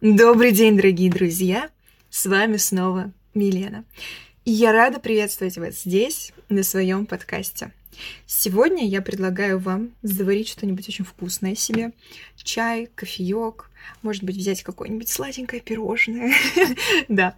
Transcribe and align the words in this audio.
Добрый 0.00 0.52
день, 0.52 0.76
дорогие 0.76 1.10
друзья! 1.10 1.70
С 2.08 2.26
вами 2.26 2.56
снова 2.56 3.12
Милена. 3.34 3.82
И 4.44 4.52
я 4.52 4.70
рада 4.70 5.00
приветствовать 5.00 5.58
вас 5.58 5.82
здесь, 5.82 6.32
на 6.48 6.62
своем 6.62 7.04
подкасте. 7.04 7.72
Сегодня 8.24 8.86
я 8.86 9.02
предлагаю 9.02 9.58
вам 9.58 9.90
заварить 10.02 10.50
что-нибудь 10.50 10.88
очень 10.88 11.04
вкусное 11.04 11.56
себе. 11.56 11.90
Чай, 12.36 12.88
кофеек, 12.94 13.72
может 14.02 14.22
быть, 14.22 14.36
взять 14.36 14.62
какое-нибудь 14.62 15.08
сладенькое 15.08 15.60
пирожное. 15.60 16.32
Да. 17.08 17.34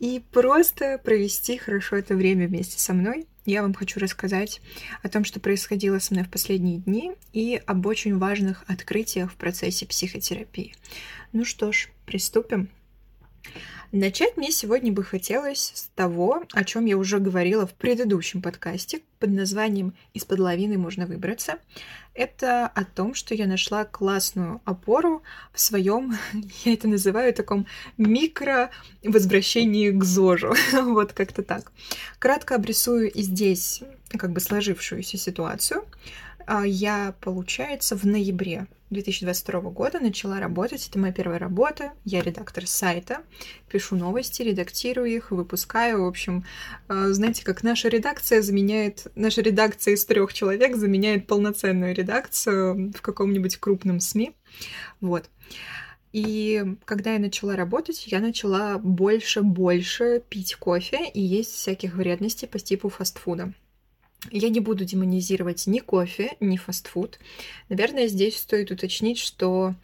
И 0.00 0.20
просто 0.32 0.98
провести 0.98 1.58
хорошо 1.58 1.94
это 1.94 2.16
время 2.16 2.48
вместе 2.48 2.80
со 2.80 2.92
мной. 2.92 3.28
Я 3.50 3.62
вам 3.62 3.74
хочу 3.74 3.98
рассказать 3.98 4.60
о 5.02 5.08
том, 5.08 5.24
что 5.24 5.40
происходило 5.40 5.98
со 5.98 6.14
мной 6.14 6.24
в 6.24 6.30
последние 6.30 6.78
дни 6.78 7.10
и 7.32 7.60
об 7.66 7.84
очень 7.84 8.16
важных 8.16 8.62
открытиях 8.68 9.32
в 9.32 9.34
процессе 9.34 9.86
психотерапии. 9.86 10.76
Ну 11.32 11.44
что 11.44 11.72
ж, 11.72 11.88
приступим. 12.06 12.68
Начать 13.92 14.36
мне 14.36 14.52
сегодня 14.52 14.92
бы 14.92 15.02
хотелось 15.02 15.72
с 15.74 15.90
того, 15.96 16.44
о 16.52 16.62
чем 16.62 16.84
я 16.84 16.96
уже 16.96 17.18
говорила 17.18 17.66
в 17.66 17.74
предыдущем 17.74 18.40
подкасте 18.40 19.00
под 19.18 19.30
названием 19.30 19.94
«Из-под 20.14 20.38
лавины 20.38 20.78
можно 20.78 21.06
выбраться». 21.06 21.58
Это 22.14 22.68
о 22.68 22.84
том, 22.84 23.14
что 23.14 23.34
я 23.34 23.48
нашла 23.48 23.84
классную 23.84 24.60
опору 24.64 25.24
в 25.52 25.60
своем, 25.60 26.16
я 26.64 26.72
это 26.72 26.86
называю, 26.86 27.34
таком 27.34 27.66
микро-возвращении 27.98 29.90
к 29.90 30.04
ЗОЖу. 30.04 30.54
вот 30.72 31.12
как-то 31.12 31.42
так. 31.42 31.72
Кратко 32.20 32.54
обрисую 32.54 33.10
и 33.10 33.22
здесь 33.22 33.82
как 34.10 34.30
бы 34.30 34.38
сложившуюся 34.38 35.18
ситуацию. 35.18 35.84
А, 36.46 36.66
я, 36.66 37.14
получается, 37.20 37.96
в 37.96 38.04
ноябре 38.04 38.66
2022 38.90 39.60
года 39.70 40.00
начала 40.00 40.40
работать. 40.40 40.88
Это 40.88 40.98
моя 40.98 41.12
первая 41.12 41.38
работа. 41.38 41.92
Я 42.04 42.22
редактор 42.22 42.66
сайта, 42.66 43.22
пишу 43.70 43.96
новости, 43.96 44.42
редактирую 44.42 45.08
их, 45.08 45.30
выпускаю. 45.30 46.02
В 46.02 46.06
общем, 46.06 46.44
а, 46.88 47.08
знаете, 47.12 47.44
как 47.44 47.62
наша 47.62 47.88
редакция 47.88 48.42
заменяет... 48.42 49.06
Наша 49.14 49.42
редакция 49.42 49.94
из 49.94 50.04
трех 50.04 50.32
человек 50.32 50.76
заменяет 50.76 51.26
полноценную 51.26 51.94
редакцию 51.94 52.92
в 52.92 53.00
каком-нибудь 53.00 53.56
крупном 53.58 54.00
СМИ. 54.00 54.34
Вот. 55.00 55.30
И 56.12 56.64
когда 56.84 57.12
я 57.12 57.20
начала 57.20 57.54
работать, 57.54 58.08
я 58.08 58.18
начала 58.18 58.78
больше-больше 58.78 60.22
пить 60.28 60.56
кофе 60.56 61.08
и 61.08 61.20
есть 61.20 61.52
всяких 61.52 61.94
вредностей 61.94 62.48
по 62.48 62.58
типу 62.58 62.88
фастфуда. 62.88 63.52
Я 64.30 64.50
не 64.50 64.60
буду 64.60 64.84
демонизировать 64.84 65.66
ни 65.66 65.78
кофе, 65.78 66.36
ни 66.40 66.58
фастфуд. 66.58 67.18
Наверное, 67.70 68.06
здесь 68.06 68.38
стоит 68.38 68.70
уточнить, 68.70 69.18
что 69.18 69.74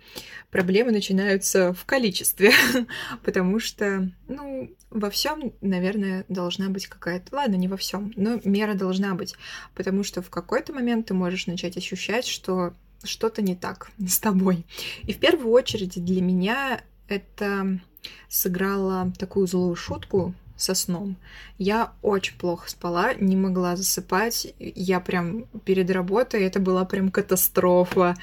проблемы 0.51 0.93
начинаются 0.93 1.73
в 1.73 1.87
количестве, 1.87 2.53
потому 3.25 3.59
что, 3.59 4.11
ну, 4.29 4.71
во 4.91 5.11
всем, 5.11 5.55
наверное, 5.63 6.27
должна 6.29 6.69
быть 6.69 6.87
какая-то... 6.87 7.35
Ладно, 7.35 7.57
не 7.57 7.69
во 7.69 7.79
всем, 7.79 8.13
но 8.17 8.39
мера 8.45 8.75
должна 8.75 9.15
быть, 9.15 9.35
потому 9.75 10.05
что 10.05 10.21
в 10.21 10.29
какой-то 10.29 10.75
момент 10.75 11.07
ты 11.07 11.15
можешь 11.15 11.47
начать 11.47 11.79
ощущать, 11.79 12.27
что 12.27 12.75
что-то 13.05 13.41
не 13.41 13.57
так 13.57 13.91
с 14.07 14.19
тобой. 14.19 14.67
И 15.05 15.15
в 15.15 15.19
первую 15.19 15.53
очередь 15.53 16.05
для 16.05 16.21
меня 16.21 16.83
это 17.09 17.81
сыграло 18.29 19.13
такую 19.19 19.47
злую 19.47 19.77
шутку, 19.77 20.35
со 20.57 20.75
сном. 20.75 21.17
Я 21.59 21.93
очень 22.03 22.37
плохо 22.37 22.71
спала, 22.71 23.15
не 23.15 23.37
могла 23.37 23.77
засыпать. 23.77 24.55
Я 24.59 25.01
прям 25.01 25.45
перед 25.65 25.91
работой, 25.91 26.45
это 26.45 26.61
была 26.61 26.85
прям 26.85 27.11
катастрофа. 27.11 28.17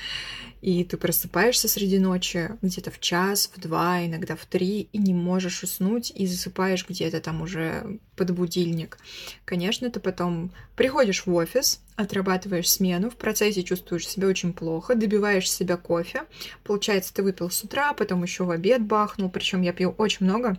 И 0.63 0.85
ты 0.85 0.95
просыпаешься 0.95 1.67
среди 1.67 1.99
ночи 1.99 2.51
где-то 2.61 2.89
в 2.89 3.01
час, 3.01 3.51
в 3.53 3.59
два, 3.59 4.05
иногда 4.05 4.37
в 4.37 4.45
три, 4.45 4.87
и 4.93 4.97
не 4.97 5.13
можешь 5.13 5.61
уснуть, 5.61 6.13
и 6.15 6.25
засыпаешь 6.25 6.87
где-то 6.87 7.19
там 7.19 7.41
уже 7.41 7.99
под 8.15 8.31
будильник. 8.31 8.97
Конечно, 9.43 9.89
ты 9.89 9.99
потом 9.99 10.51
приходишь 10.77 11.25
в 11.25 11.33
офис, 11.33 11.81
отрабатываешь 11.97 12.71
смену, 12.71 13.09
в 13.09 13.17
процессе 13.17 13.61
чувствуешь 13.63 14.07
себя 14.07 14.29
очень 14.29 14.53
плохо, 14.53 14.95
добиваешь 14.95 15.51
себя 15.51 15.75
кофе. 15.75 16.23
Получается, 16.63 17.13
ты 17.13 17.23
выпил 17.23 17.49
с 17.49 17.61
утра, 17.65 17.91
потом 17.91 18.23
еще 18.23 18.45
в 18.45 18.49
обед 18.49 18.83
бахнул, 18.83 19.29
причем 19.29 19.63
я 19.63 19.73
пью 19.73 19.89
очень 19.97 20.25
много. 20.25 20.57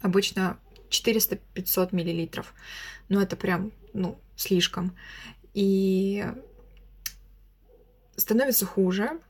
Обычно 0.00 0.58
400-500 0.90 1.88
миллилитров. 1.92 2.54
Но 3.08 3.22
это 3.22 3.36
прям, 3.36 3.72
ну, 3.92 4.18
слишком. 4.36 4.96
И 5.52 6.24
становится 8.16 8.66
хуже, 8.66 9.20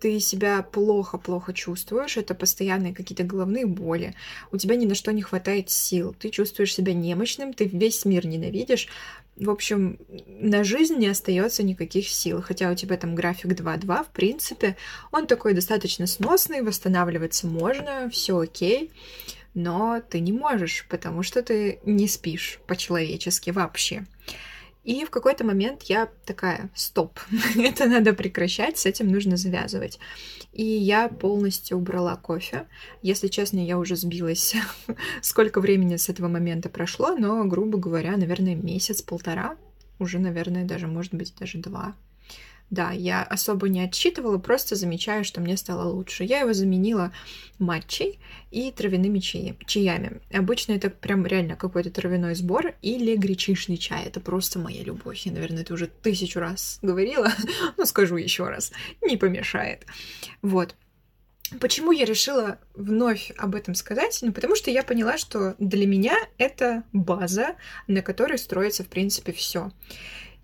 ты 0.00 0.18
себя 0.20 0.62
плохо-плохо 0.62 1.52
чувствуешь, 1.52 2.16
это 2.16 2.34
постоянные 2.34 2.94
какие-то 2.94 3.24
головные 3.24 3.66
боли, 3.66 4.14
у 4.50 4.56
тебя 4.56 4.76
ни 4.76 4.86
на 4.86 4.94
что 4.94 5.12
не 5.12 5.22
хватает 5.22 5.70
сил, 5.70 6.14
ты 6.18 6.30
чувствуешь 6.30 6.74
себя 6.74 6.94
немощным, 6.94 7.52
ты 7.52 7.66
весь 7.66 8.04
мир 8.04 8.26
ненавидишь. 8.26 8.88
В 9.36 9.50
общем, 9.50 9.98
на 10.26 10.62
жизнь 10.62 10.96
не 10.96 11.08
остается 11.08 11.64
никаких 11.64 12.08
сил, 12.08 12.40
хотя 12.40 12.70
у 12.70 12.74
тебя 12.74 12.96
там 12.96 13.14
график 13.14 13.52
2-2, 13.52 14.04
в 14.04 14.08
принципе, 14.10 14.76
он 15.10 15.26
такой 15.26 15.54
достаточно 15.54 16.06
сносный, 16.06 16.62
восстанавливаться 16.62 17.46
можно, 17.46 18.08
все 18.10 18.38
окей 18.38 18.92
но 19.54 20.00
ты 20.00 20.20
не 20.20 20.32
можешь, 20.32 20.86
потому 20.88 21.22
что 21.22 21.42
ты 21.42 21.80
не 21.84 22.08
спишь 22.08 22.60
по-человечески 22.66 23.50
вообще. 23.50 24.04
И 24.84 25.06
в 25.06 25.10
какой-то 25.10 25.44
момент 25.44 25.84
я 25.84 26.10
такая, 26.26 26.70
стоп, 26.74 27.18
это 27.56 27.86
надо 27.86 28.12
прекращать, 28.12 28.76
с 28.76 28.84
этим 28.84 29.08
нужно 29.08 29.38
завязывать. 29.38 29.98
И 30.52 30.62
я 30.62 31.08
полностью 31.08 31.78
убрала 31.78 32.16
кофе. 32.16 32.66
Если 33.00 33.28
честно, 33.28 33.64
я 33.64 33.78
уже 33.78 33.96
сбилась, 33.96 34.54
сколько 35.22 35.60
времени 35.60 35.96
с 35.96 36.10
этого 36.10 36.28
момента 36.28 36.68
прошло, 36.68 37.16
но, 37.16 37.42
грубо 37.44 37.78
говоря, 37.78 38.16
наверное, 38.18 38.54
месяц-полтора, 38.54 39.56
уже, 39.98 40.18
наверное, 40.18 40.64
даже, 40.64 40.86
может 40.86 41.14
быть, 41.14 41.34
даже 41.38 41.58
два. 41.58 41.94
Да, 42.74 42.90
я 42.90 43.22
особо 43.22 43.68
не 43.68 43.82
отсчитывала, 43.82 44.38
просто 44.38 44.74
замечаю, 44.74 45.22
что 45.22 45.40
мне 45.40 45.56
стало 45.56 45.88
лучше. 45.88 46.24
Я 46.24 46.40
его 46.40 46.52
заменила 46.52 47.12
матчей 47.60 48.18
и 48.50 48.72
травяными 48.72 49.20
чаи, 49.20 49.56
чаями. 49.64 50.20
Обычно 50.32 50.72
это 50.72 50.90
прям 50.90 51.24
реально 51.24 51.54
какой-то 51.54 51.92
травяной 51.92 52.34
сбор 52.34 52.74
или 52.82 53.14
гречишный 53.14 53.76
чай. 53.76 54.06
Это 54.06 54.18
просто 54.18 54.58
моя 54.58 54.82
любовь. 54.82 55.20
Я, 55.24 55.30
наверное, 55.30 55.62
это 55.62 55.72
уже 55.72 55.86
тысячу 55.86 56.40
раз 56.40 56.80
говорила, 56.82 57.30
но 57.76 57.84
скажу 57.84 58.16
еще 58.16 58.48
раз. 58.48 58.72
Не 59.02 59.16
помешает. 59.16 59.86
Вот. 60.42 60.74
Почему 61.60 61.92
я 61.92 62.06
решила 62.06 62.58
вновь 62.74 63.30
об 63.38 63.54
этом 63.54 63.76
сказать? 63.76 64.18
Ну, 64.20 64.32
потому 64.32 64.56
что 64.56 64.72
я 64.72 64.82
поняла, 64.82 65.16
что 65.16 65.54
для 65.60 65.86
меня 65.86 66.16
это 66.38 66.82
база, 66.92 67.54
на 67.86 68.02
которой 68.02 68.36
строится, 68.36 68.82
в 68.82 68.88
принципе, 68.88 69.30
все. 69.30 69.70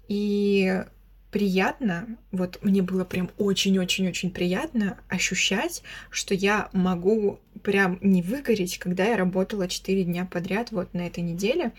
И 0.06 0.84
приятно, 1.30 2.06
вот 2.32 2.58
мне 2.62 2.82
было 2.82 3.04
прям 3.04 3.30
очень-очень-очень 3.38 4.30
приятно 4.30 4.98
ощущать, 5.08 5.82
что 6.10 6.34
я 6.34 6.68
могу 6.72 7.41
прям 7.62 7.98
не 8.00 8.22
выгореть, 8.22 8.78
когда 8.78 9.04
я 9.04 9.16
работала 9.16 9.69
4 9.69 10.04
дня 10.04 10.26
подряд 10.31 10.72
вот 10.72 10.94
на 10.94 11.06
этой 11.06 11.22
неделе, 11.22 11.72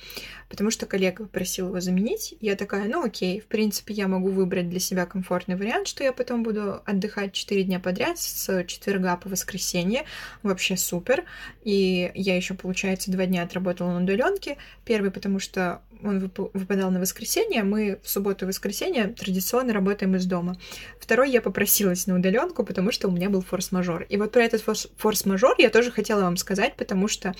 потому 0.49 0.71
что 0.71 0.85
коллега 0.85 1.25
просил 1.25 1.67
его 1.67 1.79
заменить. 1.79 2.35
Я 2.39 2.55
такая, 2.55 2.87
ну 2.87 3.03
окей, 3.03 3.39
в 3.39 3.45
принципе, 3.45 3.93
я 3.93 4.07
могу 4.07 4.29
выбрать 4.29 4.69
для 4.69 4.79
себя 4.79 5.05
комфортный 5.05 5.55
вариант, 5.55 5.87
что 5.87 6.03
я 6.03 6.13
потом 6.13 6.43
буду 6.43 6.81
отдыхать 6.85 7.33
4 7.33 7.63
дня 7.63 7.79
подряд 7.79 8.19
с 8.19 8.63
четверга 8.65 9.15
по 9.17 9.29
воскресенье. 9.29 10.05
Вообще 10.43 10.77
супер. 10.77 11.25
И 11.63 12.11
я 12.15 12.35
еще, 12.35 12.53
получается, 12.53 13.11
два 13.11 13.25
дня 13.25 13.43
отработала 13.43 13.91
на 13.91 14.03
удаленке. 14.03 14.57
Первый, 14.85 15.11
потому 15.11 15.39
что 15.39 15.81
он 16.03 16.19
выпадал 16.19 16.89
на 16.89 16.99
воскресенье, 16.99 17.63
мы 17.63 17.99
в 18.01 18.09
субботу 18.09 18.45
и 18.45 18.47
воскресенье 18.47 19.07
традиционно 19.09 19.71
работаем 19.71 20.15
из 20.15 20.25
дома. 20.25 20.57
Второй 20.99 21.29
я 21.29 21.41
попросилась 21.41 22.07
на 22.07 22.15
удаленку, 22.15 22.63
потому 22.63 22.91
что 22.91 23.07
у 23.07 23.11
меня 23.11 23.29
был 23.29 23.43
форс-мажор. 23.43 24.07
И 24.09 24.17
вот 24.17 24.31
про 24.31 24.43
этот 24.43 24.63
форс-мажор 24.97 25.55
я 25.59 25.69
тоже 25.71 25.91
хотела 25.91 26.21
вам 26.21 26.37
сказать, 26.37 26.75
потому 26.75 27.07
что, 27.07 27.33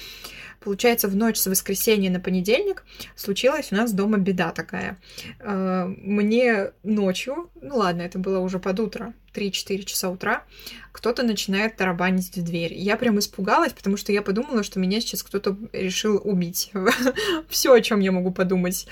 получается, 0.60 1.08
в 1.08 1.16
ночь 1.16 1.38
с 1.38 1.48
воскресенья 1.48 2.10
на 2.10 2.20
понедельник 2.20 2.84
случилась 3.16 3.72
у 3.72 3.76
нас 3.76 3.94
дома 3.94 4.18
беда 4.18 4.52
такая. 4.52 4.98
Э, 5.40 5.86
мне 5.86 6.72
ночью, 6.84 7.50
ну 7.62 7.78
ладно, 7.78 8.02
это 8.02 8.20
было 8.20 8.40
уже 8.40 8.60
под 8.60 8.80
утро, 8.80 9.14
3-4 9.34 9.84
часа 9.84 10.10
утра, 10.10 10.44
кто-то 10.92 11.24
начинает 11.24 11.78
тарабанить 11.78 12.36
в 12.36 12.44
дверь. 12.44 12.74
Я 12.74 12.98
прям 12.98 13.20
испугалась, 13.20 13.74
потому 13.74 13.98
что 13.98 14.12
я 14.12 14.22
подумала, 14.22 14.64
что 14.64 14.80
меня 14.80 15.00
сейчас 15.02 15.24
кто-то 15.24 15.58
решил 15.74 16.20
убить. 16.24 16.72
Все, 17.50 17.74
о 17.74 17.82
чем 17.82 18.00
я 18.00 18.12
могу 18.12 18.32
подумать 18.32 18.88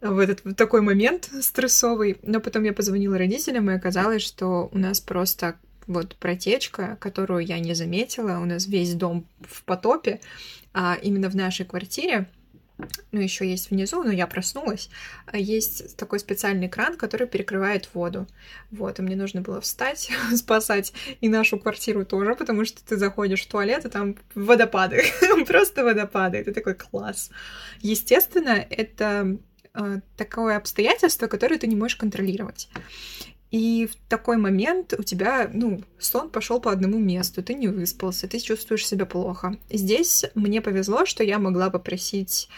в 0.00 0.18
этот 0.18 0.44
в 0.44 0.54
такой 0.54 0.80
момент 0.82 1.30
стрессовый. 1.40 2.18
Но 2.22 2.40
потом 2.40 2.64
я 2.64 2.72
позвонила 2.72 3.18
родителям, 3.18 3.70
и 3.70 3.74
оказалось, 3.74 4.22
что 4.22 4.68
у 4.72 4.78
нас 4.78 5.00
просто 5.00 5.56
вот 5.86 6.16
протечка, 6.16 6.96
которую 7.00 7.44
я 7.44 7.58
не 7.58 7.74
заметила. 7.74 8.38
У 8.38 8.44
нас 8.44 8.66
весь 8.66 8.94
дом 8.94 9.26
в 9.40 9.64
потопе, 9.64 10.20
а 10.72 10.98
именно 11.02 11.28
в 11.28 11.36
нашей 11.36 11.66
квартире 11.66 12.26
ну, 13.12 13.20
еще 13.20 13.48
есть 13.48 13.70
внизу, 13.70 14.02
но 14.02 14.10
я 14.10 14.26
проснулась, 14.26 14.90
а 15.26 15.38
есть 15.38 15.96
такой 15.96 16.18
специальный 16.18 16.68
кран, 16.68 16.96
который 16.96 17.26
перекрывает 17.26 17.88
воду. 17.94 18.26
Вот, 18.70 18.98
и 18.98 19.02
мне 19.02 19.14
нужно 19.14 19.42
было 19.42 19.60
встать, 19.60 20.10
спасать 20.34 20.92
и 21.20 21.28
нашу 21.28 21.58
квартиру 21.58 22.04
тоже, 22.04 22.34
потому 22.34 22.64
что 22.64 22.84
ты 22.84 22.96
заходишь 22.96 23.42
в 23.42 23.48
туалет, 23.48 23.84
и 23.84 23.88
там 23.88 24.16
водопады, 24.34 25.04
просто 25.46 25.84
водопады. 25.84 26.38
Это 26.38 26.52
такой 26.52 26.74
класс. 26.74 27.30
Естественно, 27.80 28.66
это 28.68 29.38
э, 29.74 30.00
такое 30.16 30.56
обстоятельство, 30.56 31.28
которое 31.28 31.58
ты 31.58 31.68
не 31.68 31.76
можешь 31.76 31.96
контролировать. 31.96 32.68
И 33.54 33.86
в 33.86 33.94
такой 34.08 34.36
момент 34.36 34.94
у 34.98 35.04
тебя, 35.04 35.48
ну, 35.52 35.80
сон 36.00 36.28
пошел 36.28 36.60
по 36.60 36.72
одному 36.72 36.98
месту, 36.98 37.40
ты 37.40 37.54
не 37.54 37.68
выспался, 37.68 38.26
ты 38.26 38.40
чувствуешь 38.40 38.84
себя 38.84 39.06
плохо. 39.06 39.56
Здесь 39.70 40.24
мне 40.34 40.60
повезло, 40.60 41.06
что 41.06 41.22
я 41.22 41.38
могла 41.38 41.70
попросить 41.70 42.48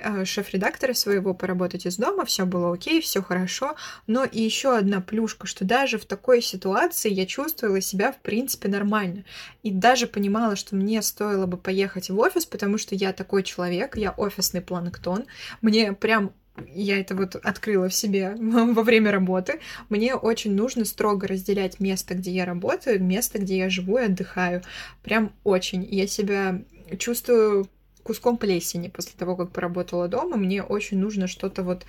э, 0.00 0.24
шеф-редактора 0.24 0.92
своего 0.92 1.34
поработать 1.34 1.86
из 1.86 1.98
дома, 1.98 2.24
все 2.24 2.46
было 2.46 2.74
окей, 2.74 3.00
все 3.00 3.22
хорошо. 3.22 3.76
Но 4.08 4.24
и 4.24 4.42
еще 4.42 4.76
одна 4.76 5.00
плюшка, 5.00 5.46
что 5.46 5.64
даже 5.64 5.98
в 5.98 6.04
такой 6.04 6.42
ситуации 6.42 7.12
я 7.12 7.26
чувствовала 7.26 7.80
себя 7.80 8.10
в 8.10 8.20
принципе 8.20 8.68
нормально. 8.68 9.22
И 9.62 9.70
даже 9.70 10.08
понимала, 10.08 10.56
что 10.56 10.74
мне 10.74 11.00
стоило 11.02 11.46
бы 11.46 11.58
поехать 11.58 12.10
в 12.10 12.18
офис, 12.18 12.44
потому 12.44 12.76
что 12.76 12.96
я 12.96 13.12
такой 13.12 13.44
человек, 13.44 13.96
я 13.96 14.10
офисный 14.10 14.62
планктон. 14.62 15.26
Мне 15.62 15.92
прям 15.92 16.32
я 16.68 17.00
это 17.00 17.14
вот 17.14 17.36
открыла 17.36 17.88
в 17.88 17.94
себе 17.94 18.36
во 18.38 18.82
время 18.82 19.10
работы, 19.10 19.60
мне 19.88 20.14
очень 20.14 20.54
нужно 20.54 20.84
строго 20.84 21.26
разделять 21.26 21.80
место, 21.80 22.14
где 22.14 22.30
я 22.30 22.44
работаю, 22.44 23.02
место, 23.02 23.38
где 23.38 23.58
я 23.58 23.70
живу 23.70 23.98
и 23.98 24.04
отдыхаю. 24.04 24.62
Прям 25.02 25.32
очень. 25.44 25.84
Я 25.84 26.06
себя 26.06 26.62
чувствую 26.98 27.68
куском 28.02 28.38
плесени 28.38 28.88
после 28.88 29.12
того, 29.16 29.36
как 29.36 29.52
поработала 29.52 30.08
дома. 30.08 30.36
Мне 30.36 30.62
очень 30.62 30.98
нужно 30.98 31.26
что-то 31.26 31.62
вот 31.62 31.84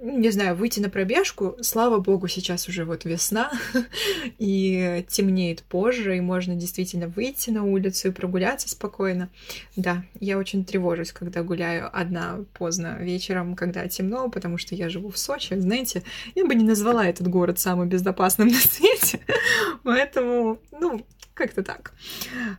не 0.00 0.30
знаю, 0.30 0.56
выйти 0.56 0.80
на 0.80 0.88
пробежку. 0.88 1.56
Слава 1.60 1.98
богу, 1.98 2.26
сейчас 2.26 2.68
уже 2.68 2.84
вот 2.84 3.04
весна, 3.04 3.52
и 4.38 5.04
темнеет 5.08 5.62
позже, 5.62 6.16
и 6.16 6.20
можно 6.20 6.54
действительно 6.54 7.08
выйти 7.08 7.50
на 7.50 7.64
улицу 7.64 8.08
и 8.08 8.10
прогуляться 8.10 8.68
спокойно. 8.68 9.28
Да, 9.76 10.04
я 10.18 10.38
очень 10.38 10.64
тревожусь, 10.64 11.12
когда 11.12 11.42
гуляю 11.42 11.90
одна 11.92 12.40
поздно 12.54 12.96
вечером, 12.98 13.54
когда 13.54 13.86
темно, 13.88 14.30
потому 14.30 14.56
что 14.56 14.74
я 14.74 14.88
живу 14.88 15.10
в 15.10 15.18
Сочи. 15.18 15.54
Знаете, 15.54 16.02
я 16.34 16.46
бы 16.46 16.54
не 16.54 16.64
назвала 16.64 17.06
этот 17.06 17.28
город 17.28 17.58
самым 17.58 17.88
безопасным 17.88 18.48
на 18.48 18.58
свете, 18.58 19.20
поэтому, 19.82 20.60
ну, 20.72 21.04
как-то 21.34 21.62
так. 21.62 21.92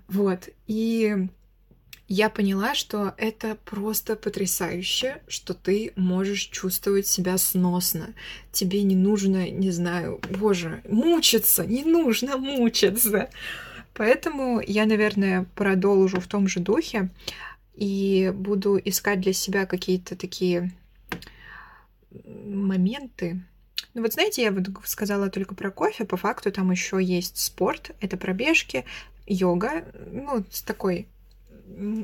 Вот, 0.07 0.49
и 0.67 1.27
я 2.13 2.29
поняла, 2.29 2.75
что 2.75 3.13
это 3.15 3.57
просто 3.63 4.17
потрясающе, 4.17 5.21
что 5.29 5.53
ты 5.53 5.93
можешь 5.95 6.41
чувствовать 6.41 7.07
себя 7.07 7.37
сносно. 7.37 8.13
Тебе 8.51 8.83
не 8.83 8.97
нужно, 8.97 9.49
не 9.49 9.71
знаю, 9.71 10.19
боже, 10.29 10.81
мучиться, 10.89 11.65
не 11.65 11.85
нужно 11.85 12.35
мучиться. 12.35 13.29
Поэтому 13.93 14.59
я, 14.59 14.85
наверное, 14.85 15.45
продолжу 15.55 16.19
в 16.19 16.27
том 16.27 16.49
же 16.49 16.59
духе 16.59 17.07
и 17.75 18.33
буду 18.35 18.77
искать 18.83 19.21
для 19.21 19.31
себя 19.31 19.65
какие-то 19.65 20.17
такие 20.17 20.73
моменты. 22.25 23.41
Ну 23.93 24.01
вот 24.01 24.11
знаете, 24.11 24.43
я 24.43 24.51
вот 24.51 24.67
сказала 24.83 25.29
только 25.29 25.55
про 25.55 25.71
кофе, 25.71 26.03
по 26.03 26.17
факту 26.17 26.51
там 26.51 26.71
еще 26.71 27.01
есть 27.01 27.37
спорт, 27.37 27.91
это 28.01 28.17
пробежки, 28.17 28.83
йога, 29.27 29.85
ну, 30.11 30.43
с 30.51 30.61
такой 30.61 31.07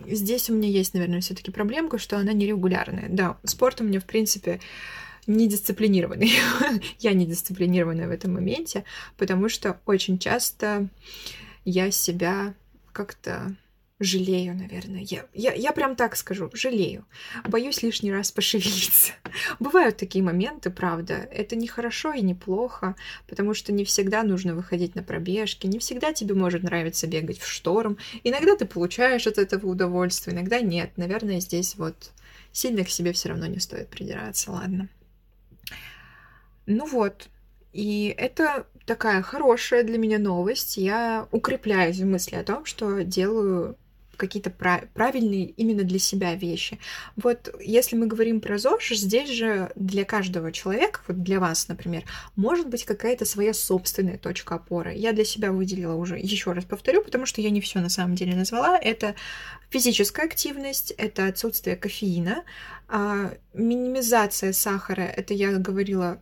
здесь 0.07 0.49
у 0.49 0.53
меня 0.53 0.69
есть, 0.69 0.93
наверное, 0.93 1.21
все-таки 1.21 1.51
проблемка, 1.51 1.97
что 1.97 2.17
она 2.17 2.33
нерегулярная. 2.33 3.07
Да, 3.09 3.37
спорт 3.43 3.81
у 3.81 3.83
меня, 3.83 3.99
в 3.99 4.05
принципе, 4.05 4.59
недисциплинированный. 5.27 6.31
я 6.99 7.13
недисциплинированная 7.13 8.07
в 8.07 8.11
этом 8.11 8.33
моменте, 8.33 8.83
потому 9.17 9.49
что 9.49 9.79
очень 9.85 10.17
часто 10.19 10.87
я 11.65 11.91
себя 11.91 12.53
как-то 12.93 13.55
Жалею, 13.99 14.55
наверное. 14.55 15.01
Я, 15.01 15.25
я, 15.33 15.53
я 15.53 15.71
прям 15.71 15.95
так 15.95 16.15
скажу, 16.15 16.51
жалею. 16.53 17.05
Боюсь 17.47 17.81
лишний 17.81 18.11
раз 18.11 18.31
пошевелиться. 18.31 19.13
Бывают 19.59 19.97
такие 19.97 20.23
моменты, 20.23 20.69
правда. 20.69 21.15
Это 21.15 21.55
не 21.55 21.67
хорошо 21.67 22.13
и 22.13 22.21
не 22.21 22.35
плохо, 22.35 22.95
потому 23.27 23.55
что 23.55 23.73
не 23.73 23.85
всегда 23.85 24.21
нужно 24.21 24.53
выходить 24.53 24.93
на 24.93 25.01
пробежки, 25.01 25.65
не 25.65 25.79
всегда 25.79 26.13
тебе 26.13 26.35
может 26.35 26.61
нравиться 26.61 27.07
бегать 27.07 27.39
в 27.39 27.47
шторм. 27.47 27.97
Иногда 28.23 28.55
ты 28.55 28.65
получаешь 28.65 29.25
от 29.25 29.39
этого 29.39 29.65
удовольствие, 29.65 30.35
иногда 30.35 30.59
нет. 30.59 30.91
Наверное, 30.97 31.39
здесь 31.39 31.75
вот 31.75 32.11
сильно 32.51 32.83
к 32.83 32.89
себе 32.89 33.13
все 33.13 33.29
равно 33.29 33.47
не 33.47 33.59
стоит 33.59 33.89
придираться, 33.89 34.51
ладно. 34.51 34.89
Ну 36.67 36.85
вот, 36.85 37.29
и 37.73 38.13
это 38.15 38.67
такая 38.85 39.23
хорошая 39.23 39.83
для 39.83 39.97
меня 39.97 40.19
новость. 40.19 40.77
Я 40.77 41.27
укрепляюсь 41.31 41.99
в 41.99 42.05
мысли 42.05 42.35
о 42.35 42.43
том, 42.43 42.65
что 42.65 43.03
делаю 43.03 43.75
какие-то 44.17 44.49
правильные 44.49 45.45
именно 45.45 45.83
для 45.83 45.99
себя 45.99 46.35
вещи. 46.35 46.79
Вот 47.15 47.53
если 47.59 47.95
мы 47.95 48.07
говорим 48.07 48.41
про 48.41 48.57
ЗОЖ, 48.57 48.97
здесь 48.97 49.29
же 49.29 49.71
для 49.75 50.03
каждого 50.05 50.51
человека, 50.51 51.01
вот 51.07 51.23
для 51.23 51.39
вас, 51.39 51.67
например, 51.67 52.03
может 52.35 52.67
быть 52.67 52.83
какая-то 52.83 53.25
своя 53.25 53.53
собственная 53.53 54.17
точка 54.17 54.55
опоры. 54.55 54.93
Я 54.93 55.13
для 55.13 55.25
себя 55.25 55.51
выделила 55.51 55.93
уже, 55.95 56.17
еще 56.17 56.51
раз 56.51 56.65
повторю, 56.65 57.03
потому 57.03 57.25
что 57.25 57.41
я 57.41 57.49
не 57.49 57.61
все 57.61 57.79
на 57.79 57.89
самом 57.89 58.15
деле 58.15 58.35
назвала. 58.35 58.77
Это 58.77 59.15
физическая 59.69 60.25
активность, 60.25 60.91
это 60.91 61.27
отсутствие 61.27 61.75
кофеина, 61.75 62.43
а, 62.87 63.33
минимизация 63.53 64.53
сахара, 64.53 65.01
это 65.01 65.33
я 65.33 65.57
говорила 65.57 66.21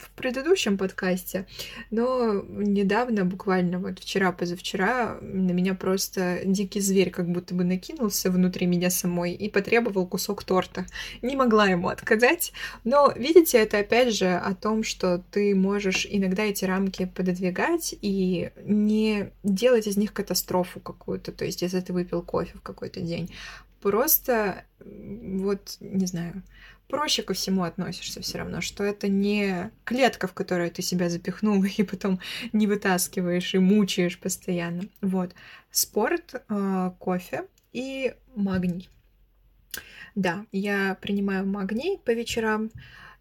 в 0.00 0.10
предыдущем 0.16 0.78
подкасте, 0.78 1.46
но 1.90 2.42
недавно, 2.48 3.24
буквально 3.24 3.78
вот 3.78 3.98
вчера-позавчера, 3.98 5.18
на 5.20 5.50
меня 5.52 5.74
просто 5.74 6.40
дикий 6.44 6.80
зверь 6.80 7.10
как 7.10 7.30
будто 7.30 7.54
бы 7.54 7.64
накинулся 7.64 8.30
внутри 8.30 8.66
меня 8.66 8.90
самой 8.90 9.32
и 9.34 9.48
потребовал 9.48 10.06
кусок 10.06 10.44
торта. 10.44 10.86
Не 11.20 11.36
могла 11.36 11.66
ему 11.66 11.88
отказать, 11.88 12.52
но, 12.84 13.12
видите, 13.14 13.58
это 13.58 13.78
опять 13.78 14.14
же 14.14 14.28
о 14.28 14.54
том, 14.54 14.82
что 14.84 15.22
ты 15.30 15.54
можешь 15.54 16.06
иногда 16.08 16.44
эти 16.44 16.64
рамки 16.64 17.10
пододвигать 17.14 17.94
и 18.00 18.50
не 18.64 19.30
делать 19.42 19.86
из 19.86 19.96
них 19.96 20.12
катастрофу 20.12 20.80
какую-то, 20.80 21.32
то 21.32 21.44
есть 21.44 21.62
если 21.62 21.80
ты 21.80 21.92
выпил 21.92 22.22
кофе 22.22 22.56
в 22.56 22.62
какой-то 22.62 23.00
день, 23.00 23.34
просто 23.80 24.64
вот, 24.80 25.76
не 25.80 26.06
знаю, 26.06 26.42
проще 26.88 27.22
ко 27.22 27.34
всему 27.34 27.64
относишься 27.64 28.20
все 28.20 28.38
равно, 28.38 28.60
что 28.60 28.84
это 28.84 29.08
не 29.08 29.70
клетка, 29.84 30.26
в 30.26 30.34
которую 30.34 30.70
ты 30.70 30.82
себя 30.82 31.08
запихнул 31.08 31.62
и 31.78 31.82
потом 31.82 32.20
не 32.52 32.66
вытаскиваешь 32.66 33.54
и 33.54 33.58
мучаешь 33.58 34.18
постоянно. 34.18 34.82
Вот. 35.00 35.34
Спорт, 35.70 36.34
э, 36.48 36.90
кофе 36.98 37.44
и 37.72 38.14
магний. 38.34 38.88
Да, 40.14 40.44
я 40.52 40.96
принимаю 41.00 41.46
магний 41.46 41.98
по 42.04 42.10
вечерам. 42.10 42.70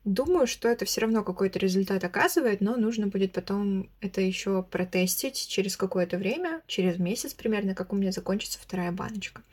Думаю, 0.03 0.48
что 0.48 0.67
это 0.67 0.86
все 0.86 1.01
равно 1.01 1.24
какой-то 1.24 1.60
результат 1.60 2.03
оказывает, 2.03 2.60
но 2.60 2.75
нужно 2.75 3.05
будет 3.05 3.34
потом 3.34 3.88
это 4.00 4.20
еще 4.20 4.63
протестить 4.63 5.48
через 5.48 5.77
какое-то 5.77 6.17
время, 6.17 6.62
через 6.65 6.98
месяц 6.98 7.36
примерно, 7.36 7.75
как 7.75 7.93
у 7.93 7.96
меня 7.96 8.12
закончится 8.12 8.58
вторая 8.60 8.91
баночка. 8.91 9.43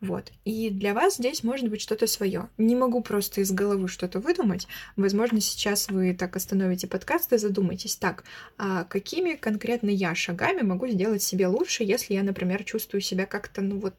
Вот. 0.00 0.32
И 0.44 0.70
для 0.70 0.92
вас 0.92 1.18
здесь 1.18 1.44
может 1.44 1.68
быть 1.68 1.80
что-то 1.80 2.08
свое. 2.08 2.48
Не 2.58 2.74
могу 2.74 3.00
просто 3.00 3.42
из 3.42 3.52
головы 3.52 3.86
что-то 3.86 4.18
выдумать. 4.18 4.66
Возможно, 4.96 5.40
сейчас 5.40 5.88
вы 5.88 6.14
так 6.14 6.34
остановите 6.34 6.88
подкаст 6.88 7.32
и 7.32 7.38
задумаетесь, 7.38 7.94
так, 7.94 8.24
а 8.58 8.82
какими 8.82 9.34
конкретно 9.34 9.90
я 9.90 10.16
шагами 10.16 10.62
могу 10.62 10.88
сделать 10.88 11.22
себе 11.22 11.46
лучше, 11.46 11.84
если 11.84 12.14
я, 12.14 12.24
например, 12.24 12.64
чувствую 12.64 13.02
себя 13.02 13.24
как-то, 13.26 13.62
ну 13.62 13.78
вот, 13.78 13.94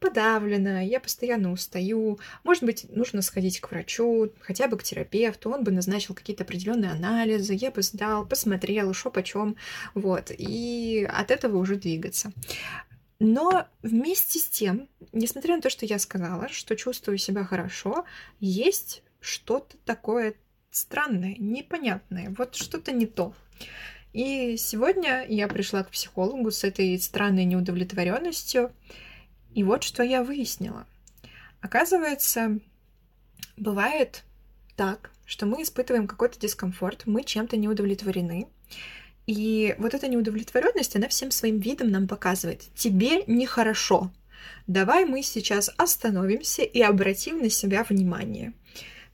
подавлена, 0.00 0.80
я 0.80 0.98
постоянно 0.98 1.52
устаю, 1.52 2.18
может 2.42 2.64
быть, 2.64 2.86
нужно 2.88 3.20
сходить 3.20 3.60
к 3.60 3.70
врачу, 3.70 4.32
хотя 4.40 4.66
бы 4.66 4.78
к 4.78 4.82
терапевту, 4.82 5.41
то 5.42 5.50
он 5.50 5.64
бы 5.64 5.72
назначил 5.72 6.14
какие-то 6.14 6.44
определенные 6.44 6.92
анализы, 6.92 7.52
я 7.54 7.72
бы 7.72 7.82
сдал, 7.82 8.24
посмотрел, 8.24 8.94
шо 8.94 9.10
почем, 9.10 9.56
вот, 9.94 10.30
и 10.30 11.04
от 11.12 11.32
этого 11.32 11.56
уже 11.56 11.74
двигаться. 11.74 12.32
Но 13.18 13.66
вместе 13.82 14.38
с 14.38 14.48
тем, 14.48 14.88
несмотря 15.12 15.56
на 15.56 15.62
то, 15.62 15.68
что 15.68 15.84
я 15.84 15.98
сказала, 15.98 16.48
что 16.48 16.76
чувствую 16.76 17.18
себя 17.18 17.44
хорошо, 17.44 18.04
есть 18.38 19.02
что-то 19.20 19.76
такое 19.84 20.34
странное, 20.70 21.34
непонятное, 21.36 22.32
вот 22.38 22.54
что-то 22.54 22.92
не 22.92 23.06
то. 23.06 23.34
И 24.12 24.56
сегодня 24.56 25.26
я 25.28 25.48
пришла 25.48 25.82
к 25.82 25.90
психологу 25.90 26.52
с 26.52 26.62
этой 26.62 27.00
странной 27.00 27.46
неудовлетворенностью, 27.46 28.72
и 29.54 29.64
вот 29.64 29.82
что 29.82 30.04
я 30.04 30.22
выяснила. 30.22 30.86
Оказывается, 31.60 32.60
бывает 33.56 34.24
так, 34.76 35.10
что 35.24 35.46
мы 35.46 35.62
испытываем 35.62 36.06
какой-то 36.06 36.38
дискомфорт, 36.38 37.06
мы 37.06 37.24
чем-то 37.24 37.56
не 37.56 37.68
удовлетворены. 37.68 38.48
И 39.26 39.74
вот 39.78 39.94
эта 39.94 40.08
неудовлетворенность, 40.08 40.96
она 40.96 41.08
всем 41.08 41.30
своим 41.30 41.60
видом 41.60 41.90
нам 41.90 42.08
показывает, 42.08 42.62
тебе 42.74 43.24
нехорошо. 43.26 44.10
Давай 44.66 45.04
мы 45.04 45.22
сейчас 45.22 45.70
остановимся 45.76 46.62
и 46.62 46.80
обратим 46.80 47.38
на 47.38 47.50
себя 47.50 47.84
внимание 47.84 48.52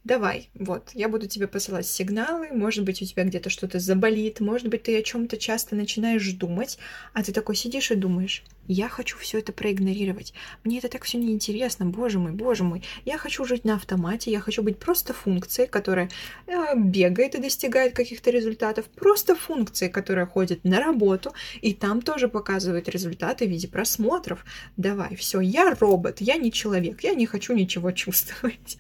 давай, 0.09 0.49
вот, 0.55 0.91
я 0.95 1.09
буду 1.09 1.29
тебе 1.29 1.47
посылать 1.47 1.87
сигналы, 1.87 2.49
может 2.51 2.85
быть, 2.85 3.03
у 3.03 3.05
тебя 3.05 3.25
где-то 3.25 3.51
что-то 3.51 3.79
заболит, 3.79 4.41
может 4.41 4.69
быть, 4.69 4.85
ты 4.85 4.99
о 4.99 5.03
чем-то 5.03 5.37
часто 5.37 5.77
начинаешь 5.77 6.33
думать, 6.33 6.79
а 7.13 7.23
ты 7.23 7.33
такой 7.33 7.55
сидишь 7.55 7.91
и 7.91 7.95
думаешь, 7.95 8.43
я 8.67 8.89
хочу 8.89 9.19
все 9.19 9.39
это 9.39 9.53
проигнорировать, 9.53 10.33
мне 10.65 10.79
это 10.79 10.89
так 10.89 11.05
все 11.05 11.19
неинтересно, 11.19 11.85
боже 11.85 12.19
мой, 12.19 12.33
боже 12.33 12.65
мой, 12.65 12.83
я 13.05 13.19
хочу 13.19 13.45
жить 13.45 13.67
на 13.67 13.75
автомате, 13.75 14.31
я 14.31 14.41
хочу 14.41 14.63
быть 14.63 14.79
просто 14.79 15.13
функцией, 15.13 15.69
которая 15.69 16.09
э, 16.47 16.75
бегает 16.75 17.35
и 17.35 17.43
достигает 17.43 17.95
каких-то 17.95 18.31
результатов, 18.31 18.87
просто 18.87 19.37
функцией, 19.37 19.93
которая 19.93 20.25
ходит 20.25 20.65
на 20.65 20.81
работу, 20.81 21.35
и 21.61 21.75
там 21.75 22.01
тоже 22.01 22.29
показывает 22.29 22.89
результаты 22.89 23.47
в 23.47 23.51
виде 23.51 23.69
просмотров. 23.69 24.45
Давай, 24.79 25.17
все, 25.17 25.41
я 25.41 25.75
робот, 25.79 26.23
я 26.23 26.37
не 26.37 26.51
человек, 26.51 27.05
я 27.05 27.13
не 27.13 27.27
хочу 27.27 27.53
ничего 27.55 27.93
чувствовать. 27.93 28.79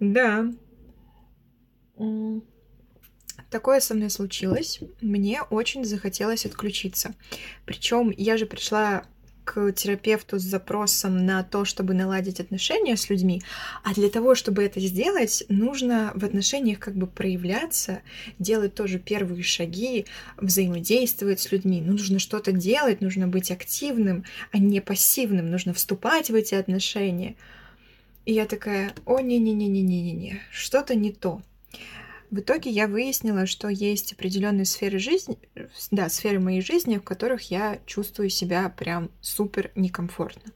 Да. 0.00 0.50
Такое 3.50 3.80
со 3.80 3.94
мной 3.94 4.10
случилось. 4.10 4.80
Мне 5.00 5.42
очень 5.42 5.84
захотелось 5.84 6.46
отключиться. 6.46 7.14
Причем 7.66 8.12
я 8.16 8.36
же 8.36 8.46
пришла 8.46 9.04
к 9.44 9.72
терапевту 9.72 10.38
с 10.38 10.42
запросом 10.42 11.26
на 11.26 11.42
то, 11.42 11.64
чтобы 11.64 11.92
наладить 11.92 12.38
отношения 12.38 12.96
с 12.96 13.10
людьми, 13.10 13.42
а 13.82 13.94
для 13.94 14.08
того, 14.08 14.36
чтобы 14.36 14.62
это 14.62 14.78
сделать, 14.78 15.42
нужно 15.48 16.12
в 16.14 16.24
отношениях 16.24 16.78
как 16.78 16.94
бы 16.94 17.08
проявляться, 17.08 18.02
делать 18.38 18.76
тоже 18.76 19.00
первые 19.00 19.42
шаги, 19.42 20.06
взаимодействовать 20.36 21.40
с 21.40 21.50
людьми. 21.50 21.82
Ну, 21.84 21.92
нужно 21.92 22.20
что-то 22.20 22.52
делать, 22.52 23.00
нужно 23.00 23.26
быть 23.26 23.50
активным, 23.50 24.24
а 24.52 24.58
не 24.58 24.80
пассивным, 24.80 25.50
нужно 25.50 25.74
вступать 25.74 26.30
в 26.30 26.34
эти 26.36 26.54
отношения. 26.54 27.34
И 28.24 28.32
я 28.32 28.46
такая, 28.46 28.94
о, 29.06 29.20
не-не-не-не-не-не, 29.20 30.40
что-то 30.50 30.94
не 30.94 31.12
то. 31.12 31.42
В 32.30 32.38
итоге 32.38 32.70
я 32.70 32.86
выяснила, 32.86 33.46
что 33.46 33.68
есть 33.68 34.12
определенные 34.12 34.64
сферы 34.64 35.00
жизни, 35.00 35.36
да, 35.90 36.08
сферы 36.08 36.38
моей 36.38 36.60
жизни, 36.60 36.96
в 36.96 37.02
которых 37.02 37.50
я 37.50 37.80
чувствую 37.86 38.30
себя 38.30 38.68
прям 38.68 39.10
супер 39.20 39.72
некомфортно. 39.74 40.52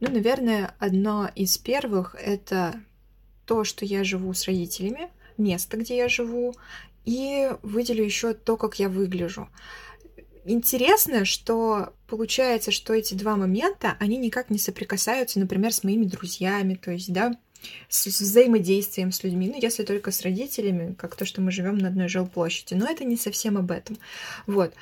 Ну, 0.00 0.10
наверное, 0.10 0.74
одно 0.78 1.30
из 1.34 1.58
первых— 1.58 2.16
это 2.18 2.80
то, 3.44 3.64
что 3.64 3.84
я 3.84 4.02
живу 4.02 4.32
с 4.32 4.46
родителями, 4.46 5.10
место, 5.36 5.76
где 5.76 5.98
я 5.98 6.08
живу, 6.08 6.54
и 7.04 7.50
выделю 7.62 8.04
еще 8.04 8.32
то, 8.32 8.56
как 8.56 8.78
я 8.78 8.88
выгляжу 8.88 9.48
интересно, 10.44 11.24
что 11.24 11.94
получается, 12.06 12.70
что 12.70 12.94
эти 12.94 13.14
два 13.14 13.36
момента, 13.36 13.96
они 14.00 14.16
никак 14.16 14.50
не 14.50 14.58
соприкасаются, 14.58 15.38
например, 15.38 15.72
с 15.72 15.84
моими 15.84 16.04
друзьями, 16.04 16.74
то 16.74 16.90
есть, 16.90 17.12
да, 17.12 17.32
с, 17.88 18.06
взаимодействием 18.06 19.12
с 19.12 19.22
людьми, 19.22 19.48
ну, 19.48 19.60
если 19.60 19.84
только 19.84 20.10
с 20.10 20.22
родителями, 20.22 20.94
как 20.94 21.16
то, 21.16 21.24
что 21.24 21.40
мы 21.40 21.50
живем 21.50 21.78
на 21.78 21.88
одной 21.88 22.08
жилплощади, 22.08 22.74
но 22.74 22.86
это 22.86 23.04
не 23.04 23.16
совсем 23.16 23.58
об 23.58 23.70
этом. 23.70 23.98
Вот. 24.46 24.74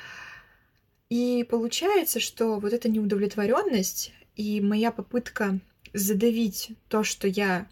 И 1.09 1.45
получается, 1.49 2.19
что 2.19 2.59
вот 2.59 2.71
эта 2.71 2.89
неудовлетворенность 2.89 4.13
и 4.35 4.61
моя 4.61 4.91
попытка 4.91 5.59
задавить 5.93 6.71
то, 6.87 7.03
что 7.03 7.27
я 7.27 7.67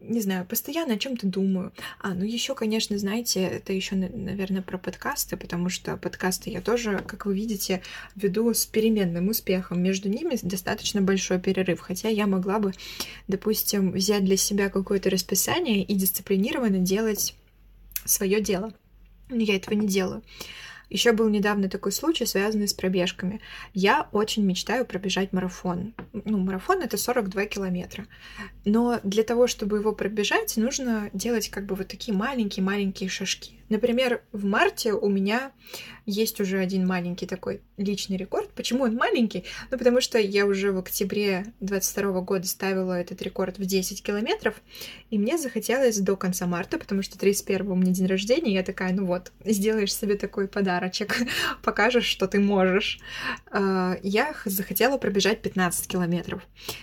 не 0.00 0.20
знаю, 0.20 0.46
постоянно 0.46 0.94
о 0.94 0.98
чем-то 0.98 1.26
думаю. 1.26 1.72
А, 2.00 2.14
ну 2.14 2.24
еще, 2.24 2.54
конечно, 2.54 2.96
знаете, 2.98 3.42
это 3.42 3.72
еще, 3.72 3.96
наверное, 3.96 4.62
про 4.62 4.78
подкасты, 4.78 5.36
потому 5.36 5.68
что 5.68 5.96
подкасты 5.96 6.50
я 6.50 6.60
тоже, 6.60 7.02
как 7.06 7.26
вы 7.26 7.34
видите, 7.34 7.82
веду 8.16 8.52
с 8.52 8.66
переменным 8.66 9.28
успехом. 9.28 9.82
Между 9.82 10.08
ними 10.08 10.38
достаточно 10.42 11.00
большой 11.00 11.38
перерыв, 11.38 11.80
хотя 11.80 12.08
я 12.08 12.26
могла 12.26 12.58
бы, 12.58 12.72
допустим, 13.28 13.92
взять 13.92 14.24
для 14.24 14.36
себя 14.36 14.70
какое-то 14.70 15.10
расписание 15.10 15.82
и 15.82 15.94
дисциплинированно 15.94 16.78
делать 16.78 17.34
свое 18.04 18.40
дело. 18.40 18.72
Но 19.28 19.36
я 19.36 19.56
этого 19.56 19.74
не 19.74 19.86
делаю. 19.86 20.22
Еще 20.90 21.12
был 21.12 21.28
недавно 21.28 21.68
такой 21.68 21.92
случай, 21.92 22.26
связанный 22.26 22.66
с 22.68 22.74
пробежками. 22.74 23.40
Я 23.72 24.08
очень 24.12 24.44
мечтаю 24.44 24.84
пробежать 24.84 25.32
марафон. 25.32 25.94
Ну, 26.12 26.38
марафон 26.38 26.82
это 26.82 26.96
42 26.96 27.46
километра. 27.46 28.06
Но 28.64 29.00
для 29.04 29.22
того, 29.22 29.46
чтобы 29.46 29.78
его 29.78 29.92
пробежать, 29.92 30.56
нужно 30.56 31.08
делать 31.12 31.48
как 31.48 31.66
бы 31.66 31.76
вот 31.76 31.88
такие 31.88 32.16
маленькие-маленькие 32.16 33.08
шажки. 33.08 33.60
Например, 33.70 34.20
в 34.32 34.44
марте 34.44 34.92
у 34.92 35.08
меня 35.08 35.52
есть 36.04 36.40
уже 36.40 36.58
один 36.58 36.88
маленький 36.88 37.26
такой 37.26 37.60
личный 37.76 38.16
рекорд. 38.16 38.50
Почему 38.50 38.82
он 38.82 38.96
маленький? 38.96 39.44
Ну, 39.70 39.78
потому 39.78 40.00
что 40.00 40.18
я 40.18 40.44
уже 40.44 40.72
в 40.72 40.78
октябре 40.78 41.46
22 41.60 42.20
года 42.22 42.48
ставила 42.48 42.94
этот 42.94 43.22
рекорд 43.22 43.58
в 43.58 43.64
10 43.64 44.02
километров, 44.02 44.60
и 45.10 45.18
мне 45.18 45.38
захотелось 45.38 45.98
до 45.98 46.16
конца 46.16 46.46
марта, 46.46 46.78
потому 46.78 47.02
что 47.02 47.16
31 47.16 47.68
у 47.68 47.76
меня 47.76 47.92
день 47.92 48.06
рождения, 48.06 48.54
я 48.54 48.64
такая, 48.64 48.92
ну 48.92 49.06
вот, 49.06 49.30
сделаешь 49.44 49.94
себе 49.94 50.16
такой 50.16 50.48
подарочек, 50.80 51.16
покажешь, 51.62 52.04
что 52.06 52.26
ты 52.26 52.40
можешь. 52.40 52.98
А, 53.50 53.96
я 54.02 54.34
захотела 54.44 54.96
пробежать 54.98 55.42
15 55.42 55.86
километров. 55.86 56.42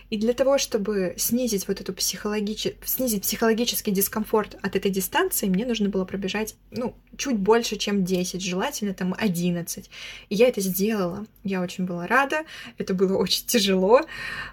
И 0.10 0.18
для 0.18 0.34
того, 0.34 0.58
чтобы 0.58 1.16
снизить 1.18 1.68
вот 1.68 1.82
эту 1.82 1.94
психологический, 1.94 2.78
снизить 2.86 3.24
психологический 3.24 3.92
дискомфорт 3.92 4.56
от 4.62 4.76
этой 4.76 4.92
дистанции, 4.92 5.48
мне 5.48 5.66
нужно 5.66 5.90
было 5.90 6.06
пробежать 6.06 6.56
ну, 6.72 6.96
чуть 7.18 7.38
больше, 7.38 7.78
чем 7.78 8.04
10, 8.04 8.42
желательно 8.42 8.94
там 8.94 9.16
11. 9.18 9.90
И 10.30 10.36
я 10.36 10.48
это 10.48 10.62
сделала. 10.62 11.26
Я 11.44 11.62
очень 11.62 11.86
была 11.86 12.08
рада, 12.08 12.44
это 12.78 12.94
было 12.94 13.18
очень 13.18 13.46
тяжело, 13.46 14.02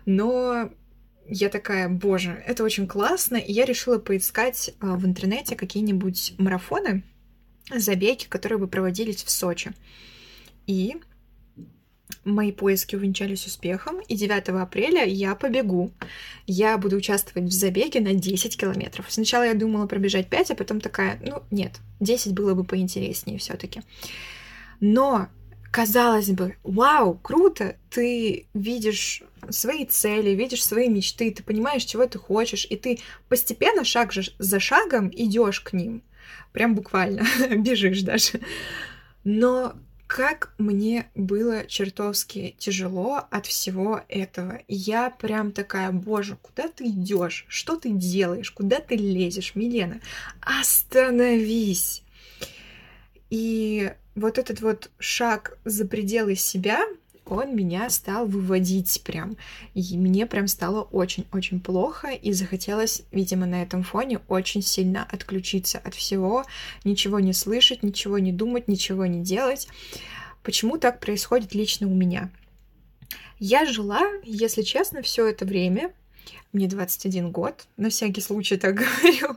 но 0.07 0.71
я 1.27 1.49
такая, 1.49 1.89
боже, 1.89 2.43
это 2.47 2.65
очень 2.65 2.87
классно, 2.87 3.37
и 3.37 3.51
я 3.51 3.65
решила 3.65 3.99
поискать 3.99 4.75
а, 4.81 4.97
в 4.97 5.07
интернете 5.07 5.57
какие-нибудь 5.57 6.35
марафоны, 6.39 7.03
забеги, 7.71 8.25
которые 8.29 8.59
бы 8.59 8.69
проводились 8.69 9.25
в 9.25 9.31
Сочи. 9.31 9.73
И 10.67 10.97
Мои 12.25 12.53
поиски 12.53 12.97
увенчались 12.97 13.47
успехом, 13.47 14.01
и 14.01 14.17
9 14.17 14.49
апреля 14.49 15.05
я 15.05 15.35
побегу. 15.35 15.93
Я 16.47 16.79
буду 16.79 16.97
участвовать 16.97 17.51
в 17.51 17.53
забеге 17.53 18.01
на 18.01 18.15
10 18.15 18.57
километров. 18.57 19.07
Сначала 19.09 19.43
я 19.43 19.55
думала 19.55 19.87
пробежать 19.87 20.29
5, 20.29 20.53
а 20.53 20.55
потом 20.55 20.81
такая, 20.81 21.19
ну 21.23 21.43
нет, 21.51 21.81
10 22.01 22.33
было 22.33 22.55
бы 22.55 22.65
поинтереснее 22.65 23.39
все 23.39 23.55
таки 23.55 23.83
Но 24.81 25.29
казалось 25.71 26.31
бы, 26.31 26.57
вау, 26.63 27.19
круто, 27.19 27.77
ты 27.91 28.47
видишь 28.55 29.23
свои 29.51 29.85
цели, 29.85 30.31
видишь 30.31 30.65
свои 30.65 30.89
мечты, 30.89 31.31
ты 31.31 31.43
понимаешь, 31.43 31.85
чего 31.85 32.07
ты 32.07 32.19
хочешь, 32.19 32.67
и 32.69 32.77
ты 32.77 33.01
постепенно, 33.29 33.85
шаг 33.85 34.13
за 34.39 34.61
шагом 34.61 35.11
идешь 35.15 35.61
к 35.61 35.75
ним. 35.75 36.03
Прям 36.53 36.75
буквально, 36.75 37.27
бежишь 37.57 38.03
даже. 38.03 38.41
Но 39.25 39.75
как 40.07 40.55
мне 40.59 41.09
было 41.15 41.67
чертовски 41.67 42.55
тяжело 42.59 43.27
от 43.31 43.47
всего 43.47 44.03
этого. 44.09 44.61
я 44.69 45.11
прям 45.11 45.51
такая, 45.51 45.91
боже, 45.93 46.37
куда 46.41 46.69
ты 46.69 46.87
идешь? 46.87 47.47
Что 47.49 47.77
ты 47.77 47.91
делаешь? 47.91 48.51
Куда 48.51 48.81
ты 48.81 48.97
лезешь, 48.97 49.55
Милена? 49.55 50.01
Остановись! 50.41 52.03
И 53.31 53.93
вот 54.15 54.39
этот 54.39 54.61
вот 54.61 54.91
шаг 54.99 55.59
за 55.65 55.87
пределы 55.87 56.37
себя, 56.37 56.85
он 57.27 57.57
меня 57.57 57.89
стал 57.91 58.27
выводить 58.27 59.03
прям. 59.05 59.37
И 59.75 59.97
мне 59.97 60.27
прям 60.27 60.47
стало 60.47 60.83
очень-очень 60.83 61.61
плохо, 61.61 62.09
и 62.09 62.33
захотелось, 62.33 63.03
видимо, 63.13 63.47
на 63.47 63.63
этом 63.63 63.83
фоне 63.83 64.21
очень 64.29 64.63
сильно 64.63 65.07
отключиться 65.11 65.79
от 65.79 65.95
всего, 65.95 66.45
ничего 66.85 67.21
не 67.21 67.33
слышать, 67.33 67.83
ничего 67.83 68.19
не 68.19 68.33
думать, 68.33 68.69
ничего 68.69 69.07
не 69.07 69.23
делать. 69.23 69.69
Почему 70.43 70.79
так 70.79 71.01
происходит 71.01 71.55
лично 71.55 71.87
у 71.89 71.95
меня? 71.95 72.31
Я 73.39 73.65
жила, 73.67 74.01
если 74.25 74.63
честно, 74.63 75.03
все 75.03 75.27
это 75.27 75.45
время 75.45 75.93
мне 76.55 76.69
21 76.69 77.31
год, 77.31 77.67
на 77.77 77.91
всякий 77.91 78.21
случай 78.21 78.57
так 78.57 78.75
говорю. 79.03 79.37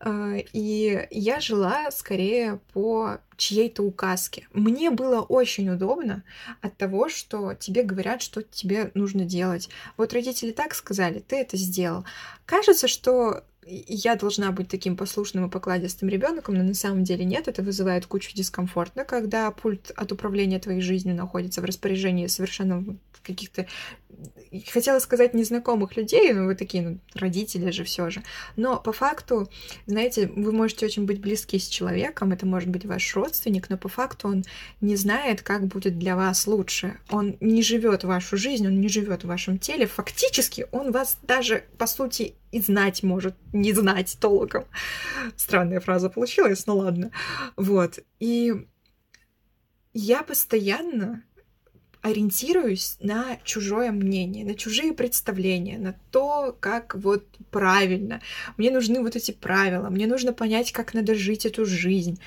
А, 0.00 0.36
и 0.52 1.06
я 1.10 1.40
жила 1.40 1.90
скорее 1.90 2.60
по 2.72 3.18
чьей-то 3.36 3.82
указке. 3.82 4.46
Мне 4.52 4.90
было 4.90 5.22
очень 5.22 5.70
удобно 5.70 6.22
от 6.60 6.76
того, 6.76 7.08
что 7.08 7.54
тебе 7.54 7.82
говорят, 7.82 8.20
что 8.22 8.42
тебе 8.42 8.90
нужно 8.94 9.24
делать. 9.24 9.70
Вот 9.96 10.12
родители 10.12 10.52
так 10.52 10.74
сказали, 10.74 11.20
ты 11.20 11.36
это 11.36 11.56
сделал. 11.56 12.04
Кажется, 12.44 12.86
что 12.86 13.44
я 13.66 14.16
должна 14.16 14.52
быть 14.52 14.68
таким 14.68 14.96
послушным 14.96 15.46
и 15.46 15.50
покладистым 15.50 16.08
ребенком, 16.08 16.54
но 16.54 16.62
на 16.62 16.74
самом 16.74 17.04
деле 17.04 17.24
нет, 17.24 17.48
это 17.48 17.62
вызывает 17.62 18.06
кучу 18.06 18.34
дискомфорта, 18.34 19.04
когда 19.04 19.50
пульт 19.50 19.90
от 19.96 20.12
управления 20.12 20.58
твоей 20.58 20.80
жизнью 20.80 21.14
находится 21.14 21.60
в 21.60 21.64
распоряжении 21.64 22.26
совершенно 22.26 22.84
каких-то 23.22 23.66
хотела 24.70 24.98
сказать 24.98 25.34
незнакомых 25.34 25.96
людей, 25.96 26.32
но 26.32 26.46
вы 26.46 26.54
такие, 26.54 26.82
ну, 26.82 26.98
родители 27.14 27.70
же 27.70 27.84
все 27.84 28.10
же. 28.10 28.22
Но 28.56 28.78
по 28.78 28.92
факту, 28.92 29.48
знаете, 29.86 30.26
вы 30.26 30.52
можете 30.52 30.86
очень 30.86 31.06
быть 31.06 31.20
близки 31.20 31.58
с 31.58 31.68
человеком, 31.68 32.32
это 32.32 32.46
может 32.46 32.68
быть 32.68 32.84
ваш 32.84 33.14
родственник, 33.14 33.68
но 33.70 33.76
по 33.76 33.88
факту 33.88 34.28
он 34.28 34.44
не 34.80 34.96
знает, 34.96 35.42
как 35.42 35.66
будет 35.66 35.98
для 35.98 36.16
вас 36.16 36.46
лучше. 36.46 36.98
Он 37.10 37.36
не 37.40 37.62
живет 37.62 38.04
вашу 38.04 38.36
жизнь, 38.36 38.66
он 38.66 38.80
не 38.80 38.88
живет 38.88 39.24
в 39.24 39.28
вашем 39.28 39.58
теле. 39.58 39.86
Фактически 39.86 40.66
он 40.72 40.92
вас 40.92 41.18
даже, 41.22 41.64
по 41.78 41.86
сути, 41.86 42.34
и 42.52 42.60
знать 42.60 43.02
может, 43.02 43.34
не 43.52 43.72
знать 43.72 44.16
толком. 44.20 44.64
Странная 45.36 45.80
фраза 45.80 46.08
получилась, 46.08 46.66
но 46.66 46.76
ладно. 46.76 47.10
Вот. 47.56 47.98
И 48.20 48.52
я 49.92 50.22
постоянно 50.22 51.22
ориентируюсь 52.04 52.96
на 53.00 53.38
чужое 53.44 53.90
мнение, 53.90 54.44
на 54.44 54.54
чужие 54.54 54.92
представления, 54.92 55.78
на 55.78 55.94
то, 56.10 56.54
как 56.60 56.94
вот 56.96 57.24
правильно. 57.50 58.20
Мне 58.58 58.70
нужны 58.70 59.00
вот 59.00 59.16
эти 59.16 59.32
правила, 59.32 59.88
мне 59.88 60.06
нужно 60.06 60.34
понять, 60.34 60.70
как 60.70 60.92
надо 60.92 61.14
жить 61.14 61.46
эту 61.46 61.64
жизнь. 61.64 62.20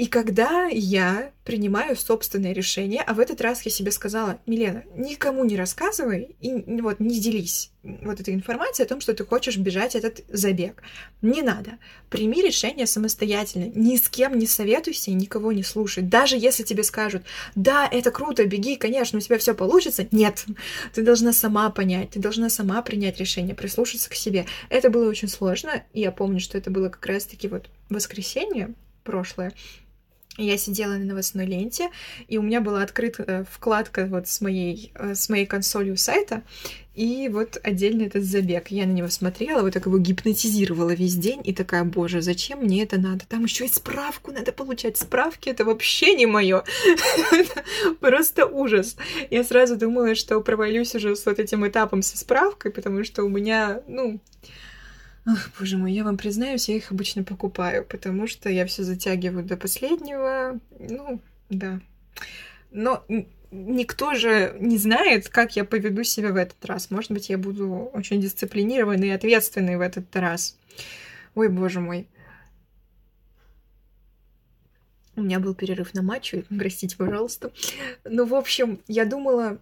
И 0.00 0.06
когда 0.06 0.66
я 0.72 1.30
принимаю 1.44 1.94
собственное 1.94 2.54
решение, 2.54 3.02
а 3.02 3.12
в 3.12 3.20
этот 3.20 3.42
раз 3.42 3.60
я 3.66 3.70
себе 3.70 3.90
сказала, 3.90 4.40
Милена, 4.46 4.82
никому 4.96 5.44
не 5.44 5.58
рассказывай 5.58 6.36
и 6.40 6.54
вот 6.80 7.00
не 7.00 7.20
делись 7.20 7.70
вот 7.82 8.18
этой 8.18 8.32
информацией 8.32 8.86
о 8.86 8.88
том, 8.88 9.02
что 9.02 9.12
ты 9.12 9.26
хочешь 9.26 9.58
бежать 9.58 9.94
этот 9.94 10.22
забег. 10.28 10.82
Не 11.20 11.42
надо. 11.42 11.72
Прими 12.08 12.40
решение 12.40 12.86
самостоятельно. 12.86 13.70
Ни 13.74 13.96
с 13.96 14.08
кем 14.08 14.38
не 14.38 14.46
советуйся 14.46 15.10
и 15.10 15.14
никого 15.14 15.52
не 15.52 15.62
слушай. 15.62 16.02
Даже 16.02 16.38
если 16.38 16.62
тебе 16.62 16.82
скажут, 16.82 17.24
да, 17.54 17.86
это 17.86 18.10
круто, 18.10 18.46
беги, 18.46 18.76
конечно, 18.76 19.18
у 19.18 19.20
тебя 19.20 19.36
все 19.36 19.54
получится. 19.54 20.08
Нет. 20.12 20.46
Ты 20.94 21.02
должна 21.02 21.34
сама 21.34 21.68
понять, 21.68 22.12
ты 22.12 22.20
должна 22.20 22.48
сама 22.48 22.80
принять 22.80 23.20
решение, 23.20 23.54
прислушаться 23.54 24.08
к 24.08 24.14
себе. 24.14 24.46
Это 24.70 24.88
было 24.88 25.10
очень 25.10 25.28
сложно. 25.28 25.82
И 25.92 26.00
я 26.00 26.10
помню, 26.10 26.40
что 26.40 26.56
это 26.56 26.70
было 26.70 26.88
как 26.88 27.04
раз-таки 27.04 27.48
вот 27.48 27.68
воскресенье 27.90 28.72
прошлое. 29.04 29.52
Я 30.36 30.56
сидела 30.56 30.92
на 30.92 31.04
новостной 31.04 31.44
ленте, 31.44 31.90
и 32.28 32.38
у 32.38 32.42
меня 32.42 32.60
была 32.60 32.82
открыта 32.82 33.24
э, 33.26 33.44
вкладка 33.50 34.06
вот 34.06 34.28
с 34.28 34.40
моей, 34.40 34.92
э, 34.94 35.14
с 35.14 35.28
моей 35.28 35.44
консолью 35.44 35.96
сайта, 35.96 36.42
и 36.94 37.28
вот 37.28 37.58
отдельно 37.62 38.02
этот 38.02 38.24
забег. 38.24 38.68
Я 38.68 38.86
на 38.86 38.92
него 38.92 39.08
смотрела, 39.08 39.62
вот 39.62 39.72
так 39.72 39.86
его 39.86 39.98
гипнотизировала 39.98 40.90
весь 40.90 41.14
день, 41.14 41.40
и 41.44 41.52
такая, 41.52 41.84
боже, 41.84 42.22
зачем 42.22 42.60
мне 42.60 42.82
это 42.84 42.98
надо? 42.98 43.24
Там 43.28 43.44
еще 43.44 43.64
и 43.64 43.68
справку 43.68 44.32
надо 44.32 44.52
получать. 44.52 44.96
Справки 44.96 45.48
это 45.48 45.64
вообще 45.64 46.14
не 46.14 46.26
мое. 46.26 46.64
Просто 48.00 48.46
ужас. 48.46 48.96
Я 49.30 49.44
сразу 49.44 49.76
думала, 49.76 50.14
что 50.14 50.40
провалюсь 50.40 50.94
уже 50.94 51.16
с 51.16 51.26
вот 51.26 51.38
этим 51.38 51.66
этапом 51.66 52.02
со 52.02 52.18
справкой, 52.18 52.70
потому 52.70 53.04
что 53.04 53.24
у 53.24 53.28
меня, 53.28 53.82
ну, 53.86 54.20
Ах, 55.26 55.50
боже 55.58 55.76
мой, 55.76 55.92
я 55.92 56.04
вам 56.04 56.16
признаюсь, 56.16 56.68
я 56.68 56.76
их 56.76 56.90
обычно 56.90 57.24
покупаю, 57.24 57.84
потому 57.84 58.26
что 58.26 58.48
я 58.48 58.66
все 58.66 58.82
затягиваю 58.82 59.44
до 59.44 59.56
последнего. 59.56 60.58
Ну, 60.78 61.20
да. 61.50 61.80
Но 62.70 63.04
никто 63.50 64.14
же 64.14 64.56
не 64.58 64.78
знает, 64.78 65.28
как 65.28 65.56
я 65.56 65.64
поведу 65.64 66.04
себя 66.04 66.32
в 66.32 66.36
этот 66.36 66.64
раз. 66.64 66.90
Может 66.90 67.10
быть, 67.10 67.28
я 67.28 67.38
буду 67.38 67.90
очень 67.92 68.20
дисциплинированной 68.20 69.08
и 69.08 69.12
ответственной 69.12 69.76
в 69.76 69.80
этот 69.80 70.14
раз. 70.16 70.56
Ой, 71.34 71.48
боже 71.48 71.80
мой. 71.80 72.08
У 75.16 75.22
меня 75.22 75.38
был 75.38 75.54
перерыв 75.54 75.92
на 75.92 76.02
матч, 76.02 76.34
простите, 76.48 76.96
пожалуйста. 76.96 77.52
Ну, 78.04 78.24
в 78.24 78.34
общем, 78.34 78.80
я 78.88 79.04
думала, 79.04 79.58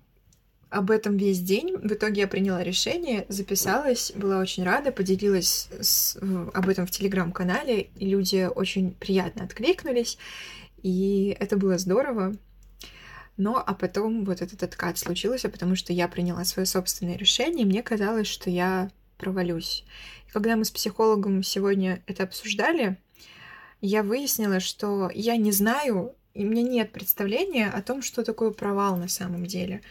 об 0.70 0.90
этом 0.90 1.16
весь 1.16 1.40
день. 1.40 1.76
В 1.76 1.92
итоге 1.92 2.22
я 2.22 2.28
приняла 2.28 2.62
решение, 2.62 3.26
записалась, 3.28 4.12
была 4.14 4.38
очень 4.38 4.64
рада, 4.64 4.92
поделилась 4.92 5.68
с, 5.80 6.16
об 6.52 6.68
этом 6.68 6.86
в 6.86 6.90
телеграм-канале, 6.90 7.90
люди 7.98 8.48
очень 8.54 8.92
приятно 8.92 9.44
откликнулись, 9.44 10.18
и 10.82 11.36
это 11.38 11.56
было 11.56 11.78
здорово. 11.78 12.36
Но 13.36 13.62
а 13.64 13.72
потом 13.72 14.24
вот 14.24 14.42
этот 14.42 14.62
откат 14.64 14.98
случился, 14.98 15.48
потому 15.48 15.76
что 15.76 15.92
я 15.92 16.08
приняла 16.08 16.44
свое 16.44 16.66
собственное 16.66 17.16
решение, 17.16 17.62
и 17.62 17.68
мне 17.68 17.82
казалось, 17.82 18.26
что 18.26 18.50
я 18.50 18.90
провалюсь. 19.16 19.84
И 20.26 20.30
когда 20.32 20.56
мы 20.56 20.64
с 20.64 20.70
психологом 20.70 21.42
сегодня 21.42 22.02
это 22.06 22.24
обсуждали, 22.24 22.98
я 23.80 24.02
выяснила, 24.02 24.58
что 24.58 25.10
я 25.14 25.36
не 25.36 25.52
знаю, 25.52 26.14
и 26.34 26.44
у 26.44 26.48
меня 26.48 26.62
нет 26.62 26.92
представления 26.92 27.68
о 27.68 27.80
том, 27.80 28.02
что 28.02 28.24
такое 28.24 28.50
провал 28.50 28.96
на 28.96 29.08
самом 29.08 29.46
деле. 29.46 29.82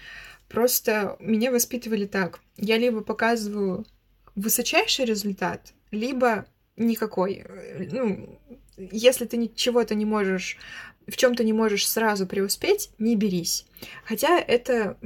Просто 0.50 1.18
меня 1.20 1.52
воспитывали 1.52 2.06
так. 2.06 2.40
Я 2.58 2.78
либо 2.78 3.02
показываю 3.02 3.86
высочайший 4.36 5.06
результат, 5.06 5.74
либо 5.92 6.46
никакой. 6.78 7.46
Ну, 7.92 8.40
если 8.78 9.26
ты 9.26 9.52
чего-то 9.56 9.96
не 9.96 10.06
можешь, 10.06 10.58
в 11.08 11.18
чем-то 11.18 11.44
не 11.44 11.54
можешь 11.54 11.88
сразу 11.88 12.28
преуспеть, 12.28 12.92
не 13.00 13.16
берись. 13.16 13.66
Хотя 14.06 14.40
это 14.40 14.98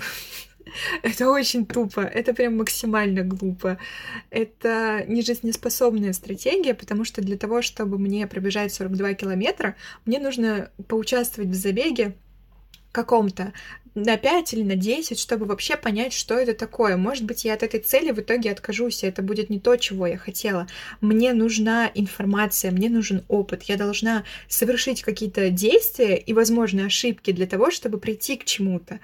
это 1.04 1.30
очень 1.30 1.66
тупо, 1.66 2.02
это 2.02 2.34
прям 2.34 2.58
максимально 2.58 3.24
глупо. 3.24 3.78
Это 4.30 5.04
не 5.08 5.22
жизнеспособная 5.22 6.14
стратегия, 6.14 6.74
потому 6.74 7.04
что 7.06 7.22
для 7.22 7.38
того, 7.38 7.62
чтобы 7.62 7.98
мне 7.98 8.28
пробежать 8.28 8.74
42 8.74 9.14
километра, 9.16 9.76
мне 10.06 10.20
нужно 10.20 10.72
поучаствовать 10.88 11.50
в 11.50 11.56
забеге 11.56 12.16
каком-то 12.92 13.54
на 13.94 14.18
5 14.18 14.54
или 14.54 14.64
на 14.64 14.76
10, 14.76 15.20
чтобы 15.20 15.46
вообще 15.46 15.76
понять, 15.76 16.14
что 16.14 16.36
это 16.36 16.54
такое. 16.54 16.96
Может 16.96 17.26
быть, 17.26 17.44
я 17.44 17.54
от 17.54 17.64
этой 17.64 17.80
цели 17.82 18.12
в 18.12 18.20
итоге 18.20 18.52
откажусь, 18.52 19.04
и 19.04 19.08
это 19.08 19.22
будет 19.22 19.50
не 19.50 19.60
то, 19.60 19.76
чего 19.76 20.08
я 20.08 20.18
хотела. 20.18 20.68
Мне 21.02 21.34
нужна 21.34 21.92
информация, 21.94 22.72
мне 22.72 22.90
нужен 22.90 23.24
опыт. 23.28 23.64
Я 23.64 23.78
должна 23.78 24.24
совершить 24.48 25.02
какие-то 25.02 25.50
действия 25.50 26.18
и, 26.18 26.34
возможно, 26.34 26.86
ошибки 26.86 27.32
для 27.32 27.48
того, 27.48 27.70
чтобы 27.70 27.98
прийти 27.98 28.38
к 28.38 28.46
чему-то. 28.46 29.00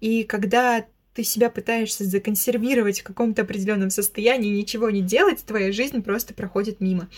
И 0.00 0.24
когда 0.24 0.84
ты 1.14 1.22
себя 1.22 1.48
пытаешься 1.48 2.04
законсервировать 2.04 3.00
в 3.00 3.04
каком-то 3.04 3.42
определенном 3.42 3.90
состоянии, 3.90 4.48
ничего 4.48 4.90
не 4.90 5.00
делать, 5.00 5.44
твоя 5.44 5.70
жизнь 5.70 6.02
просто 6.02 6.34
проходит 6.34 6.80
мимо. 6.80 7.08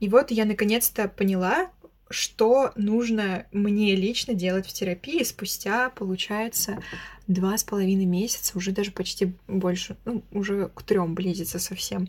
И 0.00 0.08
вот 0.08 0.30
я 0.30 0.46
наконец-то 0.46 1.08
поняла, 1.08 1.70
что 2.10 2.72
нужно 2.76 3.46
мне 3.52 3.96
лично 3.96 4.34
делать 4.34 4.66
в 4.66 4.72
терапии 4.72 5.22
спустя, 5.22 5.90
получается, 5.90 6.82
два 7.26 7.56
с 7.56 7.64
половиной 7.64 8.04
месяца, 8.04 8.56
уже 8.56 8.72
даже 8.72 8.90
почти 8.92 9.32
больше, 9.48 9.96
ну, 10.04 10.22
уже 10.32 10.70
к 10.74 10.82
трем 10.82 11.14
близится 11.14 11.58
совсем. 11.58 12.08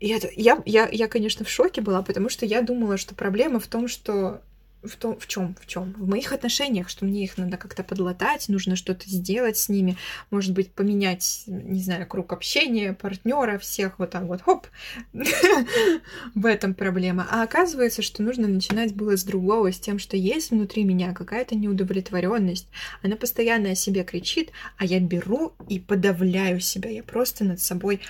И 0.00 0.08
это, 0.08 0.28
я, 0.34 0.60
я, 0.66 0.88
я, 0.90 1.06
конечно, 1.06 1.44
в 1.44 1.50
шоке 1.50 1.80
была, 1.80 2.02
потому 2.02 2.28
что 2.28 2.44
я 2.44 2.62
думала, 2.62 2.96
что 2.96 3.14
проблема 3.14 3.60
в 3.60 3.66
том, 3.66 3.86
что 3.86 4.42
в 4.82 4.96
том, 4.96 5.18
в 5.18 5.26
чем, 5.26 5.54
в 5.60 5.66
чем, 5.66 5.92
в 5.92 6.08
моих 6.08 6.32
отношениях, 6.32 6.88
что 6.88 7.04
мне 7.04 7.24
их 7.24 7.38
надо 7.38 7.56
как-то 7.56 7.84
подлатать, 7.84 8.48
нужно 8.48 8.76
что-то 8.76 9.08
сделать 9.08 9.56
с 9.56 9.68
ними, 9.68 9.96
может 10.30 10.52
быть, 10.52 10.72
поменять, 10.72 11.44
не 11.46 11.82
знаю, 11.82 12.06
круг 12.06 12.32
общения, 12.32 12.92
партнера, 12.92 13.58
всех 13.58 13.98
вот 13.98 14.10
так 14.10 14.24
вот, 14.24 14.42
хоп, 14.42 14.66
в 16.34 16.46
этом 16.46 16.74
проблема. 16.74 17.26
А 17.30 17.42
оказывается, 17.42 18.02
что 18.02 18.22
нужно 18.22 18.48
начинать 18.48 18.94
было 18.94 19.16
с 19.16 19.24
другого, 19.24 19.72
с 19.72 19.78
тем, 19.78 19.98
что 19.98 20.16
есть 20.16 20.50
внутри 20.50 20.84
меня 20.84 21.12
какая-то 21.12 21.54
неудовлетворенность, 21.54 22.68
она 23.02 23.16
постоянно 23.16 23.70
о 23.70 23.74
себе 23.74 24.04
кричит, 24.04 24.50
а 24.78 24.84
я 24.84 24.98
беру 25.00 25.52
и 25.68 25.78
подавляю 25.78 26.60
себя, 26.60 26.90
я 26.90 27.02
просто 27.02 27.44
над 27.44 27.60
собой 27.60 28.00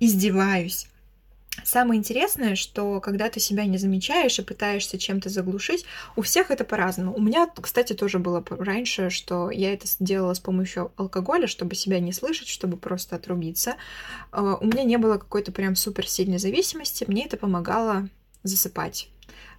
издеваюсь. 0.00 0.86
Самое 1.64 1.98
интересное, 1.98 2.54
что 2.54 3.00
когда 3.00 3.28
ты 3.28 3.40
себя 3.40 3.64
не 3.64 3.78
замечаешь 3.78 4.38
и 4.38 4.42
пытаешься 4.42 4.98
чем-то 4.98 5.28
заглушить, 5.28 5.84
у 6.16 6.22
всех 6.22 6.50
это 6.50 6.64
по-разному. 6.64 7.14
У 7.14 7.20
меня, 7.20 7.48
кстати, 7.60 7.92
тоже 7.92 8.18
было 8.18 8.44
раньше, 8.48 9.10
что 9.10 9.50
я 9.50 9.72
это 9.72 9.86
делала 10.00 10.34
с 10.34 10.40
помощью 10.40 10.92
алкоголя, 10.96 11.46
чтобы 11.46 11.74
себя 11.74 12.00
не 12.00 12.12
слышать, 12.12 12.48
чтобы 12.48 12.76
просто 12.76 13.16
отрубиться. 13.16 13.76
А, 14.30 14.56
у 14.56 14.66
меня 14.66 14.84
не 14.84 14.98
было 14.98 15.18
какой-то 15.18 15.52
прям 15.52 15.76
суперсильной 15.76 16.38
зависимости, 16.38 17.04
мне 17.06 17.26
это 17.26 17.36
помогало 17.36 18.08
засыпать. 18.42 19.08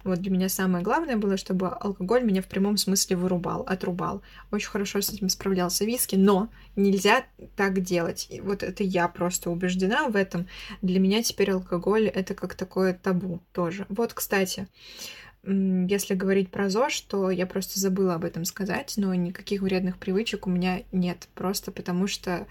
Вот 0.02 0.20
для 0.20 0.30
меня 0.30 0.48
самое 0.48 0.82
главное 0.82 1.16
было, 1.16 1.36
чтобы 1.36 1.68
алкоголь 1.68 2.22
меня 2.22 2.42
в 2.42 2.46
прямом 2.46 2.76
смысле 2.76 3.16
вырубал, 3.16 3.62
отрубал. 3.62 4.22
Очень 4.50 4.70
хорошо 4.70 5.00
с 5.00 5.10
этим 5.10 5.28
справлялся 5.28 5.84
виски, 5.84 6.16
но 6.16 6.48
нельзя 6.74 7.24
так 7.56 7.80
делать. 7.82 8.26
И 8.30 8.40
вот 8.40 8.62
это 8.62 8.82
я 8.82 9.08
просто 9.08 9.50
убеждена 9.50 10.08
в 10.08 10.16
этом. 10.16 10.46
Для 10.80 11.00
меня 11.00 11.22
теперь 11.22 11.50
алкоголь 11.50 12.08
это 12.08 12.34
как 12.34 12.54
такое 12.54 12.94
табу 12.94 13.40
тоже. 13.52 13.86
Вот, 13.88 14.14
кстати, 14.14 14.68
если 15.42 16.14
говорить 16.14 16.50
про 16.50 16.68
ЗОЖ, 16.68 17.00
то 17.02 17.30
я 17.30 17.46
просто 17.46 17.80
забыла 17.80 18.14
об 18.14 18.24
этом 18.24 18.44
сказать, 18.44 18.94
но 18.96 19.14
никаких 19.14 19.62
вредных 19.62 19.98
привычек 19.98 20.46
у 20.46 20.50
меня 20.50 20.82
нет. 20.92 21.28
Просто 21.34 21.72
потому 21.72 22.06
что 22.06 22.46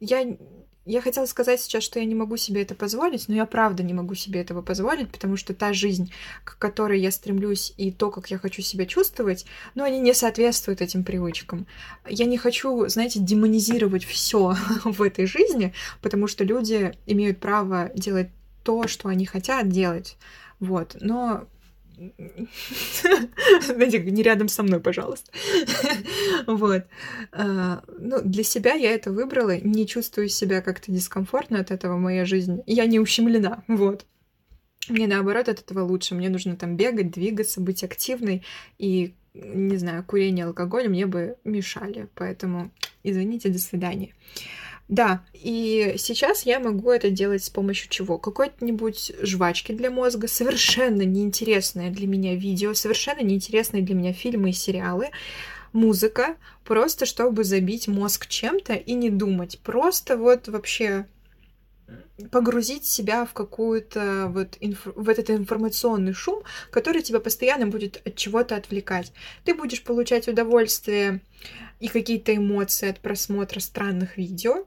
я 0.00 0.36
я 0.84 1.00
хотела 1.00 1.26
сказать 1.26 1.60
сейчас, 1.60 1.84
что 1.84 2.00
я 2.00 2.04
не 2.04 2.14
могу 2.14 2.36
себе 2.36 2.62
это 2.62 2.74
позволить, 2.74 3.28
но 3.28 3.34
я 3.34 3.46
правда 3.46 3.82
не 3.82 3.94
могу 3.94 4.14
себе 4.14 4.40
этого 4.40 4.62
позволить, 4.62 5.10
потому 5.10 5.36
что 5.36 5.54
та 5.54 5.72
жизнь, 5.72 6.12
к 6.44 6.58
которой 6.58 7.00
я 7.00 7.10
стремлюсь, 7.10 7.72
и 7.76 7.92
то, 7.92 8.10
как 8.10 8.30
я 8.30 8.38
хочу 8.38 8.62
себя 8.62 8.84
чувствовать, 8.86 9.46
ну, 9.74 9.84
они 9.84 10.00
не 10.00 10.12
соответствуют 10.12 10.80
этим 10.80 11.04
привычкам. 11.04 11.66
Я 12.08 12.26
не 12.26 12.36
хочу, 12.36 12.88
знаете, 12.88 13.20
демонизировать 13.20 14.04
все 14.04 14.56
в 14.84 15.02
этой 15.02 15.26
жизни, 15.26 15.72
потому 16.00 16.26
что 16.26 16.44
люди 16.44 16.96
имеют 17.06 17.38
право 17.38 17.90
делать 17.94 18.30
то, 18.64 18.88
что 18.88 19.08
они 19.08 19.26
хотят 19.26 19.68
делать. 19.68 20.16
Вот. 20.58 20.96
Но 21.00 21.46
не 23.76 24.22
рядом 24.22 24.48
со 24.48 24.62
мной, 24.62 24.80
пожалуйста. 24.80 25.30
вот. 26.46 26.84
А, 27.32 27.82
ну, 27.98 28.20
для 28.22 28.44
себя 28.44 28.74
я 28.74 28.92
это 28.92 29.12
выбрала, 29.12 29.56
не 29.58 29.86
чувствую 29.86 30.28
себя 30.28 30.60
как-то 30.60 30.90
дискомфортно 30.90 31.60
от 31.60 31.70
этого, 31.70 31.96
моя 31.96 32.24
жизнь. 32.24 32.62
Я 32.66 32.86
не 32.86 33.00
ущемлена, 33.00 33.64
вот. 33.68 34.06
Мне 34.88 35.06
наоборот 35.06 35.48
от 35.48 35.60
этого 35.60 35.84
лучше. 35.84 36.14
Мне 36.14 36.28
нужно 36.28 36.56
там 36.56 36.76
бегать, 36.76 37.12
двигаться, 37.12 37.60
быть 37.60 37.84
активной. 37.84 38.42
И, 38.78 39.14
не 39.34 39.76
знаю, 39.76 40.04
курение, 40.04 40.46
алкоголь 40.46 40.88
мне 40.88 41.06
бы 41.06 41.36
мешали. 41.44 42.08
Поэтому, 42.16 42.72
извините, 43.04 43.48
до 43.48 43.58
свидания. 43.58 44.12
Да, 44.92 45.24
и 45.32 45.94
сейчас 45.96 46.44
я 46.44 46.60
могу 46.60 46.90
это 46.90 47.08
делать 47.08 47.42
с 47.42 47.48
помощью 47.48 47.88
чего? 47.88 48.18
Какой-нибудь 48.18 49.12
жвачки 49.22 49.72
для 49.72 49.90
мозга, 49.90 50.28
совершенно 50.28 51.00
неинтересное 51.00 51.88
для 51.88 52.06
меня 52.06 52.34
видео, 52.34 52.74
совершенно 52.74 53.22
неинтересные 53.22 53.82
для 53.82 53.94
меня 53.94 54.12
фильмы 54.12 54.50
и 54.50 54.52
сериалы, 54.52 55.08
музыка, 55.72 56.36
просто 56.62 57.06
чтобы 57.06 57.42
забить 57.42 57.88
мозг 57.88 58.26
чем-то 58.26 58.74
и 58.74 58.92
не 58.92 59.08
думать. 59.08 59.60
Просто 59.60 60.18
вот 60.18 60.48
вообще 60.48 61.06
погрузить 62.30 62.84
себя 62.84 63.24
в 63.24 63.32
какую-то 63.32 64.26
вот 64.28 64.58
инф... 64.60 64.84
в 64.84 65.08
этот 65.08 65.30
информационный 65.30 66.12
шум, 66.12 66.42
который 66.70 67.00
тебя 67.00 67.20
постоянно 67.20 67.66
будет 67.66 68.06
от 68.06 68.16
чего-то 68.16 68.56
отвлекать. 68.56 69.14
Ты 69.44 69.54
будешь 69.54 69.82
получать 69.82 70.28
удовольствие 70.28 71.22
и 71.80 71.88
какие-то 71.88 72.36
эмоции 72.36 72.90
от 72.90 73.00
просмотра 73.00 73.58
странных 73.58 74.18
видео, 74.18 74.66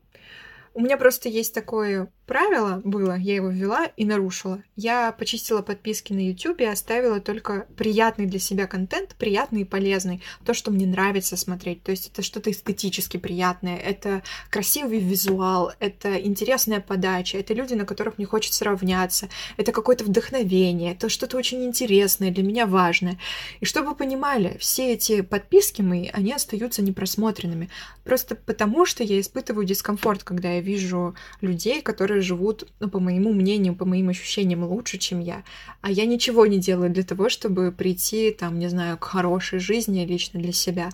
у 0.75 0.81
меня 0.81 0.97
просто 0.97 1.29
есть 1.29 1.53
такое 1.53 2.11
правило 2.25 2.81
было, 2.83 3.15
я 3.17 3.35
его 3.35 3.49
ввела 3.49 3.85
и 3.85 4.05
нарушила. 4.05 4.61
Я 4.75 5.11
почистила 5.11 5.61
подписки 5.61 6.13
на 6.13 6.19
YouTube 6.19 6.61
и 6.61 6.65
оставила 6.65 7.19
только 7.19 7.67
приятный 7.77 8.25
для 8.25 8.39
себя 8.39 8.67
контент, 8.67 9.15
приятный 9.15 9.61
и 9.61 9.65
полезный, 9.65 10.21
то, 10.45 10.53
что 10.53 10.71
мне 10.71 10.85
нравится 10.85 11.37
смотреть. 11.37 11.83
То 11.83 11.91
есть 11.91 12.09
это 12.11 12.21
что-то 12.21 12.51
эстетически 12.51 13.17
приятное, 13.17 13.77
это 13.77 14.23
красивый 14.49 14.99
визуал, 14.99 15.71
это 15.79 16.19
интересная 16.19 16.79
подача, 16.79 17.37
это 17.37 17.53
люди, 17.53 17.73
на 17.73 17.85
которых 17.85 18.17
мне 18.17 18.25
хочется 18.25 18.65
равняться, 18.65 19.29
это 19.57 19.71
какое-то 19.71 20.03
вдохновение, 20.03 20.93
это 20.93 21.09
что-то 21.09 21.37
очень 21.37 21.63
интересное, 21.63 22.31
для 22.31 22.43
меня 22.43 22.65
важное. 22.65 23.19
И 23.59 23.65
чтобы 23.65 23.89
вы 23.89 23.95
понимали, 23.95 24.57
все 24.59 24.93
эти 24.93 25.21
подписки 25.21 25.81
мои, 25.81 26.09
они 26.11 26.33
остаются 26.33 26.81
непросмотренными. 26.81 27.69
Просто 28.03 28.35
потому, 28.35 28.85
что 28.85 29.03
я 29.03 29.19
испытываю 29.19 29.65
дискомфорт, 29.65 30.23
когда 30.23 30.53
я 30.53 30.61
вижу 30.61 31.15
людей, 31.41 31.81
которые 31.81 32.14
живут, 32.21 32.67
ну, 32.79 32.89
по 32.89 32.99
моему 32.99 33.33
мнению, 33.33 33.75
по 33.75 33.85
моим 33.85 34.09
ощущениям, 34.09 34.63
лучше, 34.63 34.97
чем 34.97 35.19
я. 35.19 35.43
А 35.81 35.91
я 35.91 36.05
ничего 36.05 36.45
не 36.45 36.59
делаю 36.59 36.89
для 36.89 37.03
того, 37.03 37.29
чтобы 37.29 37.71
прийти, 37.71 38.31
там, 38.31 38.59
не 38.59 38.69
знаю, 38.69 38.97
к 38.97 39.03
хорошей 39.03 39.59
жизни 39.59 40.05
лично 40.05 40.39
для 40.39 40.51
себя. 40.51 40.89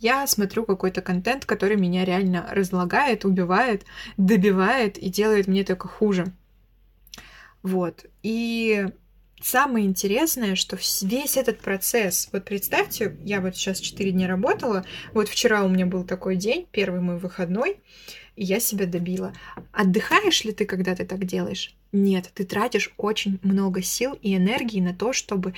Я 0.00 0.26
смотрю 0.26 0.64
какой-то 0.64 1.02
контент, 1.02 1.44
который 1.44 1.76
меня 1.76 2.04
реально 2.04 2.48
разлагает, 2.50 3.24
убивает, 3.24 3.84
добивает 4.16 4.98
и 4.98 5.08
делает 5.08 5.46
мне 5.46 5.64
только 5.64 5.88
хуже. 5.88 6.32
Вот. 7.62 8.04
И 8.22 8.86
самое 9.44 9.84
интересное, 9.84 10.54
что 10.54 10.78
весь 11.02 11.36
этот 11.36 11.60
процесс, 11.60 12.28
вот 12.32 12.44
представьте, 12.44 13.16
я 13.24 13.40
вот 13.40 13.56
сейчас 13.56 13.78
4 13.80 14.10
дня 14.10 14.26
работала, 14.26 14.84
вот 15.12 15.28
вчера 15.28 15.64
у 15.64 15.68
меня 15.68 15.86
был 15.86 16.04
такой 16.04 16.36
день, 16.36 16.66
первый 16.72 17.00
мой 17.00 17.18
выходной, 17.18 17.76
и 18.36 18.44
я 18.44 18.58
себя 18.58 18.86
добила. 18.86 19.32
Отдыхаешь 19.72 20.44
ли 20.44 20.52
ты, 20.52 20.64
когда 20.64 20.94
ты 20.94 21.04
так 21.04 21.24
делаешь? 21.26 21.74
Нет, 21.92 22.30
ты 22.34 22.44
тратишь 22.44 22.92
очень 22.96 23.38
много 23.42 23.82
сил 23.82 24.18
и 24.20 24.34
энергии 24.34 24.80
на 24.80 24.94
то, 24.94 25.12
чтобы 25.12 25.54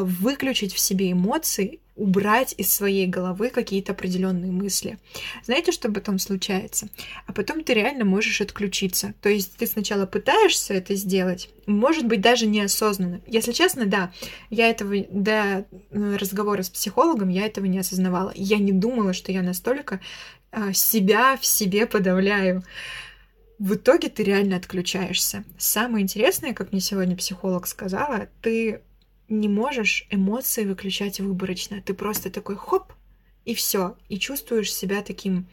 выключить 0.00 0.72
в 0.72 0.78
себе 0.78 1.12
эмоции, 1.12 1.80
убрать 1.94 2.54
из 2.56 2.72
своей 2.72 3.06
головы 3.06 3.50
какие-то 3.50 3.92
определенные 3.92 4.50
мысли. 4.50 4.98
Знаете, 5.44 5.72
что 5.72 5.92
потом 5.92 6.18
случается? 6.18 6.88
А 7.26 7.32
потом 7.32 7.62
ты 7.62 7.74
реально 7.74 8.04
можешь 8.04 8.40
отключиться. 8.40 9.12
То 9.20 9.28
есть 9.28 9.56
ты 9.56 9.66
сначала 9.66 10.06
пытаешься 10.06 10.72
это 10.72 10.94
сделать, 10.94 11.50
может 11.66 12.06
быть, 12.06 12.22
даже 12.22 12.46
неосознанно. 12.46 13.20
Если 13.26 13.52
честно, 13.52 13.84
да, 13.84 14.10
я 14.48 14.70
этого 14.70 15.04
до 15.10 15.66
э, 15.90 16.16
разговора 16.16 16.62
с 16.62 16.70
психологом 16.70 17.28
я 17.28 17.44
этого 17.44 17.66
не 17.66 17.78
осознавала. 17.78 18.32
Я 18.34 18.58
не 18.58 18.72
думала, 18.72 19.12
что 19.12 19.30
я 19.30 19.42
настолько 19.42 20.00
а, 20.50 20.72
себя 20.72 21.36
в 21.36 21.44
себе 21.44 21.86
подавляю. 21.86 22.62
В 23.58 23.74
итоге 23.74 24.08
ты 24.08 24.24
реально 24.24 24.56
отключаешься. 24.56 25.44
Самое 25.58 26.02
интересное, 26.02 26.52
как 26.52 26.72
мне 26.72 26.80
сегодня 26.80 27.16
психолог 27.16 27.66
сказала, 27.66 28.28
ты 28.40 28.80
не 29.32 29.48
можешь 29.48 30.06
эмоции 30.10 30.64
выключать 30.64 31.20
выборочно. 31.20 31.82
Ты 31.82 31.94
просто 31.94 32.30
такой 32.30 32.56
хоп, 32.56 32.92
и 33.44 33.54
все. 33.54 33.96
И 34.08 34.18
чувствуешь 34.18 34.72
себя 34.72 35.02
таким 35.02 35.48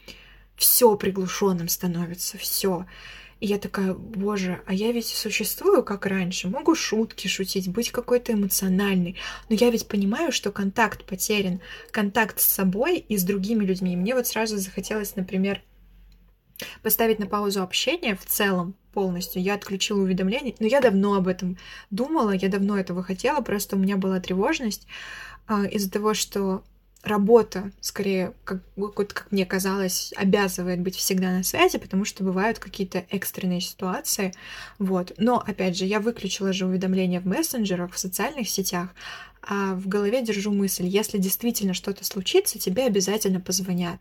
все 0.55 0.95
приглушенным 0.95 1.69
становится, 1.69 2.37
все. 2.37 2.85
И 3.39 3.47
я 3.47 3.57
такая, 3.57 3.93
боже, 3.93 4.61
а 4.65 4.73
я 4.73 4.91
ведь 4.91 5.07
существую 5.07 5.81
как 5.83 6.05
раньше, 6.05 6.49
могу 6.49 6.75
шутки 6.75 7.27
шутить, 7.27 7.69
быть 7.69 7.89
какой-то 7.89 8.33
эмоциональной, 8.33 9.15
но 9.47 9.55
я 9.55 9.69
ведь 9.69 9.87
понимаю, 9.87 10.33
что 10.33 10.51
контакт 10.51 11.05
потерян, 11.05 11.61
контакт 11.91 12.41
с 12.41 12.45
собой 12.45 12.97
и 12.97 13.17
с 13.17 13.23
другими 13.23 13.63
людьми. 13.63 13.93
И 13.93 13.95
мне 13.95 14.13
вот 14.13 14.27
сразу 14.27 14.57
захотелось, 14.57 15.15
например, 15.15 15.61
поставить 16.81 17.19
на 17.19 17.25
паузу 17.25 17.61
общение 17.61 18.15
в 18.15 18.25
целом 18.25 18.75
полностью. 18.93 19.41
Я 19.41 19.55
отключила 19.55 20.01
уведомления, 20.01 20.55
но 20.59 20.67
я 20.67 20.81
давно 20.81 21.15
об 21.15 21.27
этом 21.27 21.57
думала, 21.91 22.31
я 22.31 22.49
давно 22.49 22.77
этого 22.77 23.03
хотела, 23.03 23.41
просто 23.41 23.75
у 23.75 23.79
меня 23.79 23.97
была 23.97 24.19
тревожность 24.19 24.87
а, 25.47 25.65
из-за 25.65 25.91
того, 25.91 26.13
что 26.13 26.63
работа, 27.03 27.71
скорее, 27.79 28.33
как, 28.43 28.61
как 28.95 29.27
мне 29.31 29.45
казалось, 29.45 30.13
обязывает 30.15 30.81
быть 30.81 30.95
всегда 30.95 31.31
на 31.31 31.43
связи, 31.43 31.77
потому 31.77 32.05
что 32.05 32.23
бывают 32.23 32.59
какие-то 32.59 33.05
экстренные 33.09 33.61
ситуации. 33.61 34.33
Вот. 34.79 35.13
Но, 35.17 35.39
опять 35.39 35.77
же, 35.77 35.85
я 35.85 35.99
выключила 35.99 36.51
же 36.51 36.65
уведомления 36.65 37.21
в 37.21 37.25
мессенджерах, 37.25 37.93
в 37.93 37.99
социальных 37.99 38.49
сетях, 38.49 38.89
а 39.41 39.73
в 39.73 39.87
голове 39.87 40.21
держу 40.21 40.51
мысль, 40.51 40.85
если 40.85 41.17
действительно 41.17 41.73
что-то 41.73 42.03
случится, 42.03 42.59
тебе 42.59 42.85
обязательно 42.85 43.39
позвонят. 43.39 43.99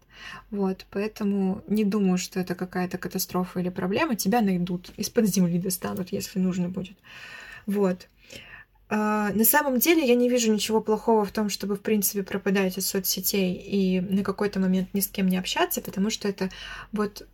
Вот, 0.51 0.85
поэтому 0.91 1.63
не 1.69 1.85
думаю, 1.85 2.19
что 2.19 2.41
это 2.41 2.55
какая-то 2.57 2.99
катастрофа 2.99 3.61
или 3.61 3.69
проблема, 3.69 4.17
тебя 4.17 4.41
найдут, 4.41 4.91
из-под 4.97 5.27
земли 5.27 5.59
достанут, 5.59 6.11
если 6.11 6.41
нужно 6.41 6.69
будет. 6.69 6.97
Вот. 7.67 8.09
А, 8.91 9.31
на 9.33 9.45
самом 9.45 9.79
деле 9.79 10.07
я 10.07 10.15
не 10.15 10.29
вижу 10.29 10.53
ничего 10.53 10.81
плохого 10.81 11.25
в 11.25 11.33
том, 11.33 11.51
чтобы, 11.51 11.77
в 11.77 11.81
принципе, 11.81 12.23
пропадать 12.23 12.79
из 12.79 12.89
соцсетей 12.89 13.55
и 13.55 14.01
на 14.01 14.23
какой-то 14.23 14.61
момент 14.61 14.95
ни 14.95 15.01
с 15.01 15.09
кем 15.09 15.29
не 15.29 15.37
общаться, 15.37 15.81
потому 15.83 16.11
что 16.11 16.29
это 16.29 16.51
вот 16.93 17.27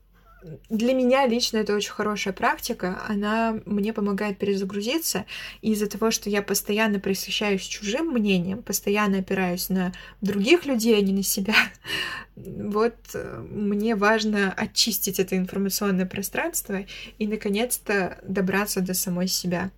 для 0.69 0.93
меня 0.93 1.27
лично 1.27 1.59
это 1.59 1.75
очень 1.75 1.93
хорошая 1.93 2.35
практика. 2.35 3.03
Она 3.09 3.59
мне 3.65 3.93
помогает 3.93 4.39
перезагрузиться. 4.39 5.25
Из-за 5.63 5.89
того, 5.89 6.11
что 6.11 6.29
я 6.29 6.43
постоянно 6.43 7.01
присыщаюсь 7.01 7.63
чужим 7.63 8.09
мнением, 8.09 8.63
постоянно 8.63 9.19
опираюсь 9.19 9.69
на 9.69 9.93
других 10.21 10.67
людей, 10.67 10.99
а 10.99 11.01
не 11.01 11.13
на 11.13 11.23
себя, 11.23 11.55
вот 12.37 12.95
э, 13.15 13.45
мне 13.51 13.95
важно 13.95 14.53
очистить 14.53 15.19
это 15.19 15.37
информационное 15.37 16.07
пространство 16.07 16.85
и, 17.19 17.27
наконец-то, 17.27 18.19
добраться 18.23 18.81
до 18.81 18.93
самой 18.93 19.29
себя. 19.29 19.71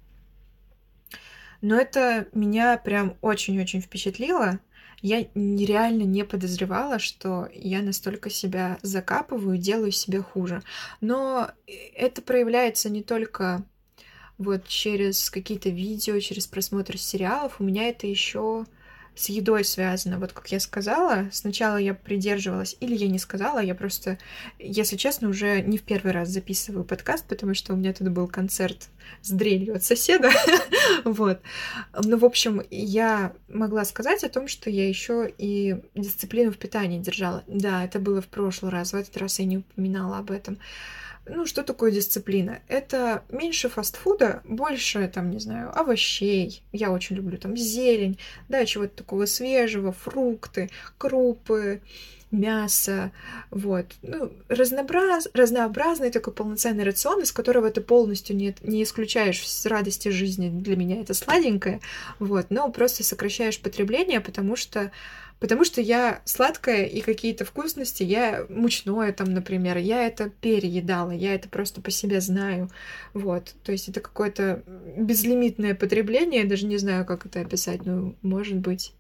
Но 1.61 1.77
это 1.77 2.29
меня 2.33 2.77
прям 2.79 3.16
очень-очень 3.21 3.81
впечатлило. 3.81 4.61
Я 5.03 5.27
нереально 5.35 6.03
не 6.03 6.25
подозревала, 6.25 6.99
что 6.99 7.49
я 7.53 7.83
настолько 7.83 8.31
себя 8.31 8.79
закапываю, 8.83 9.59
делаю 9.59 9.92
себе 9.92 10.23
хуже. 10.23 10.62
Но 11.01 11.51
это 11.95 12.23
проявляется 12.23 12.88
не 12.88 13.03
только 13.03 13.64
вот 14.38 14.66
через 14.66 15.31
какие-то 15.31 15.69
видео, 15.69 16.19
через 16.21 16.47
просмотр 16.47 16.99
сериалов. 16.99 17.57
У 17.61 17.64
меня 17.64 17.88
это 17.88 18.07
еще 18.07 18.66
с 19.17 19.31
едой 19.31 19.65
связано. 19.65 20.19
Вот 20.19 20.33
как 20.33 20.53
я 20.53 20.61
сказала, 20.61 21.29
сначала 21.33 21.79
я 21.79 21.95
придерживалась, 21.95 22.77
или 22.81 22.95
я 22.95 23.09
не 23.09 23.19
сказала, 23.19 23.59
я 23.59 23.75
просто, 23.75 24.19
если 24.59 24.97
честно, 24.97 25.29
уже 25.29 25.63
не 25.63 25.79
в 25.79 25.83
первый 25.83 26.13
раз 26.13 26.29
записываю 26.29 26.85
подкаст, 26.85 27.27
потому 27.27 27.55
что 27.55 27.73
у 27.73 27.77
меня 27.77 27.93
тут 27.95 28.09
был 28.11 28.29
концерт 28.29 28.89
с 29.23 29.31
дрелью 29.31 29.75
от 29.75 29.85
соседа. 29.85 30.31
вот. 31.05 31.41
Ну, 32.03 32.19
в 32.19 32.25
общем, 32.25 32.63
я 32.71 33.33
могла 33.49 33.85
сказать 33.85 34.23
о 34.23 34.29
том, 34.29 34.49
что 34.49 34.69
я 34.69 34.87
еще 34.87 35.33
и 35.39 35.77
дисциплину 35.95 36.53
в 36.53 36.59
питании 36.59 37.01
держала. 37.01 37.43
Да, 37.47 37.85
это 37.85 37.99
было 37.99 38.21
в 38.21 38.29
прошлый 38.29 38.71
раз, 38.71 38.93
в 38.93 38.97
этот 38.97 39.17
раз 39.17 39.39
я 39.39 39.47
не 39.47 39.59
упоминала 39.59 40.19
об 40.19 40.31
этом. 40.31 40.59
Ну, 41.29 41.47
что 41.47 41.62
такое 41.62 41.91
дисциплина? 41.91 42.61
Это 42.69 43.25
меньше 43.31 43.69
фастфуда, 43.69 44.43
больше, 44.45 45.11
там, 45.12 45.31
не 45.31 45.39
знаю, 45.39 45.77
овощей. 45.79 46.62
Я 46.73 46.93
очень 46.93 47.17
люблю 47.17 47.37
там 47.39 47.57
зелень, 47.57 48.19
да, 48.49 48.65
чего-то 48.65 48.97
такого 48.97 49.27
свежего, 49.27 49.93
фрукты, 49.93 50.71
крупы, 50.99 51.81
мясо, 52.31 53.12
вот. 53.51 53.87
Ну, 54.03 54.33
разнообраз... 54.49 55.29
разнообразный 55.33 56.11
такой 56.11 56.33
полноценный 56.33 56.85
рацион, 56.85 57.23
из 57.23 57.33
которого 57.33 57.71
ты 57.71 57.81
полностью 57.81 58.37
не, 58.37 58.55
не 58.62 58.83
исключаешь 58.83 59.45
радости 59.65 60.09
жизни. 60.09 60.49
Для 60.49 60.77
меня 60.77 61.01
это 61.01 61.15
сладенькое, 61.15 61.81
вот, 62.19 62.47
но 62.51 62.71
просто 62.71 63.05
сокращаешь 63.05 63.61
потребление, 63.61 64.21
потому 64.21 64.57
что 64.57 64.91
Потому 65.38 65.64
что 65.64 65.81
я 65.81 66.22
сладкая 66.25 66.85
и 66.85 67.01
какие-то 67.01 67.44
вкусности, 67.44 68.03
я 68.03 68.46
мучное 68.49 69.12
там, 69.12 69.35
например, 69.35 69.77
я 69.77 70.07
это 70.07 70.31
переедала, 70.31 71.11
я 71.11 71.35
это 71.35 71.49
просто 71.49 71.83
по 71.83 71.90
себе 71.90 72.20
знаю. 72.20 72.70
Вот. 73.12 73.55
То 73.62 73.72
есть 73.72 73.88
это 73.88 74.01
какое-то 74.01 74.62
безлимитное 74.96 75.75
потребление, 75.75 76.42
я 76.42 76.49
даже 76.49 76.66
не 76.66 76.79
знаю, 76.79 77.05
как 77.05 77.27
это 77.27 77.40
описать, 77.40 77.85
но 77.85 78.14
может 78.22 78.57
быть. 78.57 78.92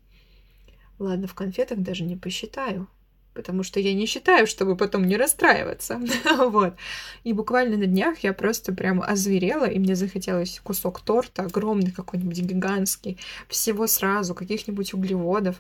Ладно, 0.98 1.26
в 1.26 1.34
конфетах 1.34 1.78
даже 1.78 2.04
не 2.04 2.16
посчитаю 2.16 2.88
потому 3.36 3.62
что 3.62 3.78
я 3.78 3.94
не 3.94 4.06
считаю, 4.06 4.46
чтобы 4.46 4.76
потом 4.76 5.04
не 5.04 5.16
расстраиваться. 5.16 6.00
вот. 6.38 6.74
И 7.22 7.32
буквально 7.32 7.76
на 7.76 7.86
днях 7.86 8.20
я 8.20 8.32
просто 8.32 8.72
прям 8.72 9.02
озверела, 9.02 9.66
и 9.66 9.78
мне 9.78 9.94
захотелось 9.94 10.60
кусок 10.64 11.00
торта, 11.00 11.42
огромный 11.42 11.92
какой-нибудь, 11.92 12.40
гигантский, 12.40 13.18
всего 13.48 13.86
сразу, 13.86 14.34
каких-нибудь 14.34 14.94
углеводов. 14.94 15.56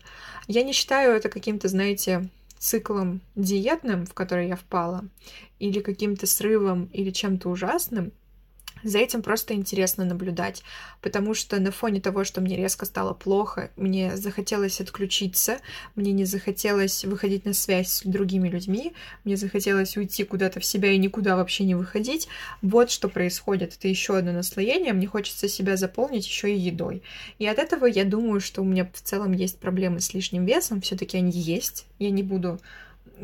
Я 0.48 0.64
не 0.64 0.72
считаю 0.72 1.14
это 1.14 1.28
каким-то, 1.28 1.68
знаете, 1.68 2.28
циклом 2.58 3.20
диетным, 3.34 4.06
в 4.06 4.14
который 4.14 4.48
я 4.48 4.56
впала, 4.56 5.04
или 5.58 5.80
каким-то 5.80 6.26
срывом, 6.26 6.88
или 6.92 7.10
чем-то 7.10 7.50
ужасным, 7.50 8.12
за 8.82 8.98
этим 8.98 9.22
просто 9.22 9.54
интересно 9.54 10.04
наблюдать, 10.04 10.62
потому 11.00 11.34
что 11.34 11.58
на 11.60 11.72
фоне 11.72 12.00
того, 12.00 12.24
что 12.24 12.40
мне 12.40 12.56
резко 12.56 12.84
стало 12.84 13.14
плохо, 13.14 13.70
мне 13.76 14.16
захотелось 14.16 14.80
отключиться, 14.80 15.58
мне 15.94 16.12
не 16.12 16.24
захотелось 16.24 17.04
выходить 17.04 17.44
на 17.44 17.52
связь 17.52 17.88
с 17.88 18.02
другими 18.02 18.48
людьми, 18.48 18.92
мне 19.24 19.36
захотелось 19.36 19.96
уйти 19.96 20.24
куда-то 20.24 20.60
в 20.60 20.64
себя 20.64 20.90
и 20.90 20.98
никуда 20.98 21.36
вообще 21.36 21.64
не 21.64 21.74
выходить. 21.74 22.28
Вот 22.62 22.90
что 22.90 23.08
происходит. 23.08 23.74
Это 23.74 23.88
еще 23.88 24.16
одно 24.16 24.32
наслоение. 24.32 24.92
Мне 24.92 25.06
хочется 25.06 25.48
себя 25.48 25.76
заполнить 25.76 26.26
еще 26.26 26.54
и 26.54 26.58
едой. 26.58 27.02
И 27.38 27.46
от 27.46 27.58
этого 27.58 27.86
я 27.86 28.04
думаю, 28.04 28.40
что 28.40 28.62
у 28.62 28.64
меня 28.64 28.88
в 28.92 29.00
целом 29.00 29.32
есть 29.32 29.58
проблемы 29.58 30.00
с 30.00 30.14
лишним 30.14 30.44
весом. 30.44 30.80
Все-таки 30.80 31.16
они 31.16 31.32
есть. 31.32 31.86
Я 31.98 32.10
не 32.10 32.22
буду 32.22 32.60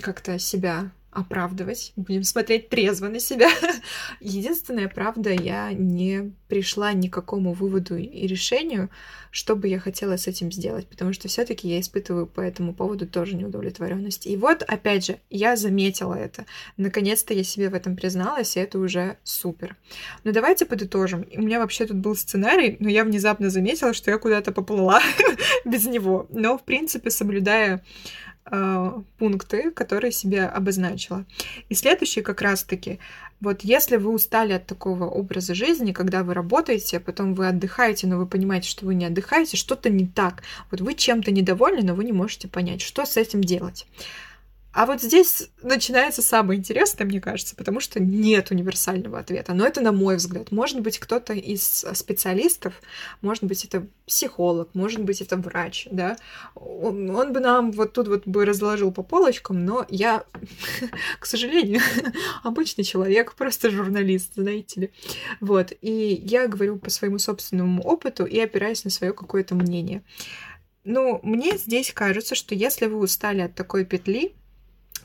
как-то 0.01 0.39
себя 0.39 0.91
оправдывать, 1.13 1.93
будем 1.95 2.25
смотреть 2.25 2.71
трезво 2.71 3.09
на 3.09 3.21
себя. 3.21 3.51
Единственная 4.21 4.89
правда, 4.89 5.31
я 5.31 5.73
не 5.73 6.33
пришла 6.49 6.93
ни 6.95 7.09
к 7.09 7.13
какому 7.13 7.53
выводу 7.53 7.97
и 7.97 8.27
решению, 8.27 8.89
что 9.31 9.55
бы 9.55 9.69
я 9.69 9.79
хотела 9.79 10.17
с 10.17 10.27
этим 10.27 10.51
сделать, 10.51 10.87
потому 10.87 11.13
что 11.13 11.29
все-таки 11.29 11.69
я 11.69 11.81
испытываю 11.81 12.27
по 12.27 12.41
этому 12.41 12.75
поводу 12.75 13.07
тоже 13.07 13.37
неудовлетворенность. 13.37 14.27
И 14.27 14.37
вот, 14.37 14.63
опять 14.63 15.05
же, 15.05 15.19
я 15.29 15.57
заметила 15.57 16.15
это. 16.15 16.47
Наконец-то 16.79 17.35
я 17.35 17.45
себе 17.45 17.69
в 17.69 17.75
этом 17.75 17.95
призналась, 17.95 18.57
и 18.57 18.61
это 18.61 18.79
уже 18.79 19.19
супер. 19.23 19.77
Но 20.25 20.33
давайте 20.33 20.65
подытожим. 20.65 21.27
У 21.35 21.43
меня 21.43 21.61
вообще 21.61 21.87
тут 21.87 21.99
был 21.99 22.17
сценарий, 22.17 22.77
но 22.81 22.89
я 22.89 23.05
внезапно 23.05 23.51
заметила, 23.51 23.93
что 23.93 24.11
я 24.11 24.19
куда-то 24.19 24.53
поплыла 24.53 25.03
без 25.67 25.87
него. 25.87 26.27
Но, 26.31 26.57
в 26.57 26.65
принципе, 26.65 27.11
соблюдая 27.11 27.83
пункты, 29.19 29.71
которые 29.71 30.13
себе 30.13 30.45
обозначила. 30.45 31.25
И 31.69 31.75
следующий 31.75 32.23
как 32.23 32.43
раз-таки, 32.43 32.99
вот 33.41 33.63
если 33.63 33.97
вы 33.97 34.13
устали 34.13 34.53
от 34.53 34.67
такого 34.67 35.05
образа 35.05 35.55
жизни, 35.55 35.93
когда 35.93 36.23
вы 36.23 36.35
работаете, 36.35 36.99
а 36.99 37.01
потом 37.01 37.35
вы 37.35 37.49
отдыхаете, 37.49 38.07
но 38.07 38.19
вы 38.19 38.27
понимаете, 38.27 38.69
что 38.69 38.87
вы 38.87 38.95
не 38.95 39.07
отдыхаете, 39.07 39.57
что-то 39.57 39.91
не 39.91 40.07
так. 40.07 40.43
Вот 40.71 40.81
вы 40.81 40.95
чем-то 40.95 41.31
недовольны, 41.31 41.83
но 41.83 41.95
вы 41.95 42.05
не 42.05 42.13
можете 42.13 42.49
понять, 42.49 42.81
что 42.81 43.05
с 43.05 43.17
этим 43.17 43.43
делать. 43.43 43.87
А 44.73 44.87
вот 44.87 45.03
здесь 45.03 45.51
начинается 45.63 46.23
самое 46.23 46.59
интересное, 46.59 47.05
мне 47.05 47.21
кажется, 47.21 47.55
потому 47.55 47.81
что 47.81 48.01
нет 48.01 48.51
универсального 48.51 49.19
ответа. 49.19 49.53
Но 49.53 49.67
это 49.67 49.83
на 49.83 49.93
мой 49.93 50.17
взгляд. 50.17 50.51
Может 50.51 50.81
быть, 50.81 50.99
кто-то 50.99 51.35
из 51.35 51.85
специалистов, 51.93 52.75
может 53.21 53.45
быть, 53.45 53.65
это 53.67 53.87
психолог, 54.07 54.71
может 54.75 55.03
быть, 55.03 55.21
это 55.21 55.37
врач, 55.37 55.89
да, 55.91 56.17
он, 56.55 57.11
он 57.11 57.33
бы 57.33 57.41
нам 57.41 57.71
вот 57.73 57.93
тут 57.93 58.09
вот 58.09 58.27
бы 58.27 58.45
разложил 58.45 58.93
по 58.93 59.03
полочкам, 59.03 59.65
но 59.65 59.87
я, 59.91 60.25
к 61.19 61.27
сожалению, 61.27 61.81
обычный 62.43 62.85
человек, 62.85 63.35
просто 63.35 63.71
журналист, 63.71 64.35
знаете 64.35 64.81
ли. 64.81 64.91
Вот, 65.41 65.73
и 65.83 66.21
я 66.25 66.49
говорю 66.49 66.79
по 66.79 66.89
своему 66.89 67.19
собственному 67.19 67.83
опыту 67.83 68.25
и 68.25 68.39
опираясь 68.41 68.85
на 68.85 68.91
свое 68.91 69.13
какое-то 69.13 69.55
мнение. 69.55 70.03
Ну, 70.85 71.21
мне 71.23 71.59
здесь 71.59 71.93
кажется, 71.93 72.35
что 72.35 72.55
если 72.55 72.87
вы 72.87 72.99
устали 72.99 73.43
от 73.43 73.55
такой 73.55 73.85
петли, 73.85 74.35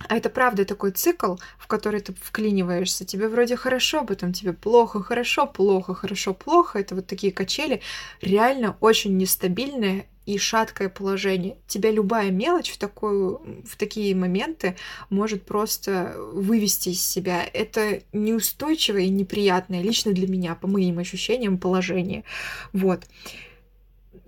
а 0.08 0.16
это 0.16 0.30
правда 0.30 0.66
такой 0.66 0.92
цикл, 0.92 1.36
в 1.58 1.68
который 1.68 2.02
ты 2.02 2.14
вклиниваешься. 2.14 3.06
Тебе 3.06 3.28
вроде 3.28 3.56
хорошо, 3.56 4.06
потом 4.06 4.34
тебе 4.34 4.54
плохо, 4.54 5.02
хорошо, 5.02 5.48
плохо, 5.48 5.94
хорошо, 5.94 6.34
плохо. 6.34 6.80
Это 6.80 6.96
вот 6.96 7.08
такие 7.08 7.34
качели. 7.34 7.82
Реально 8.22 8.78
очень 8.80 9.18
нестабильное 9.18 10.06
и 10.28 10.38
шаткое 10.38 10.90
положение. 10.90 11.58
Тебя 11.68 11.90
любая 11.90 12.32
мелочь 12.32 12.72
в, 12.72 12.78
такую, 12.78 13.64
в 13.66 13.78
такие 13.78 14.14
моменты 14.14 14.76
может 15.10 15.46
просто 15.46 16.16
вывести 16.34 16.90
из 16.90 17.02
себя. 17.02 17.44
Это 17.54 18.02
неустойчивое 18.12 19.04
и 19.04 19.10
неприятное 19.10 19.82
лично 19.82 20.12
для 20.12 20.28
меня, 20.28 20.56
по 20.56 20.68
моим 20.68 21.00
ощущениям, 21.00 21.58
положение. 21.58 22.26
Вот. 22.74 23.06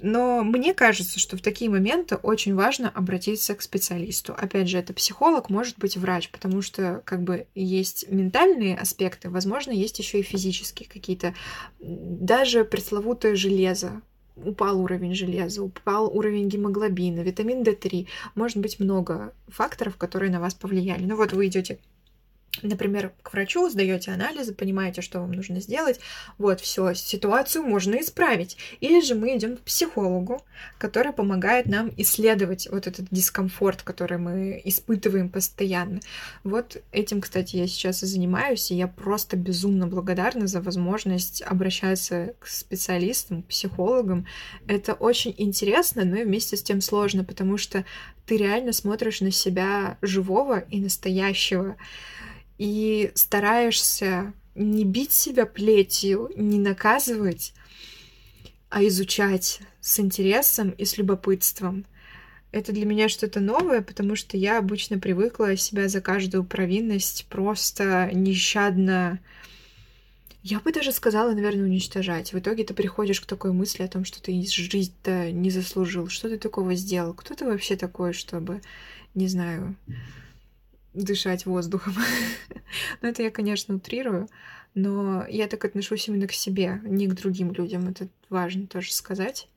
Но 0.01 0.43
мне 0.43 0.73
кажется, 0.73 1.19
что 1.19 1.37
в 1.37 1.41
такие 1.41 1.69
моменты 1.69 2.15
очень 2.15 2.55
важно 2.55 2.89
обратиться 2.89 3.55
к 3.55 3.61
специалисту. 3.61 4.33
Опять 4.37 4.69
же, 4.69 4.77
это 4.77 4.93
психолог, 4.93 5.49
может 5.49 5.77
быть 5.77 5.97
врач, 5.97 6.29
потому 6.29 6.61
что 6.61 7.01
как 7.05 7.23
бы 7.23 7.47
есть 7.55 8.09
ментальные 8.09 8.77
аспекты, 8.77 9.29
возможно, 9.29 9.71
есть 9.71 9.99
еще 9.99 10.19
и 10.19 10.23
физические 10.23 10.87
какие-то, 10.87 11.33
даже 11.79 12.63
пресловутое 12.63 13.35
железо, 13.35 14.01
упал 14.35 14.79
уровень 14.79 15.13
железа, 15.13 15.63
упал 15.63 16.07
уровень 16.15 16.47
гемоглобина, 16.47 17.21
витамин 17.21 17.61
D3. 17.63 18.07
Может 18.35 18.57
быть 18.57 18.79
много 18.79 19.33
факторов, 19.47 19.97
которые 19.97 20.31
на 20.31 20.39
вас 20.39 20.53
повлияли. 20.53 21.05
Ну 21.05 21.15
вот 21.15 21.33
вы 21.33 21.47
идете 21.47 21.79
Например, 22.61 23.13
к 23.21 23.31
врачу 23.31 23.69
сдаете 23.69 24.11
анализы, 24.11 24.53
понимаете, 24.53 25.01
что 25.01 25.19
вам 25.19 25.31
нужно 25.31 25.61
сделать. 25.61 25.99
Вот, 26.37 26.59
все, 26.59 26.93
ситуацию 26.93 27.63
можно 27.63 28.01
исправить. 28.01 28.57
Или 28.81 29.01
же 29.01 29.15
мы 29.15 29.37
идем 29.37 29.55
к 29.55 29.61
психологу, 29.61 30.41
который 30.77 31.13
помогает 31.13 31.67
нам 31.67 31.91
исследовать 31.95 32.67
вот 32.69 32.87
этот 32.87 33.07
дискомфорт, 33.11 33.83
который 33.83 34.17
мы 34.17 34.61
испытываем 34.65 35.29
постоянно. 35.29 35.99
Вот 36.43 36.81
этим, 36.91 37.21
кстати, 37.21 37.55
я 37.55 37.67
сейчас 37.67 38.03
и 38.03 38.07
занимаюсь, 38.07 38.71
и 38.71 38.75
я 38.75 38.87
просто 38.87 39.37
безумно 39.37 39.87
благодарна 39.87 40.47
за 40.47 40.61
возможность 40.61 41.41
обращаться 41.43 42.33
к 42.39 42.47
специалистам, 42.47 43.43
к 43.43 43.47
психологам. 43.47 44.25
Это 44.67 44.93
очень 44.93 45.33
интересно, 45.37 46.03
но 46.03 46.17
и 46.17 46.25
вместе 46.25 46.57
с 46.57 46.63
тем 46.63 46.81
сложно, 46.81 47.23
потому 47.23 47.57
что 47.57 47.85
ты 48.25 48.37
реально 48.37 48.73
смотришь 48.73 49.21
на 49.21 49.31
себя 49.31 49.97
живого 50.01 50.59
и 50.59 50.79
настоящего 50.79 51.77
и 52.59 53.11
стараешься 53.15 54.33
не 54.53 54.83
бить 54.83 55.13
себя 55.13 55.47
плетью, 55.47 56.29
не 56.35 56.59
наказывать, 56.59 57.53
а 58.69 58.85
изучать 58.85 59.61
с 59.81 59.99
интересом 59.99 60.69
и 60.71 60.85
с 60.85 60.97
любопытством. 60.97 61.85
Это 62.51 62.71
для 62.71 62.85
меня 62.85 63.09
что-то 63.09 63.39
новое, 63.39 63.81
потому 63.81 64.15
что 64.15 64.37
я 64.37 64.59
обычно 64.59 64.99
привыкла 64.99 65.55
себя 65.55 65.87
за 65.87 66.01
каждую 66.01 66.43
провинность 66.43 67.25
просто 67.29 68.09
нещадно 68.13 69.19
я 70.41 70.59
бы 70.61 70.71
даже 70.71 70.93
сказала, 70.93 71.33
наверное, 71.33 71.65
уничтожать. 71.65 72.31
В 72.31 72.39
итоге 72.39 72.63
ты 72.63 72.73
приходишь 72.73 73.19
к 73.19 73.25
такой 73.25 73.51
мысли 73.51 73.83
о 73.83 73.89
том, 73.89 74.05
что 74.05 74.21
ты 74.21 74.41
жизнь-то 74.41 75.31
не 75.31 75.49
заслужил. 75.49 76.07
Что 76.07 76.29
ты 76.29 76.37
такого 76.37 76.75
сделал? 76.75 77.13
Кто 77.13 77.35
ты 77.35 77.45
вообще 77.45 77.75
такой, 77.75 78.13
чтобы, 78.13 78.61
не 79.15 79.27
знаю, 79.27 79.75
дышать 80.93 81.45
воздухом. 81.45 81.95
но 83.01 83.09
это 83.09 83.23
я, 83.23 83.31
конечно, 83.31 83.75
утрирую, 83.75 84.27
но 84.73 85.25
я 85.27 85.47
так 85.47 85.65
отношусь 85.65 86.07
именно 86.07 86.27
к 86.27 86.33
себе, 86.33 86.81
не 86.83 87.07
к 87.07 87.13
другим 87.13 87.51
людям. 87.51 87.87
Это 87.87 88.07
важно 88.29 88.67
тоже 88.67 88.93
сказать, 88.93 89.47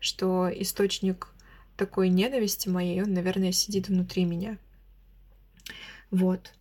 что 0.00 0.48
источник 0.52 1.28
такой 1.76 2.08
ненависти 2.08 2.68
моей, 2.68 3.02
он, 3.02 3.12
наверное, 3.12 3.52
сидит 3.52 3.88
внутри 3.88 4.24
меня. 4.24 4.58
Вот. 6.10 6.52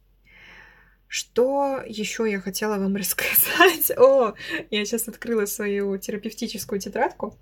Что 1.07 1.83
еще 1.85 2.29
я 2.29 2.39
хотела 2.39 2.77
вам 2.77 2.95
рассказать? 2.97 3.91
О, 3.97 4.33
я 4.71 4.85
сейчас 4.85 5.07
открыла 5.07 5.45
свою 5.45 5.97
терапевтическую 5.97 6.79
тетрадку. 6.79 7.37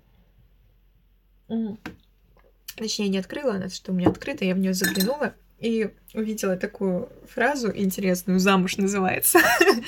Точнее, 2.76 3.08
не 3.08 3.18
открыла, 3.18 3.54
она 3.54 3.68
что 3.68 3.92
у 3.92 3.94
меня 3.94 4.08
открыта, 4.08 4.44
я 4.44 4.54
в 4.54 4.58
нее 4.58 4.72
заглянула 4.72 5.34
и 5.62 5.90
увидела 6.14 6.56
такую 6.56 7.08
фразу 7.32 7.70
интересную, 7.74 8.40
замуж 8.40 8.76
называется. 8.76 9.38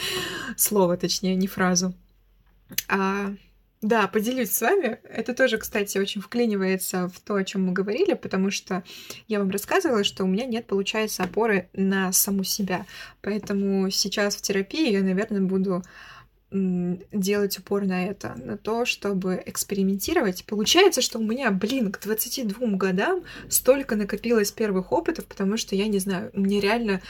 Слово, 0.56 0.96
точнее, 0.96 1.34
не 1.34 1.48
фразу. 1.48 1.94
А, 2.88 3.34
да, 3.82 4.08
поделюсь 4.08 4.50
с 4.50 4.62
вами. 4.62 4.98
Это 5.04 5.34
тоже, 5.34 5.58
кстати, 5.58 5.98
очень 5.98 6.20
вклинивается 6.22 7.08
в 7.08 7.20
то, 7.20 7.34
о 7.34 7.44
чем 7.44 7.66
мы 7.66 7.72
говорили, 7.72 8.14
потому 8.14 8.50
что 8.50 8.82
я 9.28 9.40
вам 9.40 9.50
рассказывала, 9.50 10.04
что 10.04 10.24
у 10.24 10.26
меня 10.26 10.46
нет, 10.46 10.66
получается, 10.66 11.24
опоры 11.24 11.68
на 11.74 12.12
саму 12.12 12.44
себя. 12.44 12.86
Поэтому 13.20 13.90
сейчас 13.90 14.36
в 14.36 14.42
терапии 14.42 14.90
я, 14.90 15.02
наверное, 15.02 15.42
буду 15.42 15.82
делать 16.50 17.58
упор 17.58 17.84
на 17.84 18.06
это, 18.06 18.34
на 18.36 18.56
то, 18.56 18.84
чтобы 18.84 19.42
экспериментировать. 19.44 20.44
Получается, 20.44 21.00
что 21.00 21.18
у 21.18 21.22
меня, 21.22 21.50
блин, 21.50 21.90
к 21.90 22.00
22 22.00 22.76
годам 22.76 23.24
столько 23.48 23.96
накопилось 23.96 24.52
первых 24.52 24.92
опытов, 24.92 25.26
потому 25.26 25.56
что, 25.56 25.74
я 25.74 25.88
не 25.88 25.98
знаю, 25.98 26.30
мне 26.32 26.60
реально 26.60 27.00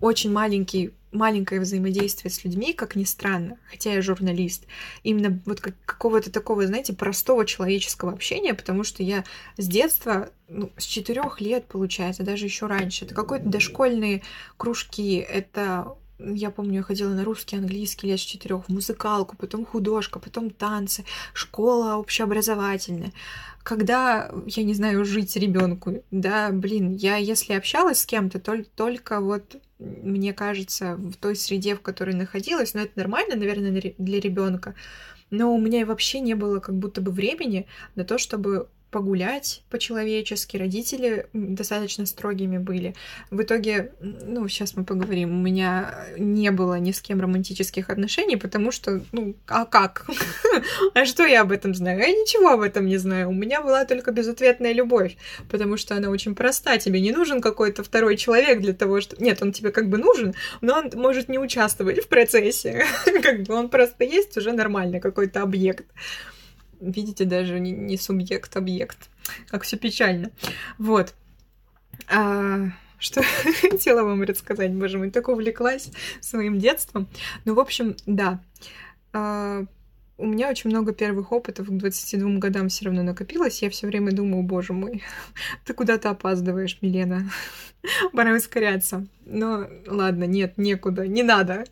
очень 0.00 0.30
маленький 0.30 0.92
маленькое 1.14 1.60
взаимодействие 1.60 2.30
с 2.30 2.44
людьми, 2.44 2.72
как 2.72 2.96
ни 2.96 3.04
странно, 3.04 3.56
хотя 3.70 3.92
я 3.92 4.02
журналист, 4.02 4.66
именно 5.04 5.40
вот 5.46 5.60
как, 5.60 5.74
какого-то 5.86 6.30
такого, 6.30 6.66
знаете, 6.66 6.92
простого 6.92 7.46
человеческого 7.46 8.12
общения, 8.12 8.52
потому 8.52 8.82
что 8.82 9.02
я 9.02 9.24
с 9.56 9.66
детства, 9.66 10.30
ну, 10.48 10.72
с 10.76 10.84
четырех 10.84 11.40
лет, 11.40 11.66
получается, 11.66 12.24
даже 12.24 12.46
еще 12.46 12.66
раньше, 12.66 13.04
это 13.04 13.14
какой-то 13.14 13.48
дошкольные 13.48 14.22
кружки, 14.56 15.16
это 15.18 15.94
я 16.18 16.50
помню, 16.50 16.76
я 16.76 16.82
ходила 16.82 17.10
на 17.10 17.24
русский, 17.24 17.56
английский 17.56 18.08
лет 18.08 18.20
с 18.20 18.22
четырех, 18.22 18.66
в 18.66 18.68
музыкалку, 18.68 19.36
потом 19.36 19.64
художка, 19.64 20.18
потом 20.18 20.50
танцы, 20.50 21.04
школа 21.32 21.96
общеобразовательная. 21.96 23.12
Когда, 23.62 24.30
я 24.46 24.62
не 24.62 24.74
знаю, 24.74 25.04
жить 25.04 25.36
ребенку, 25.36 26.02
да, 26.10 26.50
блин, 26.50 26.92
я 26.92 27.16
если 27.16 27.54
общалась 27.54 28.00
с 28.00 28.06
кем-то, 28.06 28.38
то, 28.38 28.62
только 28.76 29.20
вот, 29.20 29.56
мне 29.78 30.32
кажется, 30.34 30.96
в 30.96 31.14
той 31.14 31.34
среде, 31.34 31.74
в 31.74 31.80
которой 31.80 32.14
находилась, 32.14 32.74
но 32.74 32.80
это 32.80 32.92
нормально, 32.96 33.36
наверное, 33.36 33.94
для 33.96 34.20
ребенка, 34.20 34.74
но 35.30 35.54
у 35.54 35.58
меня 35.58 35.84
вообще 35.86 36.20
не 36.20 36.34
было 36.34 36.60
как 36.60 36.74
будто 36.74 37.00
бы 37.00 37.10
времени 37.10 37.66
на 37.94 38.04
то, 38.04 38.18
чтобы 38.18 38.68
погулять 38.94 39.64
по-человечески. 39.70 40.56
Родители 40.56 41.26
достаточно 41.32 42.06
строгими 42.06 42.58
были. 42.58 42.94
В 43.32 43.42
итоге, 43.42 43.90
ну, 44.00 44.46
сейчас 44.46 44.76
мы 44.76 44.84
поговорим, 44.84 45.32
у 45.32 45.42
меня 45.42 46.06
не 46.16 46.52
было 46.52 46.78
ни 46.78 46.92
с 46.92 47.00
кем 47.00 47.20
романтических 47.20 47.90
отношений, 47.90 48.36
потому 48.36 48.70
что, 48.70 49.02
ну, 49.10 49.34
а 49.48 49.64
как? 49.64 50.06
А 50.94 51.04
что 51.06 51.24
я 51.24 51.40
об 51.40 51.50
этом 51.50 51.74
знаю? 51.74 51.98
Я 51.98 52.06
ничего 52.06 52.50
об 52.50 52.60
этом 52.60 52.86
не 52.86 52.98
знаю. 52.98 53.30
У 53.30 53.32
меня 53.32 53.60
была 53.62 53.84
только 53.84 54.12
безответная 54.12 54.72
любовь, 54.72 55.16
потому 55.50 55.76
что 55.76 55.96
она 55.96 56.10
очень 56.10 56.36
проста. 56.36 56.78
Тебе 56.78 57.00
не 57.00 57.10
нужен 57.10 57.40
какой-то 57.40 57.82
второй 57.82 58.16
человек 58.16 58.60
для 58.60 58.74
того, 58.74 59.00
что... 59.00 59.20
Нет, 59.20 59.42
он 59.42 59.50
тебе 59.50 59.72
как 59.72 59.88
бы 59.88 59.98
нужен, 59.98 60.34
но 60.60 60.78
он 60.78 60.90
может 60.94 61.28
не 61.28 61.40
участвовать 61.40 62.04
в 62.04 62.06
процессе. 62.06 62.84
Как 63.22 63.42
бы 63.42 63.54
он 63.54 63.68
просто 63.68 64.04
есть 64.04 64.36
уже 64.36 64.52
нормально, 64.52 65.00
какой-то 65.00 65.42
объект 65.42 65.86
видите, 66.90 67.24
даже 67.24 67.60
не, 67.60 67.72
не 67.72 67.96
субъект, 67.96 68.56
объект. 68.56 69.10
Как 69.48 69.62
все 69.62 69.76
печально. 69.76 70.30
Вот. 70.78 71.14
А, 72.08 72.68
что 72.98 73.22
хотела 73.60 74.02
вам 74.02 74.22
рассказать, 74.22 74.72
боже 74.72 74.98
мой, 74.98 75.10
так 75.10 75.28
увлеклась 75.28 75.90
своим 76.20 76.58
детством. 76.58 77.08
Ну, 77.44 77.54
в 77.54 77.60
общем, 77.60 77.96
да. 78.06 78.42
А, 79.12 79.64
у 80.16 80.26
меня 80.26 80.48
очень 80.48 80.70
много 80.70 80.92
первых 80.92 81.32
опытов 81.32 81.66
к 81.66 81.70
22 81.70 82.38
годам 82.38 82.68
все 82.68 82.84
равно 82.86 83.02
накопилось. 83.02 83.62
Я 83.62 83.70
все 83.70 83.86
время 83.86 84.12
думаю, 84.12 84.42
боже 84.42 84.72
мой, 84.72 85.02
ты 85.64 85.74
куда-то 85.74 86.10
опаздываешь, 86.10 86.78
Милена. 86.80 87.24
Пора 88.12 88.34
ускоряться. 88.34 89.06
Но 89.26 89.68
ладно, 89.86 90.24
нет, 90.24 90.56
некуда, 90.56 91.06
не 91.06 91.22
надо. 91.22 91.64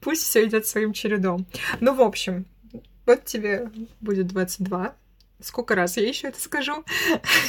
Пусть 0.00 0.22
все 0.22 0.44
идет 0.44 0.66
своим 0.66 0.92
чередом. 0.92 1.46
Ну, 1.80 1.94
в 1.94 2.00
общем, 2.00 2.46
вот 3.06 3.24
тебе 3.24 3.70
будет 4.00 4.26
22. 4.28 4.94
Сколько 5.40 5.74
раз 5.74 5.96
я 5.96 6.08
еще 6.08 6.28
это 6.28 6.40
скажу? 6.40 6.84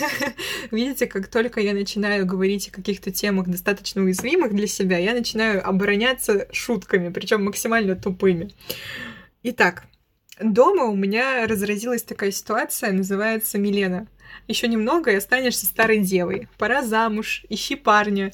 Видите, 0.71 1.07
как 1.07 1.27
только 1.27 1.61
я 1.61 1.73
начинаю 1.73 2.25
говорить 2.25 2.67
о 2.67 2.71
каких-то 2.71 3.11
темах 3.11 3.47
достаточно 3.47 4.01
уязвимых 4.01 4.53
для 4.53 4.67
себя, 4.67 4.97
я 4.97 5.13
начинаю 5.13 5.65
обороняться 5.65 6.47
шутками, 6.51 7.09
причем 7.09 7.45
максимально 7.45 7.95
тупыми. 7.95 8.53
Итак, 9.43 9.85
дома 10.41 10.85
у 10.85 10.95
меня 10.95 11.47
разразилась 11.47 12.03
такая 12.03 12.31
ситуация, 12.31 12.91
называется 12.91 13.57
Милена. 13.59 14.07
Еще 14.47 14.67
немного 14.67 15.11
и 15.11 15.15
останешься 15.15 15.65
старой 15.65 15.99
девой. 15.99 16.47
Пора 16.57 16.83
замуж, 16.83 17.45
ищи 17.49 17.75
парня. 17.75 18.31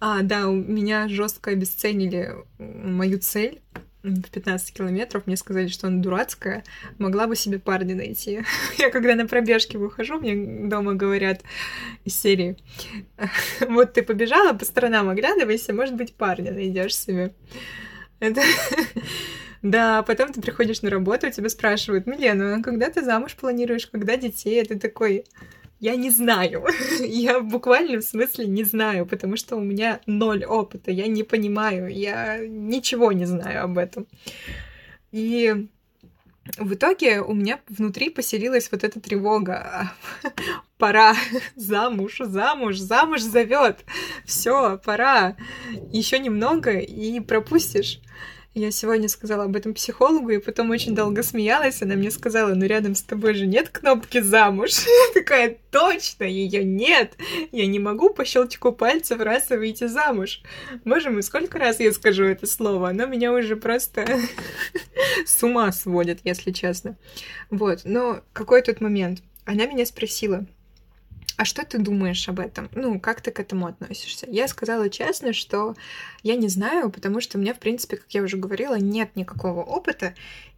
А, 0.00 0.22
да, 0.22 0.48
у 0.48 0.54
меня 0.54 1.08
жестко 1.08 1.52
обесценили 1.52 2.34
мою 2.58 3.18
цель 3.18 3.60
в 4.04 4.30
15 4.30 4.74
километров, 4.74 5.26
мне 5.26 5.36
сказали, 5.36 5.68
что 5.68 5.86
она 5.86 6.02
дурацкая, 6.02 6.62
могла 6.98 7.26
бы 7.26 7.36
себе 7.36 7.58
парня 7.58 7.94
найти. 7.94 8.42
Я 8.78 8.90
когда 8.90 9.14
на 9.14 9.26
пробежке 9.26 9.78
выхожу, 9.78 10.20
мне 10.20 10.68
дома 10.68 10.94
говорят 10.94 11.42
из 12.04 12.20
серии, 12.20 12.56
вот 13.60 13.94
ты 13.94 14.02
побежала, 14.02 14.52
по 14.52 14.64
сторонам 14.64 15.08
оглядывайся, 15.08 15.72
может 15.72 15.94
быть, 15.94 16.14
парня 16.14 16.52
найдешь 16.52 16.96
себе. 16.96 17.34
Это... 18.20 18.42
Да, 19.62 20.02
потом 20.02 20.30
ты 20.30 20.42
приходишь 20.42 20.82
на 20.82 20.90
работу, 20.90 21.30
тебя 21.30 21.48
спрашивают, 21.48 22.06
Милена, 22.06 22.56
а 22.56 22.62
когда 22.62 22.90
ты 22.90 23.02
замуж 23.02 23.34
планируешь, 23.34 23.86
когда 23.86 24.18
детей? 24.18 24.60
Это 24.60 24.78
такой, 24.78 25.24
я 25.84 25.96
не 25.96 26.10
знаю. 26.10 26.64
я 27.00 27.38
в 27.38 27.44
буквальном 27.44 28.00
смысле 28.00 28.46
не 28.46 28.64
знаю, 28.64 29.06
потому 29.06 29.36
что 29.36 29.56
у 29.56 29.60
меня 29.60 30.00
ноль 30.06 30.44
опыта. 30.44 30.90
Я 30.90 31.06
не 31.08 31.24
понимаю, 31.24 31.88
я 31.88 32.38
ничего 32.38 33.12
не 33.12 33.26
знаю 33.26 33.64
об 33.64 33.76
этом. 33.76 34.06
И 35.12 35.68
в 36.58 36.72
итоге 36.72 37.20
у 37.20 37.34
меня 37.34 37.60
внутри 37.68 38.08
поселилась 38.08 38.70
вот 38.72 38.82
эта 38.82 38.98
тревога. 38.98 39.92
Пора 40.78 41.14
замуж, 41.56 42.16
замуж, 42.18 42.78
замуж 42.78 43.20
зовет. 43.20 43.84
Все, 44.24 44.78
пора. 44.78 45.36
Еще 45.92 46.18
немного 46.18 46.78
и 46.78 47.20
пропустишь. 47.20 48.00
Я 48.56 48.70
сегодня 48.70 49.08
сказала 49.08 49.44
об 49.44 49.56
этом 49.56 49.74
психологу, 49.74 50.30
и 50.30 50.38
потом 50.38 50.70
очень 50.70 50.94
долго 50.94 51.24
смеялась. 51.24 51.82
Она 51.82 51.96
мне 51.96 52.12
сказала, 52.12 52.54
ну 52.54 52.64
рядом 52.66 52.94
с 52.94 53.02
тобой 53.02 53.34
же 53.34 53.46
нет 53.46 53.68
кнопки 53.68 54.20
замуж. 54.20 54.70
Я 54.86 55.12
такая, 55.12 55.56
точно, 55.72 56.22
ее 56.22 56.62
нет. 56.62 57.14
Я 57.50 57.66
не 57.66 57.80
могу 57.80 58.10
по 58.10 58.24
щелчку 58.24 58.70
пальцев 58.70 59.20
раз 59.20 59.50
и 59.50 59.56
выйти 59.56 59.88
замуж. 59.88 60.40
Боже 60.84 61.10
мой, 61.10 61.24
сколько 61.24 61.58
раз 61.58 61.80
я 61.80 61.92
скажу 61.92 62.22
это 62.24 62.46
слово? 62.46 62.90
Оно 62.90 63.06
меня 63.06 63.32
уже 63.32 63.56
просто 63.56 64.06
с 65.26 65.42
ума 65.42 65.72
сводит, 65.72 66.20
если 66.22 66.52
честно. 66.52 66.96
Вот, 67.50 67.80
но 67.82 68.20
какой 68.32 68.62
тут 68.62 68.80
момент? 68.80 69.20
Она 69.46 69.66
меня 69.66 69.84
спросила, 69.84 70.46
а 71.36 71.44
что 71.44 71.64
ты 71.64 71.78
думаешь 71.78 72.28
об 72.28 72.40
этом? 72.40 72.68
Ну, 72.74 73.00
как 73.00 73.20
ты 73.20 73.30
к 73.30 73.40
этому 73.40 73.66
относишься? 73.66 74.26
Я 74.30 74.46
сказала 74.48 74.88
честно, 74.88 75.32
что 75.32 75.74
я 76.22 76.36
не 76.36 76.48
знаю, 76.48 76.90
потому 76.90 77.20
что 77.20 77.38
у 77.38 77.40
меня, 77.40 77.54
в 77.54 77.58
принципе, 77.58 77.96
как 77.96 78.10
я 78.10 78.22
уже 78.22 78.36
говорила, 78.36 78.76
нет 78.78 79.16
никакого 79.16 79.62
опыта, 79.62 80.14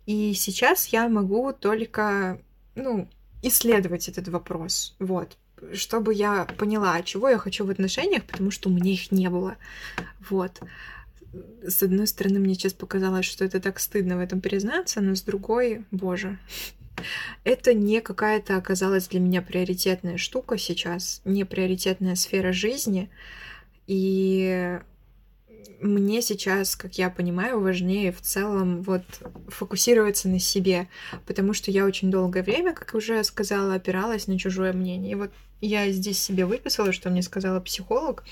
и 0.07 0.35
сейчас 0.35 0.89
я 0.89 1.09
могу 1.09 1.53
только, 1.53 2.41
ну, 2.75 3.09
исследовать 3.43 4.09
этот 4.09 4.29
вопрос, 4.29 4.95
вот, 4.99 5.37
чтобы 5.73 6.15
я 6.15 6.45
поняла, 6.45 7.03
чего 7.03 7.29
я 7.29 7.39
хочу 7.39 7.65
в 7.65 7.71
отношениях, 7.71 8.25
потому 8.25 8.51
что 8.51 8.69
у 8.69 8.73
меня 8.73 8.93
их 8.93 9.11
не 9.11 9.31
было, 9.31 9.57
вот. 10.29 10.61
С 11.67 11.83
одной 11.83 12.07
стороны, 12.07 12.39
мне 12.39 12.55
сейчас 12.55 12.73
показалось, 12.73 13.27
что 13.27 13.45
это 13.45 13.61
так 13.61 13.79
стыдно 13.79 14.17
в 14.17 14.21
этом 14.21 14.41
признаться, 14.41 15.01
но 15.01 15.15
с 15.15 15.23
другой, 15.23 15.85
боже, 15.91 16.39
это 17.45 17.75
не 17.75 18.01
какая-то 18.01 18.57
оказалась 18.57 19.09
для 19.09 19.21
меня 19.21 19.43
приоритетная 19.43 20.17
штука 20.17 20.59
сейчас, 20.59 21.21
не 21.25 21.45
приоритетная 21.45 22.15
сфера 22.15 22.53
жизни. 22.53 23.11
И 23.87 24.79
мне 25.81 26.23
сейчас, 26.23 26.77
как 26.77 26.99
я 26.99 27.11
понимаю, 27.11 27.61
важнее 27.61 28.13
в 28.13 28.21
целом 28.21 28.83
вот 28.83 29.05
фокусироваться 29.49 30.29
на 30.29 30.39
себе, 30.39 30.89
потому 31.27 31.53
что 31.53 31.71
я 31.71 31.85
очень 31.85 32.11
долгое 32.11 32.43
время, 32.43 32.73
как 32.73 32.95
уже 32.95 33.23
сказала, 33.25 33.75
опиралась 33.75 34.27
на 34.27 34.39
чужое 34.39 34.73
мнение. 34.73 35.13
И 35.13 35.15
вот 35.17 35.31
я 35.61 35.91
здесь 35.91 36.19
себе 36.21 36.47
выписала, 36.47 36.93
что 36.93 37.11
мне 37.11 37.23
сказала 37.23 37.61
психолог, 37.61 38.25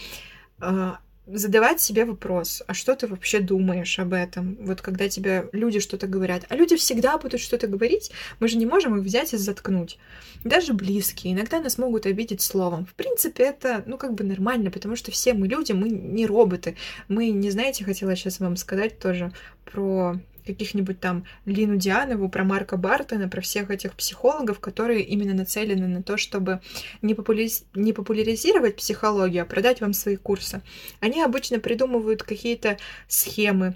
а, 0.59 0.99
задавать 1.27 1.81
себе 1.81 2.05
вопрос, 2.05 2.63
а 2.67 2.75
что 2.75 2.95
ты 2.95 3.07
вообще 3.07 3.41
думаешь 3.41 3.99
об 3.99 4.13
этом? 4.13 4.57
Вот 4.61 4.81
когда 4.81 5.09
тебе 5.09 5.49
люди 5.53 5.81
что-то 5.81 6.07
говорят. 6.07 6.45
А 6.49 6.57
люди 6.57 6.77
всегда 6.77 7.17
будут 7.19 7.41
что-то 7.41 7.67
говорить, 7.67 8.11
мы 8.41 8.49
же 8.49 8.57
не 8.57 8.67
можем 8.67 8.97
их 8.99 9.05
взять 9.05 9.33
и 9.33 9.37
заткнуть. 9.37 9.99
Даже 10.45 10.75
близкие 10.75 11.33
иногда 11.33 11.61
нас 11.61 11.79
могут 11.79 12.07
обидеть 12.07 12.43
словом. 12.43 12.85
В 12.85 12.95
принципе, 12.95 13.45
это, 13.45 13.83
ну, 13.87 13.97
как 13.97 14.15
бы 14.15 14.25
нормально, 14.25 14.71
потому 14.71 14.97
что 14.97 15.11
все 15.11 15.33
мы 15.33 15.49
люди, 15.49 15.73
мы 15.73 15.89
не 15.89 16.27
роботы. 16.27 16.77
Мы, 17.09 17.31
не 17.31 17.51
знаете, 17.51 17.85
хотела 17.85 18.15
сейчас 18.17 18.41
вам 18.41 18.57
сказать 18.57 18.99
тоже 18.99 19.33
про 19.65 20.21
каких-нибудь 20.45 21.01
там 21.01 21.25
Лину 21.47 21.77
Дианову, 21.77 22.29
про 22.29 22.45
Марка 22.45 22.77
Бартона, 22.77 23.29
про 23.29 23.41
всех 23.41 23.71
этих 23.71 23.95
психологов, 23.95 24.61
которые 24.61 25.03
именно 25.03 25.35
нацелены 25.35 25.87
на 25.89 26.03
то, 26.03 26.17
чтобы 26.17 26.61
не, 27.03 27.15
популяриз... 27.15 27.65
не 27.75 27.93
популяризировать 27.93 28.77
психологию, 28.77 29.43
а 29.43 29.47
продать 29.47 29.81
вам 29.81 29.93
свои 29.93 30.17
курсы. 30.17 30.63
Они 31.01 31.23
обычно 31.23 31.59
придумывают 31.59 32.23
какие-то 32.23 32.79
схемы, 33.09 33.75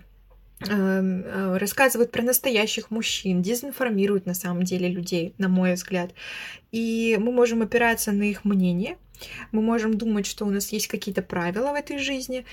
эм, 0.60 1.22
э, 1.24 1.56
рассказывают 1.58 2.10
про 2.10 2.22
настоящих 2.22 2.90
мужчин, 2.90 3.42
дезинформируют 3.42 4.26
на 4.26 4.34
самом 4.34 4.64
деле 4.64 4.88
людей, 4.88 5.34
на 5.38 5.48
мой 5.48 5.74
взгляд. 5.74 6.10
И 6.72 7.16
мы 7.20 7.32
можем 7.32 7.62
опираться 7.62 8.12
на 8.12 8.24
их 8.24 8.44
мнение, 8.44 8.96
мы 9.52 9.62
можем 9.62 9.96
думать, 9.96 10.26
что 10.26 10.44
у 10.44 10.50
нас 10.50 10.70
есть 10.70 10.86
какие-то 10.86 11.22
правила 11.22 11.72
в 11.72 11.74
этой 11.74 11.98
жизни, 11.98 12.44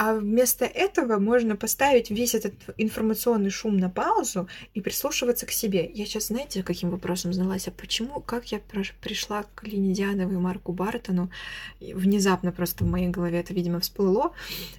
а 0.00 0.14
вместо 0.14 0.64
этого 0.64 1.18
можно 1.18 1.56
поставить 1.56 2.08
весь 2.08 2.34
этот 2.34 2.54
информационный 2.78 3.50
шум 3.50 3.76
на 3.76 3.90
паузу 3.90 4.48
и 4.72 4.80
прислушиваться 4.80 5.44
к 5.44 5.50
себе. 5.50 5.90
Я 5.92 6.06
сейчас, 6.06 6.28
знаете, 6.28 6.62
каким 6.62 6.88
вопросом 6.88 7.34
задалась? 7.34 7.68
А 7.68 7.70
почему, 7.70 8.22
как 8.22 8.50
я 8.50 8.60
пришла 9.02 9.44
к 9.54 9.64
Лине 9.64 9.92
Диановой 9.92 10.36
и 10.36 10.38
Марку 10.38 10.72
Бартону? 10.72 11.30
Внезапно 11.80 12.50
просто 12.50 12.84
в 12.84 12.88
моей 12.88 13.08
голове 13.08 13.40
это, 13.40 13.52
видимо, 13.52 13.78
всплыло. 13.80 14.32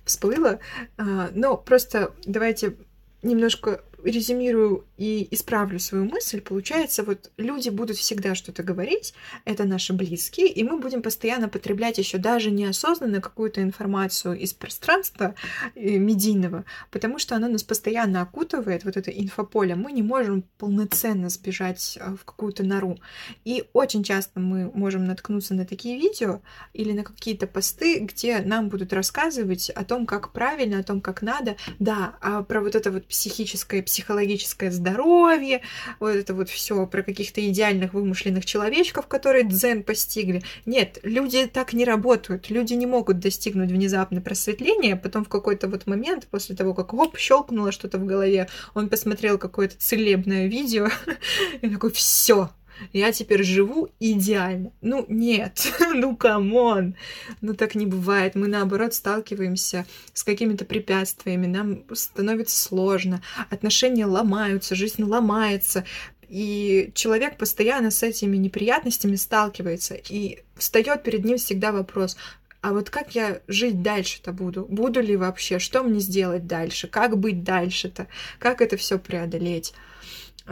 Всплыло. 0.06 0.60
А, 0.98 1.30
но 1.36 1.56
просто 1.56 2.16
давайте 2.26 2.78
немножко 3.22 3.84
резюмирую 4.04 4.86
и 4.98 5.28
исправлю 5.32 5.80
свою 5.80 6.06
мысль, 6.06 6.42
получается, 6.42 7.04
вот 7.04 7.32
люди 7.38 7.70
будут 7.70 7.98
всегда 7.98 8.36
что-то 8.36 8.64
говорить, 8.64 9.14
это 9.46 9.64
наши 9.64 9.94
близкие, 9.94 10.48
и 10.48 10.64
мы 10.64 10.80
будем 10.80 11.02
постоянно 11.02 11.50
потреблять 11.50 11.98
еще 11.98 12.18
даже 12.18 12.52
неосознанно 12.52 13.22
какую-то 13.22 13.62
информацию 13.62 14.38
из 14.38 14.54
пространства 14.54 15.36
э, 15.76 15.98
медийного, 15.98 16.66
потому 16.90 17.20
что 17.20 17.36
она 17.36 17.48
нас 17.48 17.64
постоянно 17.64 18.22
окутывает, 18.22 18.84
вот 18.84 18.98
это 18.98 19.12
инфополе, 19.12 19.76
мы 19.76 19.92
не 19.92 20.04
можем 20.04 20.44
полноценно 20.58 21.30
сбежать 21.30 21.98
э, 22.00 22.16
в 22.16 22.26
какую-то 22.26 22.64
нору. 22.64 23.00
И 23.46 23.66
очень 23.74 24.04
часто 24.04 24.40
мы 24.40 24.72
можем 24.74 25.06
наткнуться 25.06 25.54
на 25.54 25.66
такие 25.66 25.98
видео 25.98 26.42
или 26.74 26.92
на 26.94 27.04
какие-то 27.04 27.48
посты, 27.48 28.00
где 28.00 28.40
нам 28.40 28.70
будут 28.70 28.94
рассказывать 28.94 29.70
о 29.70 29.84
том, 29.84 30.06
как 30.06 30.32
правильно, 30.32 30.80
о 30.80 30.84
том, 30.84 31.02
как 31.02 31.22
надо, 31.22 31.56
да, 31.80 32.16
а 32.22 32.44
про 32.44 32.62
вот 32.62 32.76
это 32.76 32.92
вот 32.92 33.08
психическое 33.08 33.82
психологическое 33.92 34.72
здоровье, 34.72 35.62
вот 36.00 36.12
это 36.12 36.34
вот 36.34 36.50
все 36.50 36.88
про 36.88 37.04
каких-то 37.04 37.46
идеальных 37.46 37.94
вымышленных 37.94 38.46
человечков, 38.46 39.08
которые 39.08 39.44
дзен 39.44 39.84
постигли. 39.84 40.44
Нет, 40.66 41.00
люди 41.04 41.46
так 41.46 41.74
не 41.74 41.84
работают. 41.84 42.50
Люди 42.50 42.74
не 42.74 42.86
могут 42.86 43.20
достигнуть 43.20 43.70
внезапно 43.70 44.22
просветления, 44.22 44.96
потом 44.96 45.26
в 45.26 45.30
какой-то 45.30 45.68
вот 45.68 45.88
момент, 45.88 46.28
после 46.32 46.56
того, 46.56 46.74
как 46.74 46.94
оп, 46.94 47.18
щелкнуло 47.18 47.74
что-то 47.74 47.98
в 47.98 48.06
голове, 48.06 48.48
он 48.76 48.88
посмотрел 48.88 49.38
какое-то 49.38 49.76
целебное 49.78 50.48
видео 50.48 50.88
и 51.62 51.70
такой, 51.70 51.92
все, 51.92 52.50
я 52.94 53.12
теперь 53.12 53.44
живу 53.44 53.90
идеально. 54.00 54.72
Ну, 54.82 55.06
нет, 55.08 55.72
ну, 55.94 56.16
come 56.16 56.61
on, 56.61 56.96
ну, 57.42 57.54
так 57.54 57.76
не 57.76 57.86
бывает. 57.86 58.36
Мы, 58.36 58.48
наоборот, 58.48 58.94
сталкиваемся 58.94 59.86
с 60.14 60.24
какими-то 60.24 60.66
препятствиями, 60.66 61.48
нам 61.48 61.84
становится 61.94 62.58
сложно, 62.58 63.22
отношения 63.50 64.06
ломаются, 64.06 64.76
жизнь 64.76 65.04
ломается, 65.04 65.86
и 66.28 66.92
человек 66.96 67.38
постоянно 67.38 67.92
с 67.92 68.04
этими 68.04 68.38
неприятностями 68.38 69.16
сталкивается, 69.16 69.96
и 69.96 70.40
встает 70.56 71.04
перед 71.04 71.26
ним 71.26 71.38
всегда 71.38 71.72
вопрос, 71.72 72.16
а 72.62 72.74
вот 72.74 72.90
как 72.92 73.16
я 73.16 73.42
жить 73.48 73.82
дальше-то 73.82 74.32
буду? 74.32 74.66
Буду 74.70 75.02
ли 75.02 75.18
вообще? 75.18 75.58
Что 75.58 75.82
мне 75.82 76.00
сделать 76.00 76.46
дальше? 76.46 76.88
Как 76.88 77.18
быть 77.18 77.44
дальше-то? 77.44 78.08
Как 78.38 78.62
это 78.62 78.78
все 78.78 79.00
преодолеть? 79.00 79.74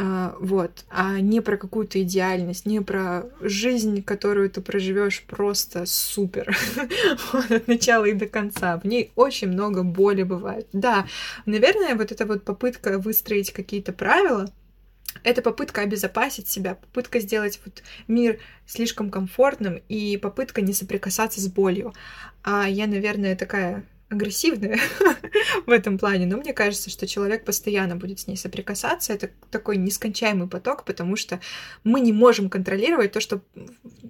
А, 0.02 0.34
вот, 0.40 0.86
а 0.90 1.20
не 1.20 1.42
про 1.42 1.58
какую-то 1.58 2.02
идеальность, 2.02 2.66
не 2.66 2.80
про 2.80 3.26
жизнь, 3.42 4.02
которую 4.02 4.50
ты 4.50 4.62
проживешь 4.62 5.24
просто 5.24 5.86
супер 5.86 6.58
от 7.34 7.68
начала 7.68 8.06
и 8.06 8.14
до 8.14 8.26
конца. 8.26 8.78
В 8.78 8.86
ней 8.86 9.12
очень 9.18 9.50
много 9.50 9.84
боли 9.84 10.24
бывает. 10.24 10.68
Да, 10.72 11.06
наверное, 11.46 11.96
вот 11.96 12.14
эта 12.14 12.26
вот 12.26 12.46
попытка 12.46 12.98
выстроить 12.98 13.52
какие-то 13.52 13.92
правила, 13.92 14.50
это 15.24 15.42
попытка 15.42 15.82
обезопасить 15.82 16.48
себя, 16.48 16.76
попытка 16.76 17.20
сделать 17.20 17.60
вот 17.66 17.84
мир 18.08 18.40
слишком 18.66 19.12
комфортным 19.12 19.82
и 19.90 20.16
попытка 20.16 20.62
не 20.62 20.72
соприкасаться 20.72 21.42
с 21.42 21.48
болью. 21.50 21.94
А 22.42 22.70
я, 22.70 22.88
наверное, 22.88 23.36
такая 23.36 23.84
агрессивная 24.10 24.80
в 25.66 25.70
этом 25.70 25.98
плане, 25.98 26.26
но 26.26 26.38
мне 26.38 26.54
кажется, 26.54 26.90
что 26.90 27.08
человек 27.08 27.46
постоянно 27.46 27.96
будет 27.96 28.20
с 28.20 28.28
ней 28.28 28.38
соприкасаться. 28.38 29.14
Это 29.14 29.30
такой 29.52 29.78
нескончаемый 29.78 30.48
поток, 30.48 30.84
потому 30.84 31.16
что 31.16 31.40
мы 31.84 32.00
не 32.00 32.12
можем 32.12 32.50
контролировать 32.50 33.12
то, 33.12 33.20
что 33.20 33.42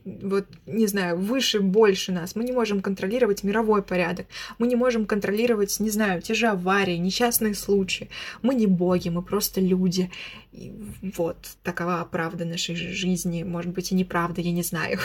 вот, 0.06 0.48
не 0.66 0.88
знаю, 0.88 1.18
выше, 1.18 1.60
больше 1.60 2.14
нас. 2.14 2.36
Мы 2.36 2.46
не 2.46 2.54
можем 2.54 2.82
контролировать 2.82 3.44
мировой 3.44 3.84
порядок. 3.84 4.28
Мы 4.58 4.68
не 4.68 4.76
можем 4.76 5.06
контролировать, 5.06 5.80
не 5.80 5.90
знаю, 5.90 6.22
те 6.22 6.34
же 6.34 6.48
аварии, 6.48 6.96
несчастные 6.96 7.54
случаи. 7.54 8.10
Мы 8.42 8.56
не 8.56 8.68
боги, 8.68 9.10
мы 9.10 9.22
просто 9.22 9.60
люди. 9.60 10.10
И 10.54 10.74
вот, 11.16 11.38
такова 11.62 12.08
правда 12.10 12.46
нашей 12.46 12.76
жизни. 12.76 13.44
Может 13.44 13.74
быть, 13.74 13.92
и 13.92 13.96
неправда, 13.96 14.40
я 14.42 14.52
не 14.52 14.64
знаю. 14.64 14.98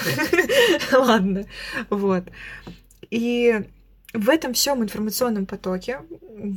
Ладно, 0.93 1.47
вот. 1.91 2.25
И 3.11 3.65
в 4.15 4.29
этом 4.29 4.55
всем 4.55 4.83
информационном 4.83 5.45
потоке 5.45 6.01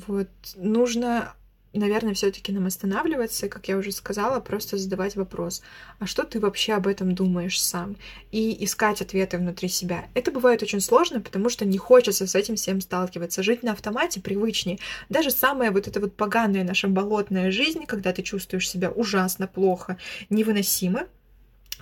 вот, 0.08 0.30
нужно, 0.56 1.34
наверное, 1.74 2.14
все-таки 2.14 2.52
нам 2.52 2.68
останавливаться, 2.68 3.50
как 3.50 3.68
я 3.68 3.78
уже 3.78 3.92
сказала, 3.92 4.40
просто 4.40 4.78
задавать 4.78 5.16
вопрос, 5.16 5.64
а 6.00 6.06
что 6.06 6.24
ты 6.24 6.40
вообще 6.40 6.74
об 6.74 6.86
этом 6.86 7.16
думаешь 7.16 7.60
сам? 7.60 7.96
И 8.32 8.64
искать 8.64 9.02
ответы 9.02 9.40
внутри 9.40 9.70
себя. 9.70 10.06
Это 10.14 10.32
бывает 10.32 10.62
очень 10.62 10.82
сложно, 10.82 11.20
потому 11.20 11.50
что 11.50 11.66
не 11.66 11.80
хочется 11.80 12.28
с 12.28 12.36
этим 12.36 12.58
всем 12.58 12.80
сталкиваться. 12.80 13.42
Жить 13.42 13.64
на 13.64 13.72
автомате 13.72 14.22
привычнее. 14.22 14.78
Даже 15.10 15.32
самая 15.32 15.72
вот 15.72 15.88
эта 15.88 16.00
вот 16.00 16.16
поганая 16.16 16.64
наша 16.64 16.88
болотная 16.88 17.50
жизнь, 17.52 17.88
когда 17.88 18.14
ты 18.14 18.22
чувствуешь 18.22 18.70
себя 18.70 18.92
ужасно 18.92 19.48
плохо, 19.48 19.98
невыносимо, 20.30 21.08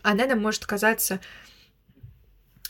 она 0.04 0.26
нам 0.26 0.42
может 0.42 0.66
казаться 0.66 1.20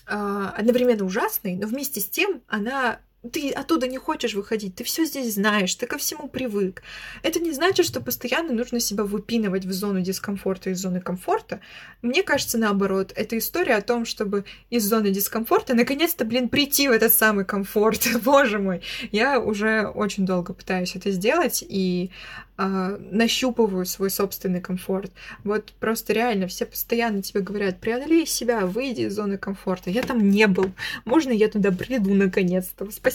одновременно 0.05 1.05
ужасной, 1.05 1.55
но 1.55 1.67
вместе 1.67 1.99
с 2.01 2.05
тем 2.05 2.41
она 2.47 2.99
ты 3.31 3.51
оттуда 3.51 3.87
не 3.87 3.97
хочешь 3.97 4.33
выходить, 4.33 4.75
ты 4.75 4.83
все 4.83 5.05
здесь 5.05 5.33
знаешь, 5.33 5.73
ты 5.75 5.87
ко 5.87 5.97
всему 5.97 6.27
привык. 6.27 6.83
Это 7.23 7.39
не 7.39 7.51
значит, 7.51 7.85
что 7.85 8.01
постоянно 8.01 8.53
нужно 8.53 8.79
себя 8.79 9.03
выпинывать 9.03 9.65
в 9.65 9.71
зону 9.71 10.01
дискомфорта 10.01 10.69
из 10.69 10.79
зоны 10.79 11.01
комфорта. 11.01 11.59
Мне 12.01 12.23
кажется, 12.23 12.57
наоборот, 12.57 13.11
это 13.15 13.37
история 13.37 13.75
о 13.75 13.81
том, 13.81 14.05
чтобы 14.05 14.45
из 14.69 14.83
зоны 14.85 15.11
дискомфорта 15.11 15.73
наконец-то, 15.73 16.25
блин, 16.25 16.49
прийти 16.49 16.87
в 16.87 16.91
этот 16.91 17.13
самый 17.13 17.45
комфорт. 17.45 18.07
Боже 18.23 18.59
мой, 18.59 18.81
я 19.11 19.39
уже 19.39 19.87
очень 19.87 20.25
долго 20.25 20.53
пытаюсь 20.53 20.95
это 20.95 21.11
сделать, 21.11 21.63
и 21.67 22.11
э, 22.57 22.97
нащупываю 23.11 23.85
свой 23.85 24.09
собственный 24.09 24.61
комфорт. 24.61 25.11
Вот 25.43 25.73
просто 25.79 26.13
реально 26.13 26.47
все 26.47 26.65
постоянно 26.65 27.21
тебе 27.21 27.41
говорят, 27.41 27.79
преодолей 27.79 28.25
себя, 28.25 28.65
выйди 28.65 29.01
из 29.01 29.15
зоны 29.15 29.37
комфорта. 29.37 29.89
Я 29.89 30.03
там 30.03 30.29
не 30.29 30.47
был. 30.47 30.71
Можно 31.05 31.31
я 31.31 31.47
туда 31.47 31.71
приду 31.71 32.13
наконец-то? 32.13 32.89
Спасибо. 32.91 33.14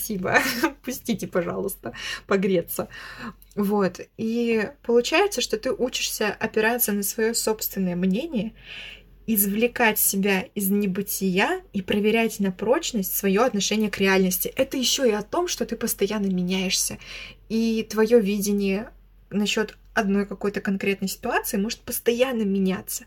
Пустите, 0.84 1.26
пожалуйста, 1.26 1.92
погреться. 2.26 2.88
Вот. 3.54 4.00
И 4.16 4.68
получается, 4.82 5.40
что 5.40 5.56
ты 5.58 5.72
учишься 5.72 6.28
опираться 6.28 6.92
на 6.92 7.02
свое 7.02 7.34
собственное 7.34 7.96
мнение 7.96 8.52
извлекать 9.26 9.98
себя 9.98 10.46
из 10.54 10.70
небытия 10.70 11.62
и 11.72 11.82
проверять 11.82 12.40
на 12.40 12.50
прочность 12.50 13.16
свое 13.16 13.42
отношение 13.42 13.90
к 13.90 13.98
реальности. 13.98 14.52
Это 14.56 14.76
еще 14.76 15.08
и 15.08 15.12
о 15.12 15.22
том, 15.22 15.46
что 15.46 15.64
ты 15.66 15.76
постоянно 15.76 16.26
меняешься. 16.26 16.98
И 17.48 17.86
твое 17.88 18.20
видение 18.20 18.90
насчет 19.30 19.76
одной 19.94 20.24
какой-то 20.26 20.60
конкретной 20.60 21.08
ситуации 21.08 21.56
может 21.56 21.80
постоянно 21.80 22.42
меняться. 22.42 23.04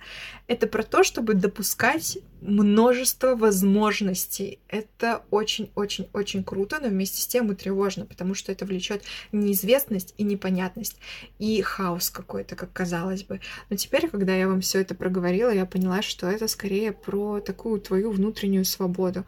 Это 0.48 0.68
про 0.68 0.84
то, 0.84 1.04
чтобы 1.04 1.34
допускать 1.34 2.18
множество 2.42 3.36
возможностей. 3.36 4.60
Это 4.68 5.24
очень-очень-очень 5.32 6.44
круто, 6.44 6.80
но 6.82 6.90
вместе 6.90 7.22
с 7.22 7.28
тем 7.28 7.52
и 7.52 7.56
тревожно, 7.56 8.06
потому 8.06 8.36
что 8.36 8.52
это 8.52 8.66
влечет 8.66 9.04
неизвестность 9.32 10.14
и 10.18 10.24
непонятность, 10.24 10.98
и 11.40 11.62
хаос 11.62 12.10
какой-то, 12.10 12.56
как 12.56 12.74
казалось 12.74 13.24
бы. 13.24 13.40
Но 13.70 13.78
теперь, 13.78 14.10
когда 14.10 14.36
я 14.36 14.48
вам 14.48 14.62
все 14.62 14.82
это 14.82 14.94
проговорила, 14.94 15.54
я 15.54 15.66
поняла, 15.66 16.02
что 16.02 16.28
это 16.28 16.48
скорее 16.48 16.92
про 16.92 17.40
такую 17.40 17.80
твою 17.80 18.12
внутреннюю 18.12 18.66
свободу. 18.66 19.26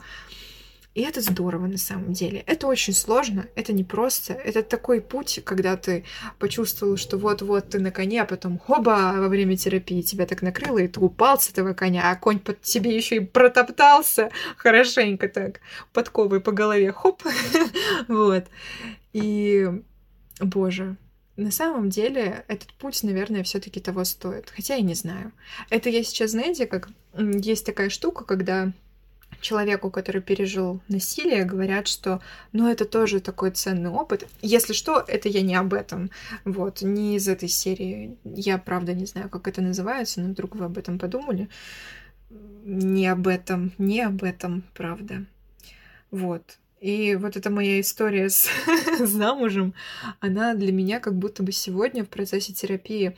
И 0.95 1.01
это 1.01 1.19
здорово 1.19 1.67
на 1.67 1.77
самом 1.77 2.13
деле. 2.13 2.41
Это 2.47 2.67
очень 2.67 2.93
сложно, 2.93 3.47
это 3.55 3.73
не 3.73 3.83
просто. 3.83 4.31
Это 4.31 4.63
такой 4.63 5.01
путь, 5.01 5.41
когда 5.43 5.75
ты 5.75 6.05
почувствовал, 6.39 6.95
что 6.95 7.17
вот-вот 7.17 7.69
ты 7.69 7.79
на 7.79 7.91
коне, 7.91 8.21
а 8.21 8.25
потом 8.25 8.57
хоба, 8.57 9.13
во 9.17 9.27
время 9.27 9.57
терапии 9.57 10.01
тебя 10.01 10.25
так 10.25 10.41
накрыло, 10.41 10.77
и 10.77 10.87
ты 10.87 11.01
упал 11.01 11.37
с 11.37 11.49
этого 11.49 11.73
коня, 11.73 12.09
а 12.09 12.15
конь 12.15 12.39
под 12.39 12.61
тебе 12.61 12.95
еще 12.95 13.17
и 13.17 13.19
протоптался 13.19 14.29
хорошенько 14.55 15.27
так, 15.27 15.59
подковой 15.91 16.39
по 16.39 16.53
голове, 16.53 16.93
хоп. 16.93 17.23
вот. 18.07 18.45
И, 19.11 19.69
боже, 20.39 20.95
на 21.35 21.51
самом 21.51 21.89
деле 21.89 22.45
этот 22.47 22.73
путь, 22.75 23.03
наверное, 23.03 23.43
все-таки 23.43 23.81
того 23.81 24.05
стоит. 24.05 24.49
Хотя 24.55 24.75
я 24.75 24.81
не 24.81 24.93
знаю. 24.93 25.33
Это 25.69 25.89
я 25.89 26.05
сейчас, 26.05 26.31
знаете, 26.31 26.67
как 26.67 26.87
есть 27.17 27.65
такая 27.65 27.89
штука, 27.89 28.23
когда 28.23 28.71
человеку, 29.41 29.89
который 29.91 30.21
пережил 30.21 30.81
насилие, 30.87 31.43
говорят, 31.43 31.87
что, 31.87 32.21
ну, 32.51 32.69
это 32.69 32.85
тоже 32.85 33.19
такой 33.19 33.51
ценный 33.51 33.89
опыт. 33.89 34.27
Если 34.41 34.73
что, 34.73 35.03
это 35.07 35.29
я 35.29 35.41
не 35.41 35.55
об 35.55 35.73
этом, 35.73 36.09
вот, 36.43 36.81
не 36.81 37.15
из 37.15 37.27
этой 37.27 37.49
серии. 37.49 38.17
Я, 38.23 38.57
правда, 38.57 38.93
не 38.93 39.05
знаю, 39.05 39.29
как 39.29 39.47
это 39.47 39.61
называется, 39.61 40.21
но 40.21 40.29
вдруг 40.29 40.55
вы 40.55 40.65
об 40.65 40.77
этом 40.77 40.99
подумали. 40.99 41.49
Не 42.29 43.07
об 43.07 43.27
этом, 43.27 43.71
не 43.77 44.01
об 44.01 44.23
этом, 44.23 44.63
правда. 44.73 45.25
Вот. 46.11 46.57
И 46.81 47.15
вот 47.15 47.35
эта 47.35 47.49
моя 47.49 47.81
история 47.81 48.29
с 48.29 48.47
замужем, 48.99 49.73
она 50.19 50.53
для 50.53 50.71
меня 50.71 50.99
как 50.99 51.15
будто 51.15 51.41
бы 51.41 51.51
сегодня 51.51 52.03
в 52.03 52.09
процессе 52.09 52.53
терапии 52.53 53.15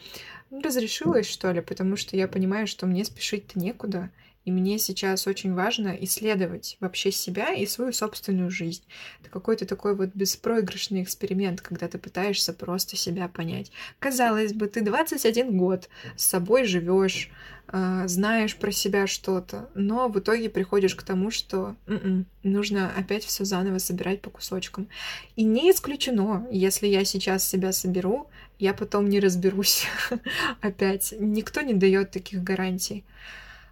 разрешилась, 0.51 1.28
что 1.28 1.51
ли, 1.51 1.61
потому 1.61 1.97
что 1.97 2.15
я 2.15 2.28
понимаю, 2.28 2.68
что 2.68 2.86
мне 2.86 3.03
спешить-то 3.03 3.59
некуда. 3.59 4.09
И 4.48 4.52
мне 4.52 4.80
сейчас 4.80 5.28
очень 5.28 5.54
важно 5.54 5.89
исследовать 6.00 6.78
вообще 6.80 7.12
себя 7.12 7.54
и 7.54 7.66
свою 7.66 7.91
собственную 7.91 8.50
жизнь. 8.50 8.82
Это 9.20 9.30
какой-то 9.30 9.66
такой 9.66 9.93
вот 9.93 10.12
беспроигрышный 10.14 11.04
эксперимент, 11.04 11.60
когда 11.60 11.89
ты 11.89 11.98
пытаешься 11.98 12.54
просто 12.54 12.95
себя 12.95 13.28
понять. 13.28 13.74
Казалось 14.00 14.54
бы, 14.54 14.68
ты 14.68 14.80
21 14.80 15.58
год 15.58 15.89
с 16.16 16.24
собой 16.24 16.64
живешь, 16.64 17.30
а, 17.68 18.08
знаешь 18.08 18.56
про 18.56 18.72
себя 18.72 19.06
что-то, 19.06 19.70
но 19.76 20.08
в 20.08 20.18
итоге 20.18 20.50
приходишь 20.50 20.95
к 20.95 21.04
тому, 21.04 21.30
что 21.30 21.76
м-м, 21.86 22.26
нужно 22.43 22.89
опять 22.95 23.26
все 23.26 23.43
заново 23.43 23.80
собирать 23.80 24.22
по 24.22 24.30
кусочкам. 24.30 24.88
И 25.36 25.43
не 25.43 25.72
исключено, 25.72 26.48
если 26.50 26.88
я 26.88 27.04
сейчас 27.04 27.45
себя 27.45 27.74
соберу, 27.74 28.30
я 28.60 28.74
потом 28.74 29.10
не 29.10 29.20
разберусь 29.20 29.88
опять. 30.62 31.14
Никто 31.20 31.60
не 31.60 31.74
дает 31.74 32.12
таких 32.12 32.41
гарантий. 32.41 33.04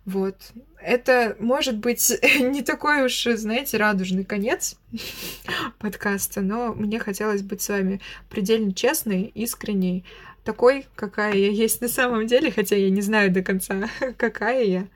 Вот. 0.05 0.35
Это 0.79 1.35
может 1.39 1.77
быть 1.77 2.11
не 2.39 2.61
такой 2.61 3.05
уж, 3.05 3.23
знаете, 3.23 3.77
радужный 3.77 4.23
конец 4.23 4.77
подкаста, 5.79 6.41
но 6.41 6.73
мне 6.73 6.99
хотелось 6.99 7.41
быть 7.41 7.61
с 7.61 7.69
вами 7.69 8.01
предельно 8.29 8.73
честной, 8.73 9.23
искренней, 9.23 10.05
такой, 10.43 10.85
какая 10.95 11.33
я 11.33 11.49
есть 11.49 11.81
на 11.81 11.87
самом 11.87 12.27
деле, 12.27 12.51
хотя 12.51 12.75
я 12.75 12.91
не 12.91 13.01
знаю 13.01 13.31
до 13.31 13.41
конца, 13.41 13.89
какая 14.17 14.63
я. 14.63 14.87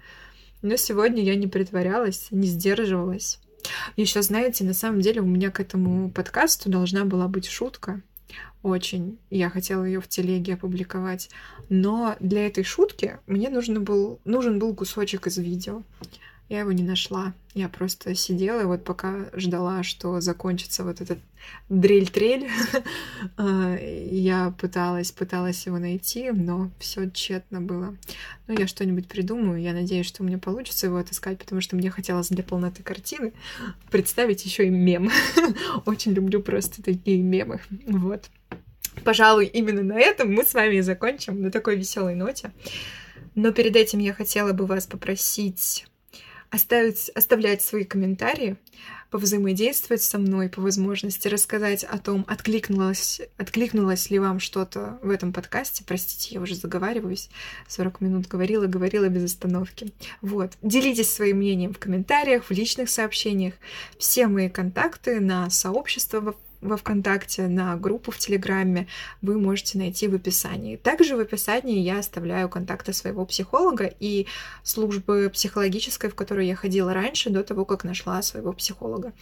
Но 0.61 0.75
сегодня 0.75 1.23
я 1.23 1.35
не 1.35 1.47
притворялась, 1.47 2.27
не 2.29 2.47
сдерживалась. 2.47 3.39
Еще, 3.97 4.21
знаете, 4.21 4.63
на 4.63 4.73
самом 4.73 5.01
деле 5.01 5.21
у 5.21 5.25
меня 5.25 5.49
к 5.51 5.59
этому 5.59 6.11
подкасту 6.11 6.69
должна 6.69 7.03
была 7.03 7.27
быть 7.27 7.47
шутка 7.47 8.01
очень. 8.63 9.17
Я 9.29 9.49
хотела 9.49 9.83
ее 9.83 10.01
в 10.01 10.07
телеге 10.07 10.55
опубликовать. 10.55 11.29
Но 11.69 12.15
для 12.19 12.47
этой 12.47 12.63
шутки 12.63 13.19
мне 13.27 13.49
нужен 13.49 13.83
был, 13.83 14.19
нужен 14.25 14.59
был 14.59 14.75
кусочек 14.75 15.27
из 15.27 15.37
видео. 15.37 15.83
Я 16.49 16.61
его 16.61 16.71
не 16.71 16.83
нашла. 16.83 17.33
Я 17.53 17.69
просто 17.69 18.15
сидела, 18.15 18.61
и 18.61 18.65
вот 18.65 18.83
пока 18.83 19.27
ждала, 19.33 19.83
что 19.83 20.19
закончится 20.19 20.83
вот 20.83 20.99
этот 20.99 21.19
дрель-трель, 21.69 22.49
а, 23.37 23.77
я 23.77 24.53
пыталась, 24.59 25.11
пыталась 25.11 25.65
его 25.67 25.77
найти, 25.77 26.31
но 26.31 26.71
все 26.79 27.09
тщетно 27.09 27.61
было. 27.61 27.95
Ну, 28.47 28.57
я 28.57 28.65
что-нибудь 28.65 29.07
придумаю. 29.07 29.61
Я 29.61 29.73
надеюсь, 29.73 30.07
что 30.07 30.23
у 30.23 30.25
меня 30.25 30.39
получится 30.39 30.87
его 30.87 30.97
отыскать, 30.97 31.37
потому 31.37 31.61
что 31.61 31.75
мне 31.75 31.91
хотелось 31.91 32.29
для 32.29 32.43
полноты 32.43 32.81
картины 32.81 33.33
представить 33.91 34.43
еще 34.43 34.65
и 34.65 34.69
мем. 34.69 35.11
Очень 35.85 36.13
люблю 36.13 36.41
просто 36.41 36.81
такие 36.81 37.21
мемы. 37.21 37.61
Вот. 37.85 38.29
Пожалуй, 39.03 39.45
именно 39.45 39.83
на 39.83 39.99
этом 39.99 40.33
мы 40.33 40.43
с 40.43 40.55
вами 40.55 40.75
и 40.75 40.81
закончим, 40.81 41.41
на 41.41 41.51
такой 41.51 41.77
веселой 41.77 42.15
ноте. 42.15 42.51
Но 43.35 43.51
перед 43.51 43.75
этим 43.75 43.99
я 43.99 44.13
хотела 44.13 44.51
бы 44.53 44.65
вас 44.65 44.87
попросить 44.87 45.85
оставить, 46.51 47.09
оставлять 47.09 47.61
свои 47.61 47.83
комментарии, 47.83 48.57
повзаимодействовать 49.11 50.03
со 50.03 50.17
мной 50.19 50.49
по 50.49 50.61
возможности, 50.61 51.27
рассказать 51.27 51.83
о 51.83 51.97
том, 51.97 52.25
откликнулось, 52.27 53.21
откликнулось 53.37 54.09
ли 54.09 54.19
вам 54.19 54.39
что-то 54.39 54.99
в 55.01 55.09
этом 55.09 55.33
подкасте. 55.33 55.83
Простите, 55.85 56.35
я 56.35 56.41
уже 56.41 56.55
заговариваюсь. 56.55 57.29
40 57.67 58.01
минут 58.01 58.27
говорила, 58.27 58.67
говорила 58.67 59.09
без 59.09 59.25
остановки. 59.25 59.91
Вот. 60.21 60.53
Делитесь 60.61 61.11
своим 61.11 61.37
мнением 61.37 61.73
в 61.73 61.79
комментариях, 61.79 62.45
в 62.45 62.51
личных 62.51 62.89
сообщениях. 62.89 63.55
Все 63.97 64.27
мои 64.27 64.49
контакты 64.49 65.19
на 65.19 65.49
сообщество 65.49 66.35
во 66.61 66.77
ВКонтакте, 66.77 67.47
на 67.47 67.75
группу 67.77 68.11
в 68.11 68.17
Телеграме 68.17 68.87
вы 69.21 69.39
можете 69.39 69.77
найти 69.77 70.07
в 70.07 70.15
описании. 70.15 70.75
Также 70.75 71.15
в 71.15 71.19
описании 71.19 71.79
я 71.79 71.99
оставляю 71.99 72.49
контакты 72.49 72.93
своего 72.93 73.25
психолога 73.25 73.93
и 73.99 74.27
службы 74.63 75.29
психологической, 75.33 76.09
в 76.09 76.15
которую 76.15 76.45
я 76.45 76.55
ходила 76.55 76.93
раньше, 76.93 77.29
до 77.29 77.43
того, 77.43 77.65
как 77.65 77.83
нашла 77.83 78.21
своего 78.21 78.53
психолога. 78.53 79.13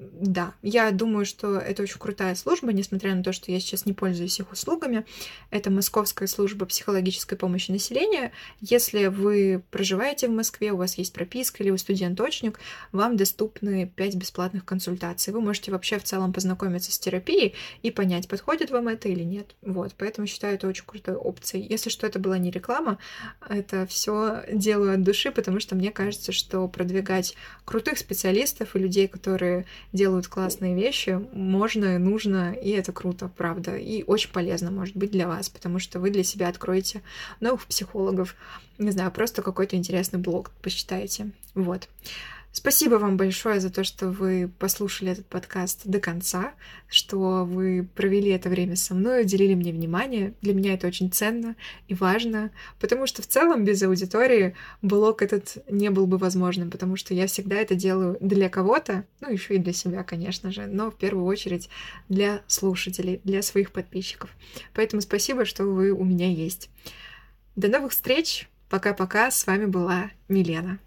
Да, 0.00 0.54
я 0.60 0.90
думаю, 0.90 1.24
что 1.24 1.56
это 1.56 1.84
очень 1.84 2.00
крутая 2.00 2.34
служба, 2.34 2.72
несмотря 2.72 3.14
на 3.14 3.22
то, 3.22 3.32
что 3.32 3.52
я 3.52 3.60
сейчас 3.60 3.86
не 3.86 3.92
пользуюсь 3.92 4.40
их 4.40 4.50
услугами. 4.50 5.06
Это 5.50 5.70
Московская 5.70 6.26
служба 6.26 6.66
психологической 6.66 7.38
помощи 7.38 7.70
населения. 7.70 8.32
Если 8.60 9.06
вы 9.06 9.62
проживаете 9.70 10.26
в 10.26 10.32
Москве, 10.32 10.72
у 10.72 10.78
вас 10.78 10.98
есть 10.98 11.12
прописка 11.12 11.62
или 11.62 11.70
вы 11.70 11.78
студент-очник, 11.78 12.58
вам 12.90 13.16
доступны 13.16 13.86
5 13.94 14.16
бесплатных 14.16 14.64
консультаций. 14.64 15.32
Вы 15.32 15.40
можете 15.40 15.70
вообще 15.70 16.00
в 16.00 16.02
целом 16.02 16.32
познакомиться 16.32 16.90
с 16.90 16.98
терапией 16.98 17.54
и 17.82 17.92
понять, 17.92 18.26
подходит 18.26 18.72
вам 18.72 18.88
это 18.88 19.08
или 19.08 19.22
нет. 19.22 19.54
Вот, 19.62 19.94
поэтому 19.96 20.26
считаю 20.26 20.56
это 20.56 20.66
очень 20.66 20.84
крутой 20.86 21.14
опцией. 21.14 21.68
Если 21.68 21.88
что, 21.88 22.04
это 22.04 22.18
была 22.18 22.36
не 22.38 22.50
реклама, 22.50 22.98
это 23.48 23.86
все 23.86 24.42
делаю 24.50 24.94
от 24.94 25.04
души, 25.04 25.30
потому 25.30 25.60
что 25.60 25.76
мне 25.76 25.92
кажется, 25.92 26.32
что 26.32 26.66
продвигать 26.66 27.36
крутых 27.64 27.96
специалистов 27.98 28.74
и 28.74 28.80
людей, 28.80 29.06
которые 29.06 29.66
делают 29.94 30.26
классные 30.26 30.74
вещи, 30.74 31.24
можно, 31.32 31.98
нужно, 31.98 32.52
и 32.52 32.70
это 32.70 32.92
круто, 32.92 33.30
правда, 33.34 33.76
и 33.76 34.02
очень 34.02 34.30
полезно, 34.30 34.70
может 34.72 34.96
быть, 34.96 35.12
для 35.12 35.28
вас, 35.28 35.48
потому 35.48 35.78
что 35.78 36.00
вы 36.00 36.10
для 36.10 36.24
себя 36.24 36.48
откроете 36.48 37.00
новых 37.40 37.64
психологов, 37.64 38.34
не 38.76 38.90
знаю, 38.90 39.12
просто 39.12 39.40
какой-то 39.40 39.76
интересный 39.76 40.18
блог 40.18 40.50
почитаете. 40.62 41.30
Вот. 41.54 41.88
Спасибо 42.56 42.94
вам 42.94 43.16
большое 43.16 43.58
за 43.58 43.68
то, 43.68 43.82
что 43.82 44.10
вы 44.10 44.48
послушали 44.60 45.10
этот 45.10 45.26
подкаст 45.26 45.80
до 45.86 45.98
конца, 45.98 46.54
что 46.86 47.44
вы 47.44 47.86
провели 47.96 48.30
это 48.30 48.48
время 48.48 48.76
со 48.76 48.94
мной, 48.94 49.22
уделили 49.22 49.54
мне 49.54 49.72
внимание. 49.72 50.34
Для 50.40 50.54
меня 50.54 50.74
это 50.74 50.86
очень 50.86 51.10
ценно 51.10 51.56
и 51.88 51.94
важно, 51.94 52.52
потому 52.78 53.08
что 53.08 53.22
в 53.22 53.26
целом 53.26 53.64
без 53.64 53.82
аудитории 53.82 54.54
блог 54.82 55.20
этот 55.20 55.68
не 55.68 55.90
был 55.90 56.06
бы 56.06 56.16
возможным, 56.16 56.70
потому 56.70 56.94
что 56.94 57.12
я 57.12 57.26
всегда 57.26 57.56
это 57.56 57.74
делаю 57.74 58.18
для 58.20 58.48
кого-то, 58.48 59.04
ну 59.20 59.32
еще 59.32 59.56
и 59.56 59.58
для 59.58 59.72
себя, 59.72 60.04
конечно 60.04 60.52
же, 60.52 60.66
но 60.66 60.92
в 60.92 60.96
первую 60.96 61.26
очередь 61.26 61.68
для 62.08 62.42
слушателей, 62.46 63.20
для 63.24 63.42
своих 63.42 63.72
подписчиков. 63.72 64.30
Поэтому 64.74 65.02
спасибо, 65.02 65.44
что 65.44 65.64
вы 65.64 65.90
у 65.90 66.04
меня 66.04 66.30
есть. 66.30 66.70
До 67.56 67.66
новых 67.66 67.90
встреч! 67.90 68.48
Пока-пока, 68.70 69.32
с 69.32 69.44
вами 69.44 69.66
была 69.66 70.12
Милена. 70.28 70.78